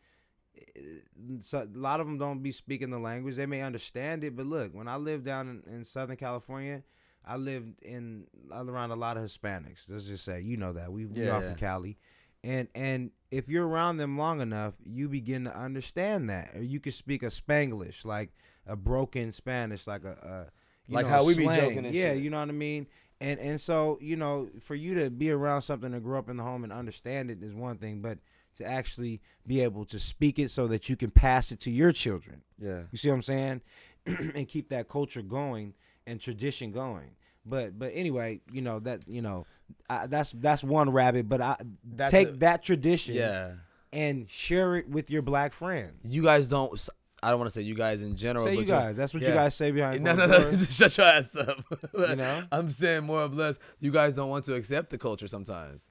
so 1.39 1.67
a 1.73 1.77
lot 1.77 1.99
of 1.99 2.07
them 2.07 2.17
don't 2.17 2.41
be 2.41 2.51
speaking 2.51 2.89
the 2.89 2.99
language. 2.99 3.35
They 3.35 3.45
may 3.45 3.61
understand 3.61 4.23
it, 4.23 4.35
but 4.35 4.45
look, 4.45 4.73
when 4.73 4.87
I 4.87 4.95
lived 4.97 5.25
down 5.25 5.47
in, 5.67 5.73
in 5.73 5.85
Southern 5.85 6.17
California, 6.17 6.83
I 7.25 7.37
lived 7.37 7.81
in 7.83 8.25
around 8.51 8.91
a 8.91 8.95
lot 8.95 9.17
of 9.17 9.23
Hispanics. 9.23 9.89
Let's 9.89 10.05
just 10.07 10.23
say, 10.25 10.41
you 10.41 10.57
know 10.57 10.73
that 10.73 10.91
we, 10.91 11.05
we 11.05 11.21
Yeah, 11.21 11.31
are 11.31 11.41
yeah. 11.41 11.47
from 11.47 11.55
Cali, 11.55 11.97
and 12.43 12.67
and 12.73 13.11
if 13.29 13.47
you're 13.47 13.67
around 13.67 13.97
them 13.97 14.17
long 14.17 14.41
enough, 14.41 14.73
you 14.83 15.07
begin 15.07 15.43
to 15.45 15.55
understand 15.55 16.29
that, 16.29 16.51
or 16.55 16.63
you 16.63 16.79
can 16.79 16.91
speak 16.91 17.23
a 17.23 17.27
Spanglish, 17.27 18.05
like 18.05 18.31
a 18.65 18.75
broken 18.75 19.31
Spanish, 19.31 19.87
like 19.87 20.03
a, 20.03 20.09
a 20.47 20.51
you 20.87 20.95
Like 20.95 21.05
know, 21.05 21.11
how 21.11 21.23
we 21.23 21.35
be 21.35 21.43
slang. 21.43 21.59
joking 21.59 21.85
and 21.85 21.93
yeah, 21.93 22.13
shit. 22.13 22.23
you 22.23 22.29
know 22.29 22.39
what 22.39 22.49
I 22.49 22.53
mean. 22.53 22.87
And 23.19 23.39
and 23.39 23.61
so 23.61 23.99
you 24.01 24.15
know, 24.15 24.49
for 24.59 24.73
you 24.73 24.95
to 24.95 25.11
be 25.11 25.29
around 25.29 25.61
something 25.61 25.93
and 25.93 26.03
grow 26.03 26.17
up 26.17 26.29
in 26.29 26.37
the 26.37 26.43
home 26.43 26.63
and 26.63 26.73
understand 26.73 27.29
it 27.29 27.43
is 27.43 27.53
one 27.53 27.77
thing, 27.77 28.01
but 28.01 28.17
to 28.61 28.67
actually 28.69 29.21
be 29.45 29.61
able 29.61 29.85
to 29.85 29.99
speak 29.99 30.39
it 30.39 30.49
so 30.51 30.67
that 30.67 30.89
you 30.89 30.95
can 30.95 31.11
pass 31.11 31.51
it 31.51 31.59
to 31.61 31.71
your 31.71 31.91
children. 31.91 32.41
Yeah. 32.59 32.83
You 32.91 32.97
see 32.97 33.09
what 33.09 33.15
I'm 33.15 33.21
saying? 33.21 33.61
and 34.05 34.47
keep 34.47 34.69
that 34.69 34.87
culture 34.87 35.21
going 35.21 35.73
and 36.07 36.19
tradition 36.19 36.71
going. 36.71 37.11
But 37.45 37.77
but 37.77 37.91
anyway, 37.93 38.41
you 38.51 38.61
know 38.61 38.79
that 38.79 39.01
you 39.07 39.21
know 39.21 39.45
I, 39.89 40.07
that's 40.07 40.31
that's 40.31 40.63
one 40.63 40.89
rabbit. 40.91 41.27
But 41.27 41.41
I 41.41 41.55
That's 41.83 42.11
take 42.11 42.29
a- 42.29 42.31
that 42.33 42.63
tradition 42.63 43.15
Yeah. 43.15 43.53
and 43.91 44.29
share 44.29 44.75
it 44.75 44.87
with 44.89 45.09
your 45.09 45.21
black 45.21 45.53
friends. 45.53 45.93
You 46.07 46.23
guys 46.23 46.47
don't. 46.47 46.79
I 47.23 47.29
don't 47.29 47.37
want 47.39 47.49
to 47.49 47.53
say 47.53 47.61
you 47.61 47.75
guys 47.75 48.01
in 48.01 48.15
general. 48.15 48.45
Say 48.45 48.55
but 48.55 48.61
you 48.61 48.67
guys. 48.67 48.97
That's 48.97 49.13
what 49.13 49.21
you 49.21 49.29
guys 49.29 49.53
say 49.53 49.69
behind 49.69 50.03
No, 50.03 50.15
no, 50.15 50.25
no. 50.25 50.51
Shut 50.69 50.97
your 50.97 51.05
ass 51.05 51.35
up. 51.35 51.63
You 51.93 52.15
know? 52.15 52.43
I'm 52.51 52.71
saying 52.71 53.03
more 53.03 53.21
or 53.21 53.27
less, 53.27 53.59
you 53.79 53.91
guys 53.91 54.15
don't 54.15 54.29
want 54.29 54.45
to 54.45 54.55
accept 54.55 54.89
the 54.89 54.97
culture 54.97 55.27
sometimes. 55.27 55.87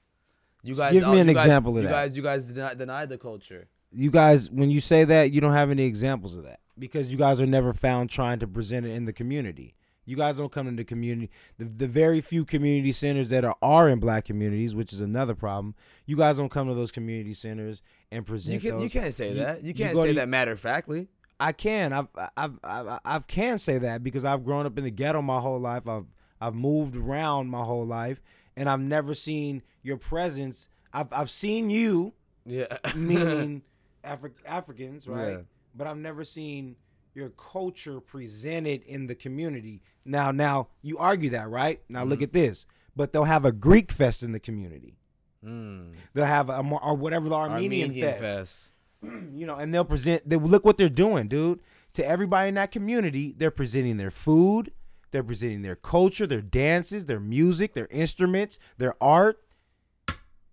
You 0.63 0.75
guys 0.75 0.93
Give 0.93 1.07
me 1.07 1.19
an 1.19 1.27
you 1.27 1.33
guys- 1.33 1.45
example 1.45 1.77
of 1.77 1.83
you 1.83 1.89
that. 1.89 1.93
guys, 1.93 2.17
you 2.17 2.23
guys 2.23 2.45
deny, 2.45 2.73
deny 2.73 3.05
the 3.05 3.17
culture. 3.17 3.67
You 3.91 4.11
guys, 4.11 4.49
when 4.49 4.69
you 4.69 4.79
say 4.79 5.03
that, 5.03 5.31
you 5.31 5.41
don't 5.41 5.53
have 5.53 5.69
any 5.71 5.83
examples 5.83 6.37
of 6.37 6.43
that 6.43 6.59
because 6.77 7.07
you 7.11 7.17
guys 7.17 7.41
are 7.41 7.45
never 7.47 7.73
found 7.73 8.09
trying 8.09 8.39
to 8.39 8.47
present 8.47 8.85
it 8.85 8.91
in 8.91 9.05
the 9.05 9.13
community. 9.13 9.73
You 10.05 10.15
guys 10.15 10.37
don't 10.37 10.51
come 10.51 10.67
into 10.67 10.81
the 10.81 10.85
community. 10.87 11.29
The, 11.57 11.65
the 11.65 11.87
very 11.87 12.21
few 12.21 12.43
community 12.45 12.91
centers 12.91 13.29
that 13.29 13.43
are, 13.45 13.55
are 13.61 13.87
in 13.89 13.99
black 13.99 14.25
communities, 14.25 14.73
which 14.73 14.93
is 14.93 14.99
another 15.01 15.35
problem. 15.35 15.75
You 16.05 16.15
guys 16.15 16.37
don't 16.37 16.49
come 16.49 16.67
to 16.67 16.73
those 16.73 16.91
community 16.91 17.33
centers 17.33 17.81
and 18.11 18.25
present 18.25 18.61
You 18.63 18.71
can 18.71 18.79
you 18.81 18.89
can't 18.89 19.13
say 19.13 19.29
You- 19.29 19.35
that. 19.35 19.61
You 19.61 19.67
you 19.69 19.73
can't 19.73 19.93
go 19.93 20.03
say 20.03 20.09
to- 20.09 20.13
that 20.15 20.29
matter 20.29 20.51
of 20.53 20.59
factly. 20.59 21.07
I 21.39 21.51
can. 21.53 21.91
I've 21.91 22.07
I've 22.37 22.59
I've 22.63 22.99
I've 23.03 23.27
can 23.27 23.57
say 23.57 23.77
that 23.79 24.03
because 24.03 24.23
I've 24.25 24.43
grown 24.45 24.65
up 24.67 24.77
in 24.77 24.83
the 24.83 24.91
ghetto 24.91 25.21
my 25.21 25.39
whole 25.39 25.59
life. 25.59 25.87
I've 25.87 26.05
I've 26.39 26.55
moved 26.55 26.95
around 26.95 27.49
my 27.49 27.63
whole 27.63 27.85
life, 27.85 28.21
and 28.61 28.69
I've 28.69 28.79
never 28.79 29.15
seen 29.15 29.63
your 29.81 29.97
presence. 29.97 30.67
I've 30.93 31.11
I've 31.11 31.31
seen 31.31 31.71
you, 31.71 32.13
Yeah. 32.45 32.77
meaning 32.95 33.63
Afri- 34.05 34.33
Africans, 34.45 35.07
right? 35.07 35.31
Yeah. 35.31 35.41
But 35.75 35.87
I've 35.87 35.97
never 35.97 36.23
seen 36.23 36.75
your 37.15 37.29
culture 37.29 37.99
presented 37.99 38.83
in 38.83 39.07
the 39.07 39.15
community. 39.15 39.81
Now, 40.05 40.29
now 40.31 40.67
you 40.83 40.97
argue 40.97 41.31
that, 41.31 41.49
right? 41.49 41.81
Now 41.89 42.03
look 42.03 42.21
at 42.21 42.33
this. 42.33 42.67
But 42.95 43.13
they'll 43.13 43.23
have 43.23 43.45
a 43.45 43.51
Greek 43.51 43.91
fest 43.91 44.21
in 44.21 44.31
the 44.31 44.39
community. 44.39 44.97
Mm. 45.43 45.93
They'll 46.13 46.25
have 46.25 46.49
a 46.49 46.59
or 46.59 46.93
whatever 46.95 47.29
the 47.29 47.35
Armenian, 47.35 47.89
Armenian 47.89 48.19
fest 48.19 48.21
fest. 48.21 48.71
you 49.33 49.47
know, 49.47 49.55
and 49.55 49.73
they'll 49.73 49.85
present. 49.85 50.27
They 50.29 50.35
look 50.35 50.63
what 50.65 50.77
they're 50.77 50.89
doing, 50.89 51.27
dude. 51.27 51.61
To 51.93 52.05
everybody 52.05 52.49
in 52.49 52.55
that 52.55 52.69
community, 52.71 53.33
they're 53.35 53.49
presenting 53.51 53.97
their 53.97 54.11
food, 54.11 54.71
they're 55.11 55.23
presenting 55.23 55.61
their 55.61 55.75
culture, 55.75 56.25
their 56.25 56.41
dances, 56.41 57.05
their 57.05 57.19
music, 57.19 57.73
their 57.73 57.87
instruments, 57.91 58.57
their 58.77 58.93
art 59.01 59.39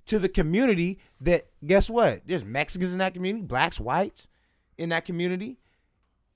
to 0.06 0.18
the 0.18 0.28
community. 0.28 0.98
That 1.20 1.46
guess 1.64 1.88
what? 1.88 2.22
There's 2.26 2.44
Mexicans 2.44 2.92
in 2.92 2.98
that 2.98 3.14
community, 3.14 3.44
blacks, 3.44 3.80
whites 3.80 4.28
in 4.76 4.88
that 4.90 5.04
community. 5.04 5.58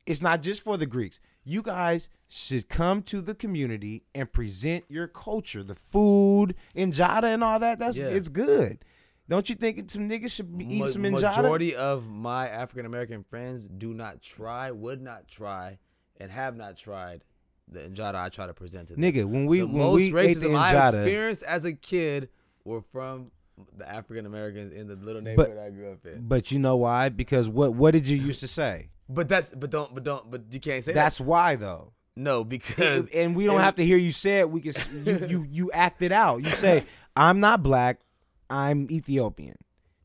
It's 0.07 0.23
not 0.23 0.43
just 0.43 0.63
for 0.63 0.77
the 0.77 0.87
Greeks. 0.87 1.21
You 1.45 1.63
guys 1.63 2.09
should 2.29 2.69
come 2.69 3.03
to 3.05 3.21
the 3.21 3.35
community 3.35 4.05
and 4.15 4.33
present 4.33 4.85
your 4.89 5.07
culture, 5.09 5.63
the 5.63 5.75
food, 5.75 6.55
injera, 6.77 7.25
and 7.25 7.43
all 7.45 7.59
that. 7.61 7.79
That's 7.79 7.99
Yeah. 7.99 8.07
it's 8.07 8.29
good. 8.29 8.85
Don't 9.29 9.49
you 9.49 9.55
think 9.55 9.91
some 9.91 10.09
niggas 10.09 10.31
should 10.33 10.57
be 10.57 10.65
eating 10.65 10.79
Ma- 10.81 10.87
some 10.87 11.03
injera? 11.03 11.37
Majority 11.43 11.75
of 11.75 12.09
my 12.09 12.49
African 12.49 12.85
American 12.87 13.23
friends 13.23 13.67
do 13.67 13.95
not 13.95 14.21
try, 14.23 14.71
would 14.71 15.01
not 15.01 15.29
try, 15.29 15.79
and 16.19 16.31
have 16.31 16.57
not 16.57 16.77
tried 16.77 17.25
the 17.73 17.81
injera 17.81 18.15
I 18.15 18.29
try 18.29 18.47
to 18.47 18.55
present 18.55 18.89
to 18.89 18.95
them. 18.95 19.03
Nigga, 19.03 19.25
when 19.25 19.47
we 19.47 19.61
the 19.61 19.67
when 19.67 19.77
most 19.79 19.95
we 20.13 20.17
ate 20.19 20.39
the 20.41 20.47
racism 20.49 20.59
I 20.59 20.89
experienced 20.89 21.43
as 21.45 21.65
a 21.65 21.73
kid 21.73 22.29
were 22.65 22.83
from 22.93 23.31
the 23.77 23.89
African 23.89 24.27
Americans 24.27 24.73
in 24.73 24.89
the 24.89 24.97
little 24.97 25.23
neighborhood 25.23 25.59
I 25.59 25.71
grew 25.71 25.93
up 25.93 26.05
in. 26.07 26.27
but 26.27 26.51
you 26.51 26.59
know 26.59 26.77
why? 26.77 27.09
Because 27.11 27.49
what 27.49 27.75
what 27.75 27.93
did 27.93 28.09
you 28.09 28.17
used 28.17 28.41
to 28.41 28.49
say? 28.49 28.91
But 29.09 29.29
that's 29.29 29.51
but 29.51 29.71
don't 29.71 29.95
but 29.95 30.05
don't 30.05 30.31
but 30.31 30.43
you 30.51 30.61
can't 30.61 30.83
say 30.85 30.93
That's 30.93 31.19
that. 31.19 31.25
why 31.25 31.57
though. 31.57 31.93
No, 32.17 32.45
because 32.45 33.07
And, 33.07 33.09
and 33.15 33.37
we 33.37 33.47
don't 33.47 33.57
and- 33.57 33.65
have 33.65 33.77
to 33.77 33.85
hear 33.85 33.97
you 33.97 34.13
say 34.13 34.41
it. 34.41 34.51
We 34.51 34.61
can 34.61 34.73
you 35.07 35.27
you 35.27 35.47
you 35.51 35.71
act 35.73 36.03
it 36.03 36.13
out. 36.13 36.45
You 36.45 36.51
say 36.51 36.85
I'm 37.17 37.41
not 37.41 37.63
black. 37.63 38.01
I'm 38.49 38.91
Ethiopian. 38.91 39.57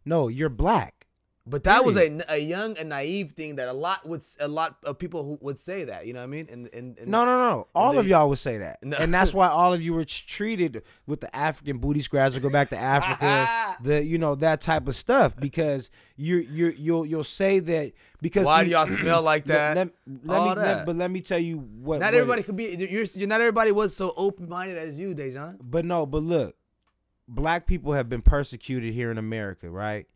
No, 0.05 0.27
you're 0.29 0.49
black. 0.49 0.96
But 1.49 1.63
that 1.63 1.85
was 1.85 1.95
a, 1.95 2.19
a 2.27 2.37
young 2.37 2.77
and 2.77 2.89
naive 2.89 3.31
thing 3.31 3.55
that 3.55 3.67
a 3.69 3.73
lot 3.73 4.05
would 4.07 4.21
a 4.39 4.47
lot 4.47 4.75
of 4.83 4.99
people 4.99 5.23
who 5.23 5.37
would 5.41 5.59
say 5.59 5.85
that. 5.85 6.05
You 6.05 6.13
know 6.13 6.19
what 6.19 6.25
I 6.25 6.27
mean? 6.27 6.47
And 6.51 6.69
and, 6.73 6.97
and 6.99 7.07
No, 7.07 7.23
no, 7.25 7.37
no. 7.37 7.67
All 7.73 7.93
they- 7.93 7.99
of 7.99 8.07
y'all 8.07 8.27
would 8.29 8.37
say 8.39 8.57
that, 8.57 8.83
No. 8.83 8.97
and 8.97 9.13
that's 9.13 9.33
why 9.33 9.47
all 9.59 9.73
of 9.73 9.81
you 9.81 9.93
were 9.93 10.03
treated 10.05 10.83
with 11.05 11.21
the 11.21 11.33
African 11.35 11.77
booty 11.77 12.01
scratcher. 12.01 12.39
Go 12.39 12.49
back 12.49 12.69
to 12.71 12.77
Africa, 12.77 13.77
the 13.81 14.03
you 14.03 14.17
know 14.17 14.35
that 14.35 14.59
type 14.61 14.87
of 14.87 14.95
stuff 14.95 15.35
because 15.37 15.89
you 16.17 16.37
you 16.37 16.73
you'll 16.77 17.05
you'll 17.05 17.23
say 17.23 17.59
that 17.59 17.93
because 18.21 18.45
Why 18.45 18.59
see- 18.59 18.65
do 18.65 18.71
y'all 18.71 18.87
smell 18.87 19.21
like 19.21 19.45
that? 19.53 19.75
Let, 19.77 19.89
let 20.25 20.37
All 20.39 20.43
me, 20.49 20.49
let- 20.49 20.55
that. 20.65 20.85
but 20.85 20.95
let 20.97 21.09
me 21.11 21.21
tell 21.21 21.39
you 21.39 21.59
what. 21.59 21.99
Not 21.99 22.07
what- 22.07 22.13
everybody 22.15 22.43
could 22.43 22.55
be. 22.57 22.75
You're, 22.77 23.03
you're 23.13 23.27
not 23.27 23.39
everybody 23.41 23.71
was 23.71 23.95
so 23.95 24.13
open 24.17 24.49
minded 24.49 24.77
as 24.77 24.97
you, 24.99 25.15
Dejan. 25.15 25.57
But 25.61 25.85
no, 25.85 26.05
but 26.05 26.23
look, 26.23 26.55
black 27.27 27.65
people 27.67 27.93
have 27.93 28.09
been 28.09 28.21
persecuted 28.21 28.93
here 28.93 29.11
in 29.11 29.17
America, 29.17 29.69
right? 29.69 30.07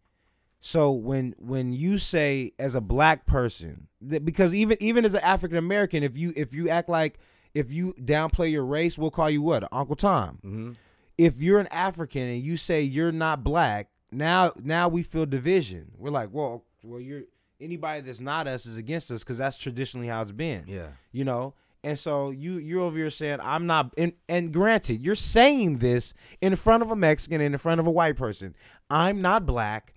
So 0.63 0.91
when 0.91 1.33
when 1.39 1.73
you 1.73 1.97
say 1.97 2.53
as 2.59 2.75
a 2.75 2.81
black 2.81 3.25
person, 3.25 3.87
because 4.07 4.53
even 4.53 4.77
even 4.79 5.05
as 5.05 5.13
an 5.15 5.21
African 5.23 5.57
American, 5.57 6.03
if 6.03 6.15
you 6.15 6.31
if 6.35 6.53
you 6.53 6.69
act 6.69 6.87
like 6.87 7.17
if 7.53 7.71
you 7.73 7.93
downplay 7.99 8.51
your 8.51 8.63
race, 8.63 8.97
we'll 8.97 9.11
call 9.11 9.29
you 9.29 9.41
what 9.41 9.67
Uncle 9.73 9.95
Tom. 9.95 10.35
Mm-hmm. 10.45 10.71
If 11.17 11.41
you're 11.41 11.59
an 11.59 11.67
African 11.67 12.21
and 12.21 12.41
you 12.41 12.57
say 12.57 12.81
you're 12.83 13.11
not 13.11 13.43
black, 13.43 13.89
now 14.11 14.51
now 14.63 14.87
we 14.87 15.01
feel 15.03 15.25
division. 15.25 15.91
We're 15.97 16.11
like, 16.11 16.29
well, 16.31 16.63
well, 16.83 16.99
you're 17.01 17.23
anybody 17.59 18.01
that's 18.01 18.19
not 18.19 18.47
us 18.47 18.65
is 18.67 18.77
against 18.77 19.09
us 19.11 19.23
because 19.23 19.37
that's 19.37 19.57
traditionally 19.57 20.07
how 20.07 20.21
it's 20.21 20.31
been 20.31 20.63
Yeah. 20.67 20.87
you 21.11 21.23
know 21.23 21.53
and 21.83 21.97
so 21.99 22.31
you 22.31 22.53
you're 22.57 22.81
over 22.81 22.97
here 22.97 23.11
saying 23.11 23.37
i'm 23.43 23.67
not 23.67 23.93
and, 23.99 24.13
and 24.27 24.51
granted 24.51 24.99
you're 24.99 25.13
saying 25.13 25.77
this 25.77 26.15
in 26.41 26.55
front 26.55 26.81
of 26.81 26.89
a 26.89 26.95
mexican 26.95 27.39
and 27.39 27.53
in 27.53 27.59
front 27.59 27.79
of 27.79 27.85
a 27.85 27.91
white 27.91 28.15
person 28.17 28.55
i'm 28.89 29.21
not 29.21 29.45
black 29.45 29.93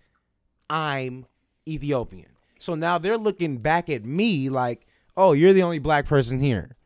i'm 0.74 1.24
ethiopian 1.68 2.26
so 2.58 2.74
now 2.74 2.98
they're 2.98 3.16
looking 3.18 3.58
back 3.58 3.88
at 3.88 4.04
me 4.04 4.48
like 4.48 4.86
oh 5.16 5.32
you're 5.32 5.52
the 5.52 5.62
only 5.62 5.78
black 5.78 6.04
person 6.06 6.40
here 6.40 6.76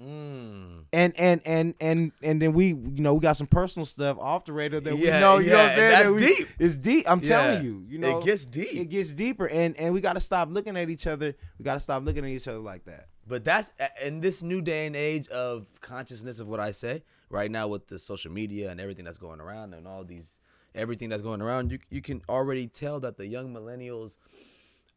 Mm. 0.00 0.84
and 0.92 1.12
and 1.18 1.40
and 1.44 1.74
and 1.80 2.12
and 2.22 2.42
then 2.42 2.54
we 2.54 2.68
you 2.68 3.02
know 3.02 3.14
we 3.14 3.20
got 3.20 3.36
some 3.36 3.46
personal 3.46 3.84
stuff 3.86 4.16
off 4.18 4.46
the 4.46 4.52
radar 4.52 4.80
that 4.80 4.94
we 4.96 5.04
know 5.04 5.38
you 5.38 5.50
know 5.50 5.56
what 5.58 5.66
i'm 5.70 5.76
saying 5.76 5.90
that's 5.90 6.10
that 6.10 6.14
we- 6.14 6.26
deep. 6.26 6.48
it's 6.58 6.76
deep 6.78 7.04
i'm 7.08 7.20
Yeah. 7.20 7.28
telling 7.28 7.64
you 7.64 7.84
you 7.88 7.98
know 7.98 8.18
it 8.18 8.24
gets 8.24 8.46
deep. 8.46 8.68
it 8.74 8.86
gets 8.86 9.12
deeper 9.12 9.46
and 9.48 9.76
and 9.76 9.92
we 9.92 10.00
got 10.00 10.14
to 10.14 10.20
stop 10.20 10.48
looking 10.50 10.76
at 10.78 10.88
each 10.88 11.06
other 11.06 11.34
we 11.58 11.64
got 11.64 11.74
to 11.74 11.80
stop 11.80 12.04
looking 12.04 12.24
at 12.24 12.30
each 12.30 12.48
other 12.48 12.58
like 12.58 12.84
that 12.86 13.08
But 13.28 13.44
that's 13.44 13.70
in 14.02 14.20
this 14.22 14.42
new 14.42 14.60
day 14.62 14.86
and 14.86 14.96
age 14.96 15.28
of 15.28 15.68
consciousness 15.82 16.40
of 16.40 16.48
what 16.48 16.58
I 16.58 16.72
say 16.72 17.04
right 17.28 17.50
now 17.50 17.68
with 17.68 17.86
the 17.86 17.98
social 17.98 18.32
media 18.32 18.70
and 18.70 18.80
everything 18.80 19.04
that's 19.04 19.18
going 19.18 19.40
around 19.40 19.74
and 19.74 19.86
all 19.86 20.02
these 20.04 20.40
everything 20.74 21.08
that's 21.08 21.22
going 21.22 21.42
around. 21.42 21.70
You 21.72 21.78
you 21.90 22.00
can 22.02 22.22
already 22.28 22.66
tell 22.66 23.00
that 23.00 23.16
the 23.16 23.26
young 23.26 23.52
millennials. 23.54 24.16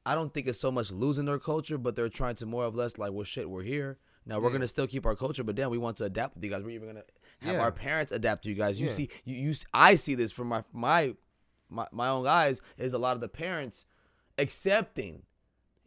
I 0.05 0.13
don't 0.13 0.33
think 0.33 0.45
it's 0.47 0.59
so 0.59 0.71
much 0.71 0.91
losing 0.91 1.25
their 1.25 1.39
culture, 1.39 1.77
but 1.77 1.95
they're 1.95 2.09
trying 2.09 2.35
to 2.35 2.45
more 2.45 2.63
or 2.65 2.69
less 2.69 2.97
like, 2.97 3.11
well, 3.11 3.23
shit, 3.23 3.49
we're 3.49 3.63
here. 3.63 3.97
Now 4.25 4.39
we're 4.39 4.49
Yeah. 4.49 4.53
gonna 4.57 4.67
still 4.67 4.87
keep 4.87 5.05
our 5.05 5.15
culture, 5.15 5.43
but 5.43 5.55
then 5.55 5.69
we 5.69 5.77
want 5.77 5.97
to 5.97 6.03
adapt 6.05 6.35
with 6.35 6.43
you 6.43 6.49
guys. 6.49 6.63
We're 6.63 6.71
even 6.71 6.87
gonna 6.89 7.03
have 7.41 7.55
Yeah. 7.55 7.61
our 7.61 7.71
parents 7.71 8.11
adapt 8.11 8.43
to 8.43 8.49
you 8.49 8.55
guys. 8.55 8.79
You 8.79 8.87
Yeah. 8.87 8.93
see, 8.93 9.09
you, 9.23 9.35
you 9.35 9.55
I 9.73 9.95
see 9.95 10.15
this 10.15 10.31
from 10.31 10.47
my 10.47 10.63
my 10.71 11.15
my 11.69 11.87
my 11.91 12.07
own 12.09 12.27
eyes 12.27 12.61
is 12.77 12.93
a 12.93 12.97
lot 12.99 13.15
of 13.15 13.21
the 13.21 13.27
parents 13.29 13.85
accepting 14.37 15.23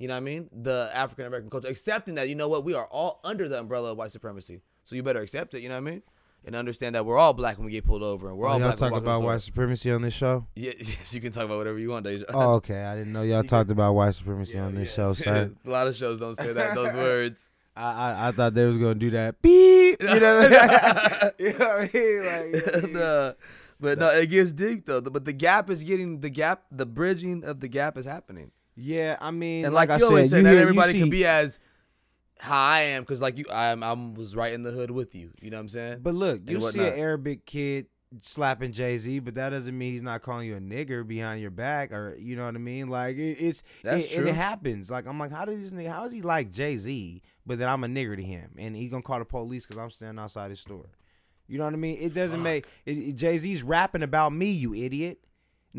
you 0.01 0.07
know 0.07 0.14
what 0.14 0.18
I 0.18 0.20
mean? 0.20 0.49
The 0.53 0.91
African 0.95 1.26
American 1.26 1.51
culture, 1.51 1.66
accepting 1.66 2.14
that, 2.14 2.28
you 2.28 2.36
know 2.36 2.47
what, 2.47 2.62
we 2.64 2.72
are 2.72 2.86
all 2.86 3.18
under 3.24 3.49
the 3.49 3.59
umbrella 3.59 3.91
of 3.91 3.99
white 3.99 4.12
supremacy. 4.12 4.61
So 4.84 4.95
you 4.95 5.03
better 5.03 5.20
accept 5.20 5.55
it, 5.55 5.61
you 5.61 5.68
know 5.68 5.74
what 5.74 5.89
I 5.89 5.91
mean? 5.91 6.03
And 6.45 6.57
understand 6.57 6.95
that 6.95 7.05
we're 7.05 7.18
all 7.18 7.34
black 7.34 7.59
when 7.59 7.66
we 7.66 7.72
get 7.72 7.84
pulled 7.84 8.03
over 8.03 8.28
and 8.30 8.39
we're 8.39 8.47
oh, 8.47 8.53
all 8.53 8.57
Oh, 8.57 8.59
y'all 8.59 8.68
black 8.68 8.80
when 8.80 8.91
talk 8.91 8.91
we 8.91 8.93
walk 8.93 8.99
in 9.01 9.05
the 9.05 9.11
about 9.18 9.26
white 9.26 9.41
supremacy 9.43 9.91
on 9.91 10.01
this 10.01 10.14
show 10.14 10.47
Yeah, 10.55 10.72
yes, 10.78 11.12
you 11.12 11.20
can 11.20 11.30
talk 11.32 11.45
about 11.45 11.59
whatever 11.59 11.78
you 11.78 11.91
want, 11.91 12.05
Deja. 12.05 12.24
Oh, 12.32 12.55
okay. 12.55 12.82
I 12.84 12.97
didn't 12.97 13.12
know 13.12 13.22
y'all 13.22 13.43
talked 13.45 13.70
about 13.70 13.93
white 13.95 14.14
supremacy 14.14 14.59
on 14.59 14.74
this 14.74 14.93
show, 14.95 15.12
sir. 15.12 15.51
a 15.66 15.70
lot 15.70 15.86
of 15.89 15.97
shows 15.97 16.18
don't 16.20 16.36
say 16.36 16.53
that, 16.55 16.74
those 16.74 16.95
words. 16.95 17.39
I, 17.76 17.82
I 17.93 18.28
I 18.28 18.32
thought 18.32 18.55
they 18.55 18.64
was 18.64 18.78
gonna 18.78 18.95
do 18.95 19.11
that. 19.11 19.41
Beep. 19.43 20.01
You 20.01 20.20
know 20.20 20.39
what 20.39 20.53
I 20.53 21.20
mean? 21.22 21.53
you 21.53 21.59
know 21.59 21.68
what 21.68 21.78
I 21.78 21.91
mean? 21.95 22.24
Like, 22.24 22.45
you 22.55 22.62
know 22.66 22.72
I 22.74 22.80
mean? 22.82 22.93
No, 22.95 23.34
but 23.78 23.99
no, 23.99 24.09
it 24.11 24.26
gets 24.30 24.53
deep 24.53 24.86
though. 24.86 25.01
But 25.01 25.24
the 25.24 25.32
gap 25.32 25.68
is 25.70 25.84
getting 25.84 26.20
the 26.20 26.30
gap, 26.30 26.62
the 26.72 26.86
bridging 26.86 27.45
of 27.45 27.61
the 27.61 27.68
gap 27.68 27.97
is 27.99 28.05
happening. 28.05 28.51
yeah, 28.74 29.16
I 29.20 29.30
mean, 29.30 29.64
And 29.66 29.74
like, 29.74 29.91
I 29.91 29.99
you 29.99 30.07
always 30.07 30.30
said, 30.30 30.30
say, 30.30 30.36
you 30.39 30.43
not 30.45 30.49
hear- 30.51 30.59
you 30.59 30.62
everybody 30.62 30.93
see- 30.93 31.01
can 31.01 31.11
be 31.11 31.24
as 31.26 31.59
how 32.41 32.62
I 32.62 32.80
am, 32.80 33.03
because 33.03 33.20
like 33.20 33.39
you, 33.39 33.45
I'm, 33.53 33.82
I 33.82 33.93
was 33.93 34.36
right 34.36 34.53
in 34.53 34.62
the 34.62 34.70
hood 34.70 34.91
with 34.91 35.14
you. 35.14 35.30
You 35.41 35.51
know 35.51 35.57
what 35.57 35.62
I'm 35.62 35.68
saying? 35.68 35.99
But 36.03 36.14
look, 36.14 36.39
and 36.41 36.51
you 36.51 36.61
see 36.61 36.80
an. 36.80 36.99
Arabic 36.99 37.47
kid 37.47 37.86
slapping 38.22 38.72
Jay 38.72 38.97
Z, 38.97 39.18
but 39.18 39.34
that 39.34 39.51
doesn't 39.51 39.76
mean 39.76 39.93
he's 39.93 40.03
not 40.03 40.22
calling 40.22 40.47
you 40.47 40.57
a 40.57 40.61
nigger 40.61 41.07
behind 41.07 41.41
your 41.41 41.51
back, 41.51 41.93
or 41.93 42.16
you 42.18 42.36
know 42.36 42.47
what 42.47 42.55
I 42.55 42.59
mean? 42.59 42.89
Like 42.89 43.16
it, 43.16 43.36
it's 43.39 43.62
That's 43.82 44.05
it, 44.05 44.12
and 44.12 44.22
true. 44.22 44.28
it 44.28 44.34
happens. 44.34 44.91
Like 44.91 45.07
I'm 45.07 45.18
like, 45.18 45.32
how 45.32 45.45
does 45.45 45.61
this 45.61 45.72
nigga? 45.72 45.91
How 45.91 46.05
is 46.05 46.12
he 46.12 46.22
like 46.22 46.51
Jay 46.51 46.76
Z, 46.76 47.22
but 47.45 47.59
then 47.59 47.68
I'm 47.68 47.84
a 47.84 47.89
nigger 47.89 48.16
to 48.16 48.22
him, 48.22 48.53
and 48.57 48.74
he 48.74 48.89
gonna 48.89 49.03
call 49.03 49.18
the 49.18 49.24
police 49.24 49.66
because 49.66 49.78
I'm 49.78 49.91
standing 49.91 50.22
outside 50.22 50.51
his 50.51 50.61
store? 50.61 50.89
You 51.47 51.59
know 51.59 51.64
what 51.64 51.72
I 51.72 51.76
mean? 51.78 51.99
It 52.01 52.14
doesn't 52.14 52.43
make 52.43 52.66
it, 52.84 53.14
Jay 53.14 53.36
Z's 53.39 53.62
rapping 53.62 54.03
about 54.03 54.32
me, 54.32 54.51
you 54.51 54.74
idiot. 54.74 55.18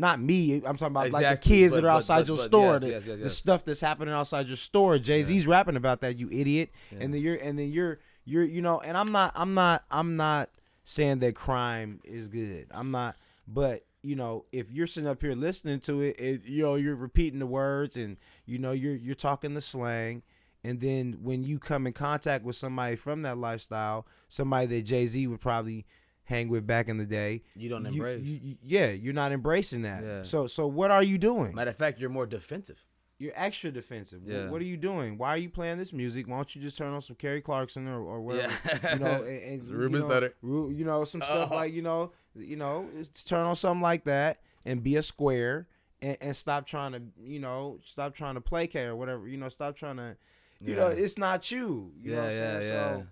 Not 0.00 0.18
me. 0.18 0.54
I'm 0.54 0.78
talking 0.78 0.86
about 0.86 1.10
like 1.10 1.28
the 1.28 1.36
kids 1.36 1.74
but- 1.74 1.82
that 1.82 1.86
are 1.86 1.90
outside 1.90 2.20
but- 2.20 2.28
your 2.28 2.36
but 2.38 2.42
store, 2.44 2.72
yes, 2.72 2.80
the, 2.80 2.88
yes, 2.88 3.06
yes, 3.06 3.18
the 3.20 3.28
stuff 3.28 3.66
that's 3.66 3.82
happening 3.82 4.14
outside 4.14 4.46
your 4.46 4.56
store. 4.56 4.98
Jay 4.98 5.22
Z's 5.22 5.46
rapping 5.46 5.76
about 5.76 6.00
that, 6.00 6.18
you 6.18 6.26
idiot. 6.32 6.70
And 6.98 7.12
then 7.12 7.20
you're 7.20 7.36
and 7.36 7.58
then 7.58 7.70
you're 7.70 7.98
you're 8.24 8.42
you 8.42 8.62
know. 8.62 8.80
And 8.80 8.96
I'm 8.96 9.12
not 9.12 9.32
I'm 9.36 9.52
not 9.52 9.84
I'm 9.90 10.16
not 10.16 10.48
saying 10.84 11.18
that 11.18 11.34
crime 11.34 12.00
is 12.02 12.28
good. 12.28 12.68
I'm 12.70 12.90
not. 12.90 13.16
But 13.46 13.84
you 14.02 14.16
know, 14.16 14.46
if 14.52 14.70
you're 14.72 14.86
sitting 14.86 15.06
up 15.06 15.20
here 15.20 15.34
listening 15.34 15.80
to 15.80 16.00
it, 16.00 16.18
it 16.18 16.44
you 16.46 16.62
know 16.62 16.76
you're 16.76 16.96
repeating 16.96 17.38
the 17.38 17.46
words 17.46 17.98
and 17.98 18.16
you 18.46 18.58
know 18.58 18.72
you're 18.72 18.96
you're 18.96 19.14
talking 19.14 19.52
the 19.52 19.60
slang. 19.60 20.22
And 20.64 20.80
then 20.80 21.18
when 21.22 21.44
you 21.44 21.58
come 21.58 21.86
in 21.86 21.92
contact 21.92 22.42
with 22.42 22.56
somebody 22.56 22.96
from 22.96 23.20
that 23.22 23.36
lifestyle, 23.36 24.06
somebody 24.28 24.66
that 24.66 24.82
Jay 24.82 25.06
Z 25.06 25.26
would 25.26 25.42
probably 25.42 25.84
hang 26.30 26.48
with 26.48 26.66
back 26.66 26.88
in 26.88 26.96
the 26.96 27.04
day, 27.04 27.42
You 27.54 27.68
don't 27.68 27.82
you- 27.84 27.90
embrace. 27.92 28.24
you- 28.24 28.40
you- 28.42 28.58
yeah, 28.62 28.90
you're 28.90 29.12
not 29.12 29.32
embracing 29.32 29.82
that. 29.82 30.02
Yeah. 30.02 30.22
So 30.22 30.46
so 30.46 30.66
what 30.66 30.90
are 30.90 31.02
you 31.02 31.18
doing? 31.18 31.54
Matter 31.54 31.70
of 31.72 31.76
fact, 31.76 31.98
you're 32.00 32.08
more 32.08 32.26
defensive. 32.26 32.82
You're 33.18 33.32
extra 33.34 33.70
defensive. 33.70 34.22
Yeah. 34.24 34.48
What 34.48 34.62
are 34.62 34.64
you 34.64 34.78
doing? 34.78 35.18
Why 35.18 35.28
are 35.30 35.36
you 35.36 35.50
playing 35.50 35.76
this 35.76 35.92
music? 35.92 36.26
Why 36.26 36.36
don't 36.36 36.54
you 36.56 36.62
just 36.62 36.78
turn 36.78 36.90
on 36.94 37.02
some 37.02 37.16
Kelly 37.16 37.42
Clarkson 37.42 37.86
or, 37.86 38.00
or 38.00 38.22
whatever? 38.22 38.54
Yeah. 38.64 38.94
You 38.94 38.98
know, 39.00 39.22
and, 39.24 39.42
and 39.42 39.64
you 39.64 39.74
Ruben 39.76 40.08
know. 40.08 40.30
Ru- 40.40 40.70
you 40.70 40.84
know, 40.86 41.04
some 41.04 41.20
stuff 41.20 41.46
Uh-huh. 41.50 41.54
like 41.56 41.74
you 41.74 41.82
know, 41.82 42.12
you 42.34 42.56
know, 42.56 42.88
turn 43.26 43.44
on 43.44 43.56
something 43.56 43.82
like 43.82 44.04
that 44.04 44.40
and 44.64 44.82
be 44.82 44.96
a 44.96 45.02
square 45.02 45.66
and, 46.00 46.16
and 46.22 46.34
stop 46.36 46.64
trying 46.66 46.92
to, 46.92 47.02
you 47.22 47.40
know, 47.40 47.78
stop 47.84 48.14
trying 48.14 48.36
to 48.36 48.40
placate 48.40 48.86
or 48.86 48.96
whatever. 48.96 49.28
You 49.28 49.36
know, 49.36 49.50
stop 49.50 49.76
trying 49.76 49.96
to, 49.98 50.16
you 50.60 50.76
know, 50.76 50.86
it's 50.88 51.18
not 51.18 51.50
you. 51.50 51.92
You 52.00 52.12
know 52.12 52.16
Yeah, 52.16 52.22
what 52.22 52.32
I'm 52.32 52.38
yeah, 52.38 52.60
saying? 52.60 52.72
yeah. 52.72 52.96
So, 52.96 53.06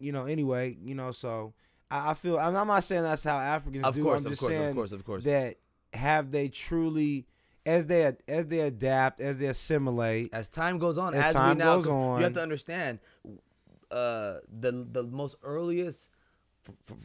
you 0.00 0.12
know, 0.12 0.26
anyway, 0.26 0.76
you 0.82 0.94
know, 0.94 1.10
so 1.12 1.54
I, 1.90 2.10
I 2.10 2.14
feel 2.14 2.38
I'm, 2.38 2.52
not 2.52 2.84
saying 2.84 3.02
that's 3.02 3.24
how 3.24 3.38
Africans 3.38 3.84
Of 3.84 3.94
do. 3.94 4.02
course, 4.02 4.20
I'm 4.20 4.26
of 4.26 4.32
just 4.32 4.40
course, 4.42 4.52
saying 4.52 4.68
of 4.70 4.74
course, 4.76 4.92
of 4.92 5.04
course. 5.04 5.24
that 5.24 5.56
have 5.92 6.30
they 6.30 6.48
truly 6.48 7.26
as 7.64 7.86
they 7.86 8.12
as 8.26 8.46
they 8.46 8.60
adapt 8.60 9.20
as 9.20 9.38
they 9.38 9.46
assimilate 9.46 10.32
as 10.32 10.48
time 10.48 10.78
goes 10.78 10.98
on, 10.98 11.14
As 11.14 11.26
as, 11.26 11.34
time 11.34 11.56
we 11.58 11.64
now, 11.64 11.76
goes 11.76 11.88
on. 11.88 12.18
you 12.18 12.24
have 12.24 12.34
to 12.34 12.42
understand, 12.42 12.98
uh, 13.90 14.38
the 14.48 14.86
the 14.90 15.02
most 15.04 15.36
earliest. 15.42 16.10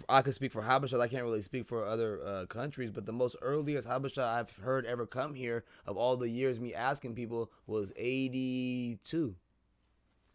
I 0.09 0.21
could 0.21 0.33
speak 0.33 0.51
for 0.51 0.61
Habesha. 0.61 0.99
I 0.99 1.07
can't 1.07 1.23
really 1.23 1.41
speak 1.41 1.65
for 1.65 1.87
other 1.87 2.19
uh, 2.21 2.45
countries, 2.47 2.91
but 2.91 3.05
the 3.05 3.13
most 3.13 3.37
earliest 3.41 3.87
Habesha 3.87 4.21
I've 4.21 4.51
heard 4.57 4.85
ever 4.85 5.05
come 5.05 5.33
here 5.35 5.63
of 5.85 5.95
all 5.95 6.17
the 6.17 6.27
years 6.27 6.59
me 6.59 6.73
asking 6.73 7.15
people 7.15 7.49
was 7.65 7.93
eighty 7.95 8.99
two. 9.05 9.35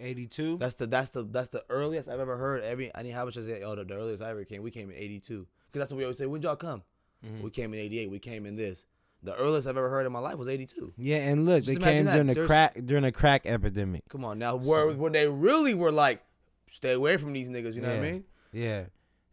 82 0.01 0.59
That's 0.59 0.75
the 0.75 0.87
that's 0.87 1.11
the 1.11 1.23
that's 1.25 1.49
the 1.49 1.65
earliest 1.69 2.09
I've 2.09 2.21
ever 2.21 2.37
heard. 2.37 2.63
Every 2.63 2.91
any 2.95 3.11
Habesha 3.11 3.45
say, 3.47 3.63
"Oh, 3.63 3.75
the, 3.75 3.85
the 3.85 3.95
earliest 3.95 4.23
I 4.23 4.31
ever 4.31 4.45
came, 4.45 4.63
we 4.63 4.71
came 4.71 4.91
in 4.91 4.97
'82." 4.97 5.47
Because 5.67 5.81
that's 5.81 5.91
what 5.93 5.99
we 5.99 6.05
always 6.05 6.19
say. 6.19 6.27
When 6.27 6.41
y'all 6.43 6.57
come? 6.57 6.83
Mm-hmm. 7.27 7.43
We 7.43 7.51
came 7.51 7.75
in 7.75 7.81
'88. 7.81 8.11
We 8.11 8.19
came 8.19 8.47
in 8.47 8.57
this. 8.57 8.85
The 9.23 9.35
earliest 9.35 9.67
I've 9.67 9.77
ever 9.77 9.91
heard 9.91 10.07
in 10.07 10.13
my 10.13 10.21
life 10.21 10.37
was 10.37 10.49
'82. 10.49 10.93
yeah 10.97 11.17
and 11.17 11.45
look 11.45 11.65
Just 11.65 11.81
they 11.81 11.85
came 11.85 12.05
that. 12.05 12.13
during 12.13 12.27
the 12.29 12.47
crack 12.47 12.75
during 12.87 13.03
the 13.03 13.11
crack 13.13 13.47
epidemic 13.47 14.05
Come 14.09 14.25
on 14.25 14.39
now, 14.39 14.55
where 14.55 14.93
when 14.93 15.11
they 15.13 15.27
really 15.27 15.75
were 15.75 15.91
like, 15.91 16.23
stay 16.71 16.93
away 16.93 17.17
from 17.17 17.33
these 17.33 17.49
niggas. 17.49 17.75
You 17.75 17.81
know 17.81 17.89
what 17.89 17.99
I 17.99 18.11
mean? 18.13 18.25
yeah 18.53 18.85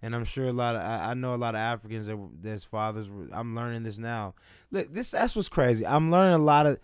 and 0.01 0.13
i'm 0.13 0.25
sure 0.25 0.47
a 0.47 0.51
lot 0.53 0.75
of 0.75 0.81
i, 0.81 1.11
I 1.11 1.13
know 1.13 1.33
a 1.33 1.37
lot 1.37 1.55
of 1.55 1.59
africans 1.59 2.07
that 2.07 2.17
there's 2.41 2.65
fathers 2.65 3.09
were- 3.09 3.29
i'm 3.31 3.55
learning 3.55 3.83
this 3.83 3.97
now 3.97 4.35
look 4.71 4.93
this 4.93 5.11
that's 5.11 5.37
what's 5.37 5.47
crazy 5.47 5.87
i'm 5.87 6.11
learning 6.11 6.33
a 6.33 6.37
lot 6.43 6.65
of 6.65 6.77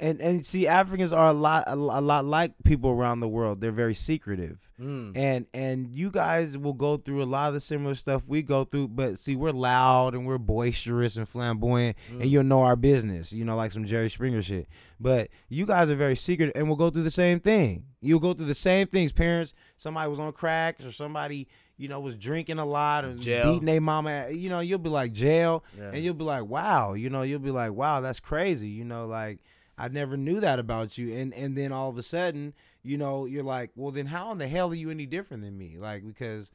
and 0.00 0.20
and 0.20 0.46
see 0.46 0.66
africans 0.66 1.12
are 1.12 1.28
a 1.28 1.32
lot 1.32 1.64
a, 1.66 1.72
a 1.74 2.00
lot 2.00 2.24
like 2.24 2.52
people 2.64 2.90
around 2.90 3.20
the 3.20 3.28
world 3.28 3.60
they're 3.60 3.72
very 3.72 3.94
secretive 3.94 4.64
Mm. 4.80 5.16
and 5.16 5.46
and 5.52 5.90
you 5.92 6.08
guys 6.08 6.56
will 6.56 6.72
go 6.72 6.98
through 6.98 7.20
a 7.20 7.24
lot 7.26 7.48
of 7.48 7.54
the 7.54 7.58
similar 7.60 7.96
stuff 7.96 8.22
we 8.28 8.42
go 8.42 8.62
through 8.62 8.86
but 8.86 9.18
see 9.18 9.34
we're 9.34 9.50
loud 9.50 10.14
and 10.14 10.24
we're 10.24 10.38
boisterous 10.38 11.16
and 11.16 11.28
flamboyant 11.28 11.96
Mm. 12.12 12.20
and 12.20 12.26
you'll 12.30 12.44
know 12.44 12.60
our 12.62 12.76
business 12.76 13.32
you 13.32 13.44
know 13.44 13.56
like 13.56 13.72
some 13.72 13.84
jerry 13.86 14.08
springer 14.08 14.40
shit 14.40 14.68
but 15.00 15.30
you 15.48 15.66
guys 15.66 15.90
are 15.90 15.96
very 15.96 16.14
secret 16.14 16.52
and 16.54 16.68
we'll 16.68 16.76
go 16.76 16.90
through 16.90 17.02
the 17.02 17.10
same 17.10 17.40
thing 17.40 17.86
you'll 18.00 18.20
go 18.20 18.32
through 18.34 18.46
the 18.46 18.54
same 18.54 18.86
things 18.86 19.10
parents 19.10 19.52
somebody 19.76 20.08
was 20.08 20.20
on 20.20 20.30
crack 20.32 20.76
or 20.84 20.92
somebody 20.92 21.48
you 21.76 21.88
know 21.88 21.98
was 21.98 22.14
drinking 22.16 22.58
a 22.60 22.64
lot 22.64 23.04
or 23.04 23.14
Jail. 23.14 23.50
beating 23.52 23.66
their 23.66 23.80
mama 23.80 24.28
you 24.30 24.48
know 24.48 24.60
you'll 24.60 24.78
be 24.78 24.90
like 24.90 25.10
jail 25.12 25.64
Yeah. 25.76 25.90
and 25.92 26.04
you'll 26.04 26.14
be 26.14 26.22
like 26.24 26.44
wow 26.44 26.92
you 26.92 27.10
know 27.10 27.22
you'll 27.22 27.40
be 27.40 27.50
like 27.50 27.72
wow 27.72 28.00
that's 28.00 28.20
crazy 28.20 28.68
you 28.68 28.84
know 28.84 29.06
like 29.06 29.40
I 29.78 29.88
never 29.88 30.16
knew 30.16 30.40
that 30.40 30.58
about 30.58 30.98
you. 30.98 31.14
And 31.14 31.32
and 31.32 31.56
then 31.56 31.72
all 31.72 31.88
of 31.88 31.96
a 31.96 32.02
sudden, 32.02 32.52
you 32.82 32.98
know, 32.98 33.26
you're 33.26 33.44
like, 33.44 33.70
well, 33.76 33.92
then 33.92 34.06
how 34.06 34.32
in 34.32 34.38
the 34.38 34.48
hell 34.48 34.70
are 34.70 34.74
you 34.74 34.90
any 34.90 35.06
different 35.06 35.44
than 35.44 35.56
me? 35.56 35.76
Like 35.78 36.04
because, 36.04 36.50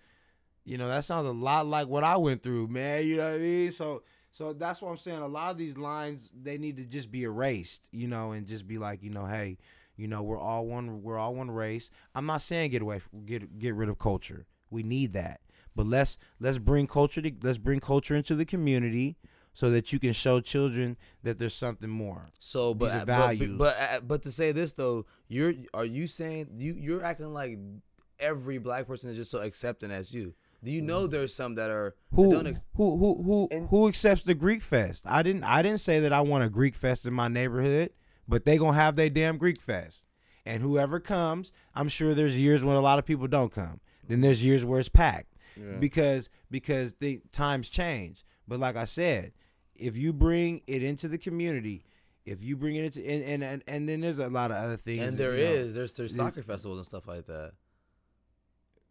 you 0.65 0.77
know, 0.77 0.89
that 0.89 1.05
sounds 1.05 1.27
a 1.27 1.31
lot 1.31 1.65
like 1.65 1.87
what 1.87 2.03
I 2.03 2.17
went 2.17 2.43
through, 2.43 2.67
man. 2.67 3.05
You 3.05 3.17
know 3.17 3.25
what 3.25 3.35
I 3.35 3.39
mean? 3.39 3.71
So 3.71 4.03
so 4.29 4.51
that's 4.51 4.81
what 4.81 4.89
I'm 4.89 4.97
saying. 4.97 5.19
A 5.19 5.27
lot 5.27 5.51
of 5.51 5.57
these 5.57 5.77
lines 5.77 6.31
they 6.35 6.57
need 6.57 6.77
to 6.77 6.83
just 6.83 7.11
be 7.11 7.23
erased, 7.23 7.87
you 7.91 8.07
know, 8.07 8.33
and 8.33 8.45
just 8.45 8.67
be 8.67 8.77
like, 8.77 9.01
you 9.01 9.09
know, 9.09 9.25
hey, 9.25 9.57
you 9.95 10.07
know, 10.07 10.21
we're 10.21 10.39
all 10.39 10.65
one. 10.65 11.01
We're 11.01 11.17
all 11.17 11.35
one 11.35 11.51
race. 11.51 11.89
I'm 12.13 12.25
not 12.25 12.41
saying 12.41 12.71
get 12.71 12.81
away, 12.81 12.99
get 13.25 13.57
get 13.57 13.73
rid 13.75 13.89
of 13.89 13.97
culture. 13.99 14.45
We 14.69 14.83
need 14.83 15.13
that, 15.13 15.39
but 15.75 15.85
let's 15.85 16.17
let's 16.39 16.57
bring 16.57 16.87
culture 16.87 17.21
to 17.21 17.31
let's 17.41 17.59
bring 17.59 17.79
culture 17.79 18.15
into 18.15 18.35
the 18.35 18.45
community 18.45 19.17
so 19.53 19.69
that 19.69 19.93
you 19.93 19.99
can 19.99 20.13
show 20.13 20.39
children 20.41 20.97
that 21.23 21.37
there's 21.37 21.53
something 21.53 21.89
more. 21.89 22.29
So, 22.39 22.73
but 22.73 22.85
These 22.87 22.93
are 22.95 23.05
but, 23.05 23.05
values. 23.05 23.57
but 23.57 23.75
uh, 23.79 23.99
but 24.01 24.21
to 24.23 24.31
say 24.31 24.51
this 24.51 24.71
though, 24.73 25.05
you're 25.27 25.53
are 25.73 25.85
you 25.85 26.07
saying 26.07 26.49
you 26.57 26.73
you're 26.77 27.03
acting 27.03 27.33
like 27.33 27.57
every 28.19 28.57
black 28.57 28.87
person 28.87 29.09
is 29.09 29.17
just 29.17 29.31
so 29.31 29.39
accepting 29.39 29.91
as 29.91 30.13
you? 30.13 30.33
Do 30.63 30.71
you 30.71 30.81
know 30.81 31.07
there's 31.07 31.33
some 31.35 31.55
that 31.55 31.69
are 31.69 31.93
that 32.11 32.15
Who 32.15 32.31
don't 32.31 32.47
ex- 32.47 32.65
who 32.75 32.97
who 32.97 33.21
who 33.23 33.47
And- 33.51 33.67
who 33.69 33.87
accepts 33.87 34.23
the 34.23 34.33
Greek 34.33 34.61
fest? 34.61 35.03
I 35.05 35.21
didn't 35.21 35.43
I 35.43 35.61
didn't 35.61 35.81
say 35.81 35.99
that 35.99 36.13
I 36.13 36.21
want 36.21 36.43
a 36.43 36.49
Greek 36.49 36.73
fest 36.75 37.05
in 37.05 37.13
my 37.13 37.27
neighborhood, 37.27 37.91
but 38.27 38.45
they 38.45 38.57
gonna 38.57 38.77
have 38.77 38.95
their 38.95 39.09
damn 39.09 39.37
Greek 39.37 39.61
fest. 39.61 40.05
And 40.45 40.61
whoever 40.63 40.99
comes, 40.99 41.51
I'm 41.75 41.87
sure 41.89 42.13
there's 42.13 42.37
years 42.37 42.63
when 42.65 42.75
a 42.75 42.81
lot 42.81 42.99
of 42.99 43.05
people 43.05 43.27
don't 43.27 43.51
come. 43.53 43.79
Then 44.07 44.19
there's 44.21 44.43
years 44.43 44.65
where 44.65 44.79
it's 44.79 44.89
packed 44.89 45.33
because 45.79 46.29
because 46.49 46.95
the 46.95 47.21
times 47.31 47.69
change. 47.69 48.23
But 48.47 48.59
like 48.59 48.75
I 48.75 48.85
said, 48.85 49.31
if 49.75 49.97
you 49.97 50.13
bring 50.13 50.61
it 50.67 50.83
into 50.83 51.07
the 51.07 51.17
community, 51.17 51.85
if 52.25 52.41
you 52.43 52.55
bring 52.55 52.75
it 52.75 52.85
into 52.85 53.05
and 53.07 53.23
and 53.23 53.43
and, 53.43 53.63
and 53.67 53.89
then 53.89 54.01
there's 54.01 54.19
a 54.19 54.27
lot 54.27 54.51
of 54.51 54.57
other 54.57 54.77
things. 54.77 55.07
and 55.09 55.17
there 55.17 55.35
you 55.37 55.43
know, 55.43 55.67
there's 55.69 55.93
there's 55.93 56.15
soccer 56.15 56.43
festivals 56.43 56.77
and 56.79 56.85
stuff 56.85 57.07
like 57.07 57.25
that. 57.27 57.53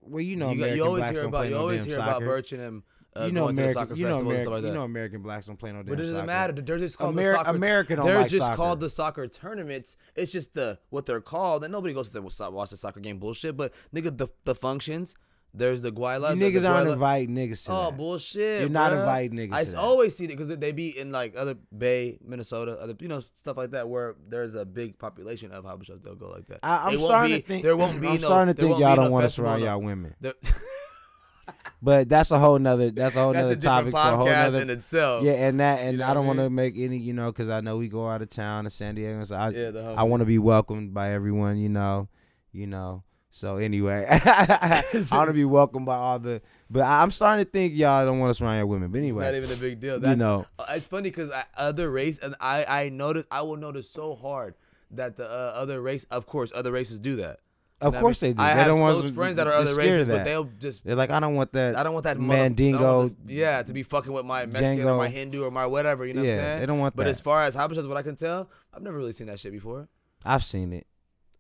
Well, 0.00 0.20
you 0.22 0.36
know, 0.36 0.50
you, 0.50 0.56
American 0.56 0.76
you 0.78 0.84
always 0.84 1.08
hear 1.08 1.24
about 1.24 1.44
you 1.48 1.54
no 1.54 1.60
always 1.60 1.84
hear 1.84 1.94
soccer. 1.94 2.10
about 2.10 2.20
Birch 2.22 2.52
and 2.52 2.60
them 2.60 2.84
uh, 3.14 3.24
you 3.24 3.32
know, 3.32 3.42
going 3.42 3.56
to 3.56 3.62
the 3.62 3.62
American, 3.62 3.74
soccer 3.88 3.94
you 3.94 4.08
know, 4.08 4.18
American, 4.20 4.40
stuff 4.40 4.52
like 4.52 4.62
that. 4.62 4.68
you 4.68 4.74
know, 4.74 4.82
American 4.84 5.22
blacks 5.22 5.46
don't 5.46 5.58
play 5.58 5.70
no 5.70 5.78
damn 5.82 5.86
But 5.86 5.92
it 6.00 6.02
doesn't 6.02 6.16
soccer. 6.16 6.26
matter. 6.26 6.52
They're 6.54 6.78
just 6.78 6.96
called 6.98 7.14
Ameri- 7.14 7.32
the 7.32 7.36
soccer. 7.36 7.50
America 7.56 7.96
don't 7.96 8.06
They're 8.06 8.20
like 8.22 8.30
just 8.30 8.42
soccer. 8.42 8.56
called 8.56 8.80
the 8.80 8.90
soccer 8.90 9.26
tournaments. 9.28 9.96
It's 10.16 10.32
just 10.32 10.54
the 10.54 10.78
what 10.88 11.04
they're 11.06 11.20
called, 11.20 11.62
and 11.62 11.72
nobody 11.72 11.92
goes 11.92 12.10
to 12.12 12.22
watch 12.22 12.70
the 12.70 12.76
soccer 12.76 13.00
game 13.00 13.18
bullshit. 13.18 13.56
But 13.56 13.72
nigga, 13.94 14.16
the 14.16 14.28
the 14.44 14.54
functions. 14.54 15.14
There's 15.54 15.82
the 15.82 15.92
Guayla. 15.92 16.30
You 16.30 16.36
the, 16.36 16.44
niggas 16.50 16.62
the 16.62 16.68
aren't 16.68 16.88
Guayla- 16.88 16.92
inviting 16.94 17.34
niggas 17.36 17.66
to 17.66 17.72
Oh 17.72 17.84
that. 17.90 17.96
bullshit! 17.98 18.60
You're 18.60 18.70
not 18.70 18.92
inviting 18.94 19.36
niggas 19.38 19.52
I 19.52 19.64
to 19.64 19.70
that. 19.72 19.76
always 19.76 20.16
see 20.16 20.24
it 20.24 20.28
because 20.28 20.48
they 20.48 20.72
be 20.72 20.98
in 20.98 21.12
like 21.12 21.34
other 21.36 21.56
Bay, 21.76 22.18
Minnesota, 22.24 22.78
other 22.80 22.94
you 23.00 23.08
know 23.08 23.20
stuff 23.36 23.56
like 23.58 23.72
that 23.72 23.88
where 23.88 24.16
there's 24.28 24.54
a 24.54 24.64
big 24.64 24.98
population 24.98 25.52
of 25.52 25.64
Habashas. 25.64 26.02
They'll 26.02 26.14
go 26.14 26.30
like 26.30 26.46
that. 26.46 26.60
I, 26.62 26.88
won't 26.88 27.00
starting 27.00 27.36
be- 27.36 27.42
to 27.42 27.46
think. 27.48 27.62
there 27.64 27.76
won't 27.76 28.00
be 28.00 28.08
I'm 28.08 28.14
no. 28.14 28.26
starting 28.28 28.54
to 28.54 28.60
think 28.62 28.78
y'all 28.78 28.96
don't 28.96 29.06
no 29.06 29.10
want 29.10 29.24
to 29.24 29.28
surround 29.28 29.62
y'all 29.62 29.80
women. 29.82 30.14
But 31.84 32.08
that's 32.08 32.30
a 32.30 32.38
whole 32.38 32.60
nother. 32.60 32.92
That's 32.92 33.16
a 33.16 33.20
whole 33.20 33.32
That's 33.32 33.42
nother 33.42 33.54
a 33.54 33.56
topic 33.56 33.90
for 33.90 33.96
a 33.98 34.16
whole 34.16 34.26
podcast 34.28 34.44
nother. 34.44 34.60
in 34.60 34.70
itself. 34.70 35.24
Yeah, 35.24 35.32
and 35.32 35.58
that, 35.58 35.80
and 35.80 35.98
know 35.98 36.06
I 36.06 36.14
don't 36.14 36.28
want 36.28 36.38
to 36.38 36.48
make 36.48 36.74
any, 36.78 36.96
you 36.96 37.12
know, 37.12 37.32
because 37.32 37.48
I 37.48 37.60
know 37.60 37.76
we 37.76 37.88
go 37.88 38.08
out 38.08 38.22
of 38.22 38.30
town 38.30 38.64
to 38.64 38.70
San 38.70 38.94
Diego. 38.94 39.24
So 39.24 39.34
I, 39.34 39.48
Yeah, 39.50 39.70
the 39.72 39.82
I 39.98 40.04
want 40.04 40.20
to 40.20 40.24
be 40.24 40.38
welcomed 40.38 40.94
by 40.94 41.10
everyone, 41.12 41.56
you 41.58 41.68
know, 41.68 42.08
you 42.52 42.68
know. 42.68 43.02
So 43.34 43.56
anyway, 43.56 44.06
I 44.10 44.82
want 45.10 45.28
to 45.28 45.32
be 45.32 45.46
welcomed 45.46 45.86
by 45.86 45.96
all 45.96 46.18
the. 46.18 46.42
But 46.70 46.82
I'm 46.82 47.10
starting 47.10 47.44
to 47.44 47.50
think 47.50 47.72
y'all 47.74 48.04
don't 48.04 48.18
want 48.18 48.28
to 48.30 48.34
surround 48.34 48.58
your 48.58 48.66
women. 48.66 48.90
But 48.90 48.98
anyway. 48.98 49.24
Not 49.24 49.34
even 49.34 49.50
a 49.50 49.56
big 49.56 49.80
deal. 49.80 49.94
you 49.94 50.00
That, 50.00 50.18
know, 50.18 50.44
Uh, 50.58 50.66
It's 50.70 50.86
funny 50.86 51.08
because 51.10 51.30
other 51.56 51.90
race, 51.90 52.18
and 52.18 52.34
I 52.40 52.64
I 52.68 52.88
notice 52.90 53.24
I 53.30 53.40
will 53.40 53.56
notice 53.56 53.88
so 53.88 54.14
hard 54.14 54.54
that 54.90 55.16
the 55.16 55.24
uh, 55.24 55.52
other 55.56 55.80
race, 55.80 56.04
of 56.10 56.26
course, 56.26 56.52
other 56.54 56.70
races 56.72 56.98
do 56.98 57.16
that. 57.16 57.40
You 57.80 57.88
of 57.88 57.94
know 57.94 57.96
what 57.96 57.98
I 57.98 58.00
course 58.02 58.22
mean? 58.22 58.30
they 58.32 58.34
do. 58.34 58.42
I 58.42 58.52
they 58.52 58.58
have 58.58 58.66
don't 58.66 58.80
want 58.80 58.94
close 58.96 59.08
to- 59.08 59.14
friends 59.14 59.36
that 59.36 59.46
are 59.46 59.52
other 59.54 59.74
races, 59.76 60.08
but 60.08 60.24
they'll 60.24 60.50
just. 60.60 60.84
They're 60.84 60.94
like, 60.94 61.10
I 61.10 61.18
don't 61.18 61.34
want 61.34 61.52
that. 61.54 61.74
I 61.74 61.82
don't 61.82 61.94
want 61.94 62.04
that 62.04 62.18
mother- 62.18 62.34
I 62.34 62.36
don't 62.36 62.56
Mandingo. 62.58 62.98
want 62.98 63.26
the- 63.26 63.32
yeah, 63.34 63.62
to 63.62 63.72
be 63.72 63.82
fucking 63.82 64.12
with 64.12 64.26
my 64.26 64.44
Mexican 64.44 64.86
or 64.86 64.98
my 64.98 65.08
Hindu 65.08 65.42
or 65.42 65.50
my 65.50 65.64
whatever. 65.64 66.04
You 66.06 66.12
know 66.12 66.22
yeah, 66.22 66.28
what 66.36 66.38
I'm 66.38 66.44
saying? 66.46 66.60
they 66.60 66.66
don't 66.66 66.78
want 66.80 66.96
But 66.96 67.04
that. 67.04 67.10
as 67.10 67.20
far 67.20 67.44
as 67.44 67.56
Habashas, 67.56 67.88
what 67.88 67.96
I 67.96 68.02
can 68.02 68.14
tell, 68.14 68.50
I've 68.74 68.82
never 68.82 68.98
really 68.98 69.12
seen 69.14 69.28
that 69.28 69.40
shit 69.40 69.52
before. 69.52 69.88
I've 70.22 70.44
seen 70.44 70.74
it. 70.74 70.86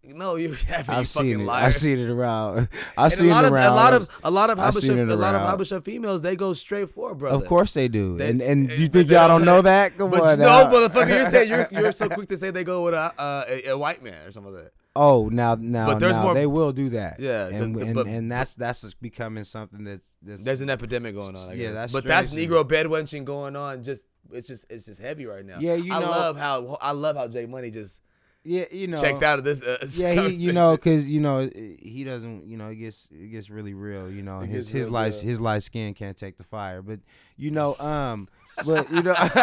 No, 0.04 0.34
you 0.34 0.52
haven't. 0.66 0.94
I've 0.94 1.08
fucking 1.08 1.30
seen 1.30 1.40
it. 1.40 1.44
liar. 1.44 1.64
I've 1.66 1.74
seen 1.74 1.98
it 2.00 2.10
around. 2.10 2.68
I've 2.96 3.12
And 3.12 3.12
seen 3.12 3.28
a 3.28 3.30
lot 3.30 3.44
it 3.44 3.46
of 3.48 3.52
around. 3.52 3.72
a 3.72 3.76
lot 3.76 3.94
of 3.94 4.08
a 4.24 4.30
lot 4.30 4.50
of 4.50 4.74
seen 4.74 4.98
a 4.98 5.14
lot 5.16 5.34
of. 5.36 5.42
Habasha 5.60 5.82
females, 5.84 6.22
they 6.22 6.34
go 6.34 6.52
straight 6.54 6.90
for 6.90 7.14
brother. 7.14 7.36
Of 7.36 7.46
course 7.46 7.72
they 7.74 7.86
do. 7.88 8.16
They- 8.16 8.30
and 8.30 8.42
and 8.42 8.68
you 8.70 8.88
think 8.88 9.10
y'all 9.10 9.28
don't- 9.28 9.44
know 9.44 9.62
that? 9.62 9.96
Come 9.96 10.10
But 10.10 10.20
on 10.22 10.38
no, 10.40 10.70
motherfucker, 10.72 11.08
you're 11.08 11.26
saying 11.26 11.48
you're 11.48 11.68
you're 11.70 11.92
so 11.92 12.08
quick 12.16 12.28
to 12.30 12.36
say 12.36 12.50
they 12.50 12.64
go 12.64 12.84
with 12.84 12.94
a 12.94 13.12
uh, 13.20 13.44
a, 13.48 13.68
a 13.70 13.78
white 13.78 14.02
man 14.02 14.26
or 14.26 14.32
something 14.32 14.52
like 14.52 14.64
that. 14.64 14.72
Oh, 14.94 15.28
now 15.32 15.54
now, 15.54 15.86
But 15.86 16.00
there's 16.00 16.16
now 16.16 16.22
more- 16.24 16.34
they 16.34 16.46
will 16.46 16.72
do 16.72 16.90
that. 16.90 17.18
Yeah, 17.20 17.46
and 17.46 17.76
and, 17.76 17.94
but- 17.94 18.06
and 18.08 18.30
that's 18.30 18.54
that's 18.56 18.92
becoming 18.94 19.44
something 19.44 19.84
that's, 19.84 20.10
that's 20.20 20.44
There's 20.44 20.60
an 20.62 20.68
epidemic 20.68 21.14
going 21.14 21.36
on. 21.36 21.56
Yeah, 21.56 21.70
that's 21.72 21.92
but 21.92 22.04
that's. 22.04 22.34
Negro 22.34 22.64
bedwenching 22.64 23.24
going 23.24 23.54
on. 23.56 23.84
Just 23.84 24.04
it's 24.32 24.48
just 24.48 24.66
it's 24.68 24.86
just 24.86 25.00
heavy 25.00 25.26
right 25.26 25.44
now. 25.46 25.58
Yeah, 25.60 25.74
you 25.74 25.92
I 25.94 26.00
know- 26.00 26.10
love 26.10 26.36
how 26.36 26.76
I 26.82 26.90
love 26.90 27.16
how 27.16 27.28
Jay 27.28 27.46
Money 27.46 27.70
just 27.70 28.00
yeah 28.44 28.64
you 28.72 28.86
know 28.88 29.00
checked 29.00 29.22
out 29.22 29.38
of 29.38 29.44
this. 29.44 29.62
Uh, 29.62 29.86
yeah 29.94 30.12
he 30.28 30.34
you 30.34 30.52
know 30.52 30.76
because 30.76 31.06
you 31.06 31.20
know 31.20 31.48
he 31.54 32.04
doesn't 32.04 32.46
you 32.46 32.56
know 32.56 32.68
it 32.68 32.76
gets 32.76 33.08
it 33.12 33.28
gets 33.30 33.50
really 33.50 33.74
real 33.74 34.10
you 34.10 34.22
know 34.22 34.40
It 34.40 34.48
his 34.48 34.64
gets 34.64 34.68
his 34.70 34.82
real 34.86 34.92
light 34.92 35.12
real. 35.14 35.22
his 35.22 35.40
light 35.40 35.62
skin 35.62 35.94
can't 35.94 36.16
take 36.16 36.36
the 36.38 36.44
fire 36.44 36.82
but 36.82 37.00
you 37.36 37.50
know 37.50 37.76
um 37.78 38.28
but 38.66 38.90
you 38.90 39.02
know 39.02 39.14
First 39.14 39.36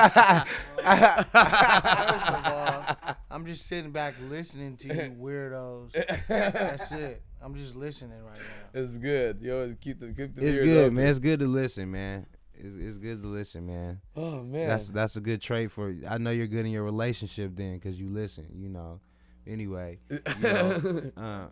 of 2.29 2.45
all, 2.45 3.15
I'm 3.31 3.45
just 3.45 3.65
sitting 3.65 3.91
back 3.91 4.15
listening 4.29 4.77
to 4.77 4.87
you 4.87 5.15
weirdos. 5.19 5.91
That's 6.27 6.91
it. 6.91 7.21
I'm 7.41 7.55
just 7.55 7.75
listening 7.75 8.21
right 8.23 8.37
now. 8.37 8.81
It's 8.81 8.97
good. 8.97 9.39
You 9.41 9.53
always 9.55 9.75
keep 9.79 9.99
the 9.99 10.07
keep 10.07 10.35
the 10.35 10.45
it's 10.45 10.57
good 10.57 10.77
open. 10.85 10.95
man 10.95 11.07
it's 11.07 11.19
good 11.19 11.39
to 11.39 11.47
listen 11.47 11.91
man 11.91 12.25
it's, 12.59 12.75
it's 12.77 12.97
good 12.97 13.21
to 13.21 13.27
listen 13.27 13.65
man 13.65 14.01
Oh 14.15 14.43
man, 14.43 14.67
that's 14.67 14.89
that's 14.89 15.15
a 15.15 15.21
good 15.21 15.41
trait 15.41 15.71
for 15.71 15.95
I 16.07 16.17
know 16.17 16.31
you're 16.31 16.47
good 16.47 16.65
in 16.65 16.71
your 16.71 16.83
relationship 16.83 17.55
then 17.55 17.75
because 17.75 17.99
you 17.99 18.09
listen 18.09 18.47
you 18.55 18.69
know 18.69 18.99
anyway 19.47 19.99
you 20.09 20.19
know, 20.41 21.11
uh, 21.17 21.45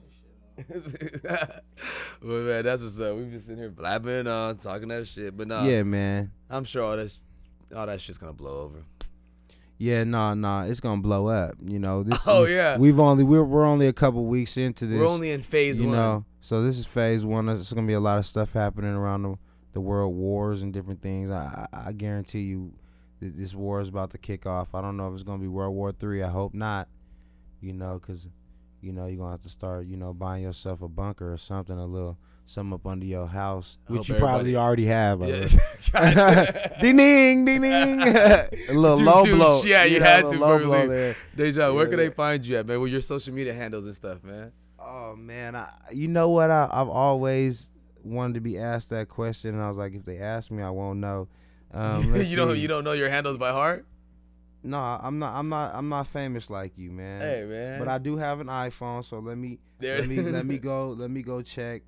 well, 2.24 2.42
man, 2.42 2.66
that's 2.66 2.82
what's 2.82 3.00
up. 3.00 3.16
We've 3.16 3.30
been 3.30 3.42
sitting 3.42 3.58
here 3.58 3.70
blabbing 3.70 4.26
on, 4.26 4.58
talking 4.58 4.88
that 4.88 5.08
shit. 5.08 5.38
But 5.38 5.48
no, 5.48 5.64
yeah 5.64 5.84
man 5.84 6.32
I'm 6.50 6.64
sure 6.64 6.84
all 6.84 6.98
this, 6.98 7.20
all 7.76 7.86
that 7.86 8.02
shit's 8.02 8.18
gonna 8.18 8.34
blow 8.34 8.62
over. 8.62 8.84
Yeah, 9.78 10.04
no, 10.04 10.34
no, 10.34 10.62
it's 10.62 10.80
gonna 10.80 11.02
blow 11.02 11.28
up. 11.28 11.56
You 11.64 11.78
know, 11.80 12.02
this. 12.02 12.28
Oh, 12.28 12.46
yeah. 12.46 12.78
we've 12.78 13.00
only 13.00 13.24
we're 13.24 13.44
we're 13.44 13.66
only 13.66 13.88
a 13.88 13.94
couple 13.94 14.26
weeks 14.26 14.58
into 14.58 14.88
this. 14.88 15.00
We're 15.00 15.08
only 15.08 15.32
in 15.32 15.44
phase 15.44 15.80
you 15.80 15.88
one. 15.88 15.96
know, 15.96 16.26
so 16.42 16.64
this 16.64 16.80
is 16.80 16.88
phase 16.88 17.24
one. 17.24 17.46
There's 17.46 17.72
gonna 17.72 17.86
be 17.86 17.94
a 17.94 18.00
lot 18.00 18.18
of 18.18 18.26
stuff 18.26 18.54
happening 18.54 18.92
around 18.92 19.24
the, 19.24 19.36
the 19.78 19.82
world, 19.82 20.16
wars 20.16 20.64
and 20.64 20.74
different 20.74 21.02
things. 21.04 21.30
I 21.30 21.68
I, 21.72 21.90
I 21.90 21.92
guarantee 21.92 22.42
you, 22.42 22.74
th- 23.20 23.34
this 23.36 23.54
war 23.54 23.80
is 23.80 23.90
about 23.90 24.10
to 24.12 24.18
kick 24.18 24.48
off. 24.48 24.74
I 24.74 24.82
don't 24.82 24.98
know 24.98 25.08
if 25.08 25.14
it's 25.14 25.22
gonna 25.24 25.38
be 25.38 25.48
World 25.48 25.76
War 25.76 25.92
Three. 25.92 26.24
I 26.24 26.30
hope 26.30 26.56
not. 26.56 26.88
You 27.62 27.74
know, 27.74 28.00
cause 28.00 28.28
you 28.82 28.92
know 28.92 29.06
you're 29.06 29.18
gonna 29.18 29.32
have 29.32 29.42
to 29.44 29.50
start, 29.50 29.86
you 29.86 29.98
know, 29.98 30.14
buying 30.14 30.42
yourself 30.44 30.82
a 30.82 30.88
bunker 30.88 31.32
or 31.32 31.38
something, 31.38 31.78
a 31.78 31.86
little 31.86 32.18
something 32.46 32.74
up 32.74 32.88
under 32.88 33.06
your 33.06 33.28
house, 33.28 33.78
I 33.90 33.94
which 33.94 34.10
you 34.10 34.16
probably 34.16 34.56
already 34.56 34.86
have. 34.86 35.20
by 35.20 35.28
the 35.28 35.34
way. 35.34 35.48
Yeah. 35.94 36.78
ding 36.82 36.98
ding 36.98 37.46
ding 37.46 37.62
ding. 37.62 38.02
a 38.02 38.48
little 38.74 38.98
Dude, 38.98 39.06
low 39.06 39.24
dude, 39.26 39.36
blow. 39.36 39.62
yeah, 39.64 39.84
you 39.84 40.00
know, 40.00 40.06
had 40.06 40.22
to, 40.22 40.40
low 40.40 40.58
blow 40.60 40.88
there. 40.88 41.16
Deja, 41.36 41.72
where 41.74 41.84
Yeah, 41.86 41.90
can 41.90 41.98
they 41.98 42.10
find 42.10 42.44
you 42.46 42.58
at, 42.58 42.66
man? 42.66 42.80
With 42.82 42.92
your 42.92 43.02
social 43.02 43.34
media 43.34 43.54
handles 43.54 43.86
and 43.86 43.96
stuff, 43.96 44.24
man. 44.24 44.52
Oh 44.80 45.16
man, 45.16 45.56
I, 45.56 45.70
you 45.92 46.08
know 46.08 46.30
what? 46.30 46.50
I, 46.50 46.70
I've 46.72 46.88
always 46.90 47.70
wanted 48.08 48.36
to 48.36 48.42
be 48.42 48.58
asked 48.58 48.90
that 48.90 49.10
question, 49.10 49.54
and 49.54 49.64
I 49.64 49.68
was 49.68 49.78
like, 49.78 49.94
if 49.94 50.06
they 50.06 50.18
ask 50.20 50.52
me, 50.52 50.64
I 50.64 50.70
won't 50.70 51.00
know. 51.00 51.28
Um, 51.70 52.16
you 52.16 52.38
don't 52.38 52.58
you 52.58 52.70
don't 52.70 52.86
know 52.86 52.94
your 52.94 53.10
handles 53.10 53.38
by 53.38 53.52
heart? 53.52 53.86
No, 54.64 54.80
I'm 54.80 55.20
not. 55.20 55.36
I'm 55.36 55.50
not. 55.50 55.76
I'm 55.76 55.90
not 55.90 56.08
famous 56.08 56.50
like 56.50 56.78
you, 56.78 56.92
man. 56.92 57.20
Hey, 57.20 57.46
man. 57.46 57.78
But 57.78 57.90
I 57.90 57.98
do 57.98 58.16
have 58.16 58.40
an 58.40 58.48
iPhone, 58.48 59.04
so 59.04 59.20
let 59.20 59.38
me 59.38 59.60
There 59.78 60.00
let 60.00 60.08
me 60.10 60.22
let 60.22 60.46
me 60.46 60.60
go. 60.60 60.92
Let 60.92 61.12
me 61.12 61.22
go 61.22 61.42
check. 61.42 61.84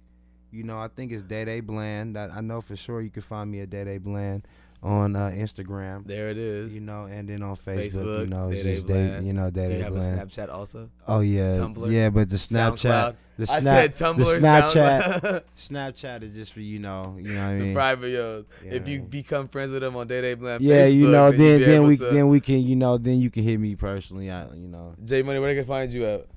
You 0.51 0.63
know, 0.63 0.77
I 0.77 0.89
think 0.89 1.13
it's 1.13 1.23
Day 1.23 1.45
Day 1.45 1.61
Bland. 1.61 2.17
I, 2.17 2.27
I 2.27 2.41
know 2.41 2.59
for 2.59 2.75
sure 2.75 2.99
you 2.99 3.09
can 3.09 3.21
find 3.21 3.49
me 3.49 3.61
at 3.61 3.69
Day 3.69 3.85
Day 3.85 3.99
Bland 3.99 4.45
on 4.81 5.15
uh, 5.15 5.29
Instagram. 5.29 6.05
There 6.05 6.29
it 6.29 6.37
is. 6.37 6.73
You 6.73 6.81
know, 6.81 7.03
and 7.05 7.27
then 7.27 7.41
on 7.43 7.55
Facebook, 7.57 8.21
you 8.21 8.27
know, 8.27 8.49
it's 8.49 8.59
Day 8.61 8.63
Day 8.63 8.73
just 8.75 8.87
Day, 8.87 9.21
you 9.23 9.33
know, 9.33 9.49
Day 9.49 9.63
Do 9.63 9.69
Day 9.73 9.77
you 9.77 9.83
have 9.83 9.93
Bland. 9.93 10.19
a 10.19 10.25
Snapchat 10.25 10.49
also? 10.49 10.89
Oh 11.07 11.19
yeah, 11.19 11.51
Tumblr? 11.53 11.91
yeah, 11.91 12.09
but 12.09 12.29
the 12.29 12.37
Snapchat, 12.37 12.77
SoundCloud? 12.77 13.15
the 13.37 13.43
I 13.51 13.59
said 13.59 13.91
Tumblr, 13.93 14.17
the 14.17 14.39
Snapchat, 14.39 15.43
Snapchat 15.57 16.23
is 16.23 16.33
just 16.33 16.53
for 16.53 16.61
you 16.61 16.79
know, 16.79 17.17
you 17.19 17.33
know 17.33 17.41
what 17.47 17.55
I 17.55 17.59
the 17.59 17.73
private 17.73 18.09
yo. 18.09 18.45
Yeah, 18.63 18.71
if 18.73 18.87
you 18.87 19.01
become 19.01 19.47
friends 19.49 19.71
with 19.73 19.81
them 19.81 19.95
on 19.97 20.07
Day 20.07 20.21
Day 20.21 20.33
Bland, 20.35 20.61
yeah, 20.61 20.85
you 20.85 21.07
Facebook, 21.07 21.11
know, 21.11 21.27
you'll 21.29 21.37
then 21.37 21.57
be 21.59 21.65
then 21.65 21.83
we 21.83 21.97
to- 21.97 22.05
then 22.05 22.27
we 22.29 22.39
can 22.39 22.61
you 22.61 22.75
know 22.75 22.97
then 22.97 23.19
you 23.19 23.29
can 23.29 23.43
hit 23.43 23.59
me 23.59 23.75
personally. 23.75 24.31
I 24.31 24.45
you 24.53 24.67
know. 24.69 24.95
J 25.03 25.21
Money, 25.23 25.39
where 25.39 25.53
they 25.53 25.59
can 25.59 25.67
find 25.67 25.91
you 25.91 26.05
at? 26.05 26.27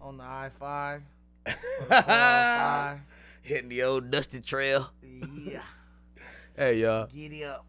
On 0.00 0.18
the 0.18 0.24
I 0.24 0.50
five. 0.58 1.02
five. 1.88 2.98
Hitting 3.40 3.68
the 3.70 3.82
old 3.82 4.10
dusty 4.10 4.40
trail. 4.40 4.90
Yeah. 5.02 5.62
Hey 6.56 6.80
y'all. 6.80 7.06
Giddy 7.06 7.44
up. 7.44 7.64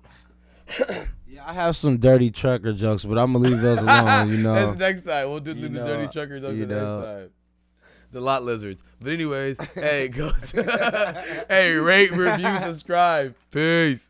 Yeah, 1.28 1.44
I 1.50 1.52
have 1.54 1.76
some 1.76 1.98
dirty 1.98 2.32
trucker 2.32 2.72
jokes, 2.72 3.04
but 3.04 3.18
I'm 3.18 3.34
gonna 3.34 3.50
leave 3.50 3.60
those 3.60 3.80
alone. 3.82 4.30
You 4.30 4.38
know. 4.38 4.54
That's 4.68 4.78
next 4.80 5.02
time. 5.02 5.30
We'll 5.30 5.42
do 5.42 5.52
You 5.52 5.64
the 5.64 5.70
know, 5.70 5.86
dirty 5.86 6.08
trucker 6.14 6.40
jokes 6.40 6.54
you 6.56 6.66
the 6.66 6.76
next 6.76 6.82
know. 6.82 7.02
time. 7.02 7.30
The 8.14 8.22
lot 8.22 8.44
lizards. 8.44 8.82
But 9.02 9.12
anyways, 9.12 9.58
hey, 9.74 10.08
go. 10.08 10.32
hey, 11.50 11.74
rate, 11.76 12.12
review, 12.14 12.48
subscribe. 12.62 13.36
Peace. 13.52 14.08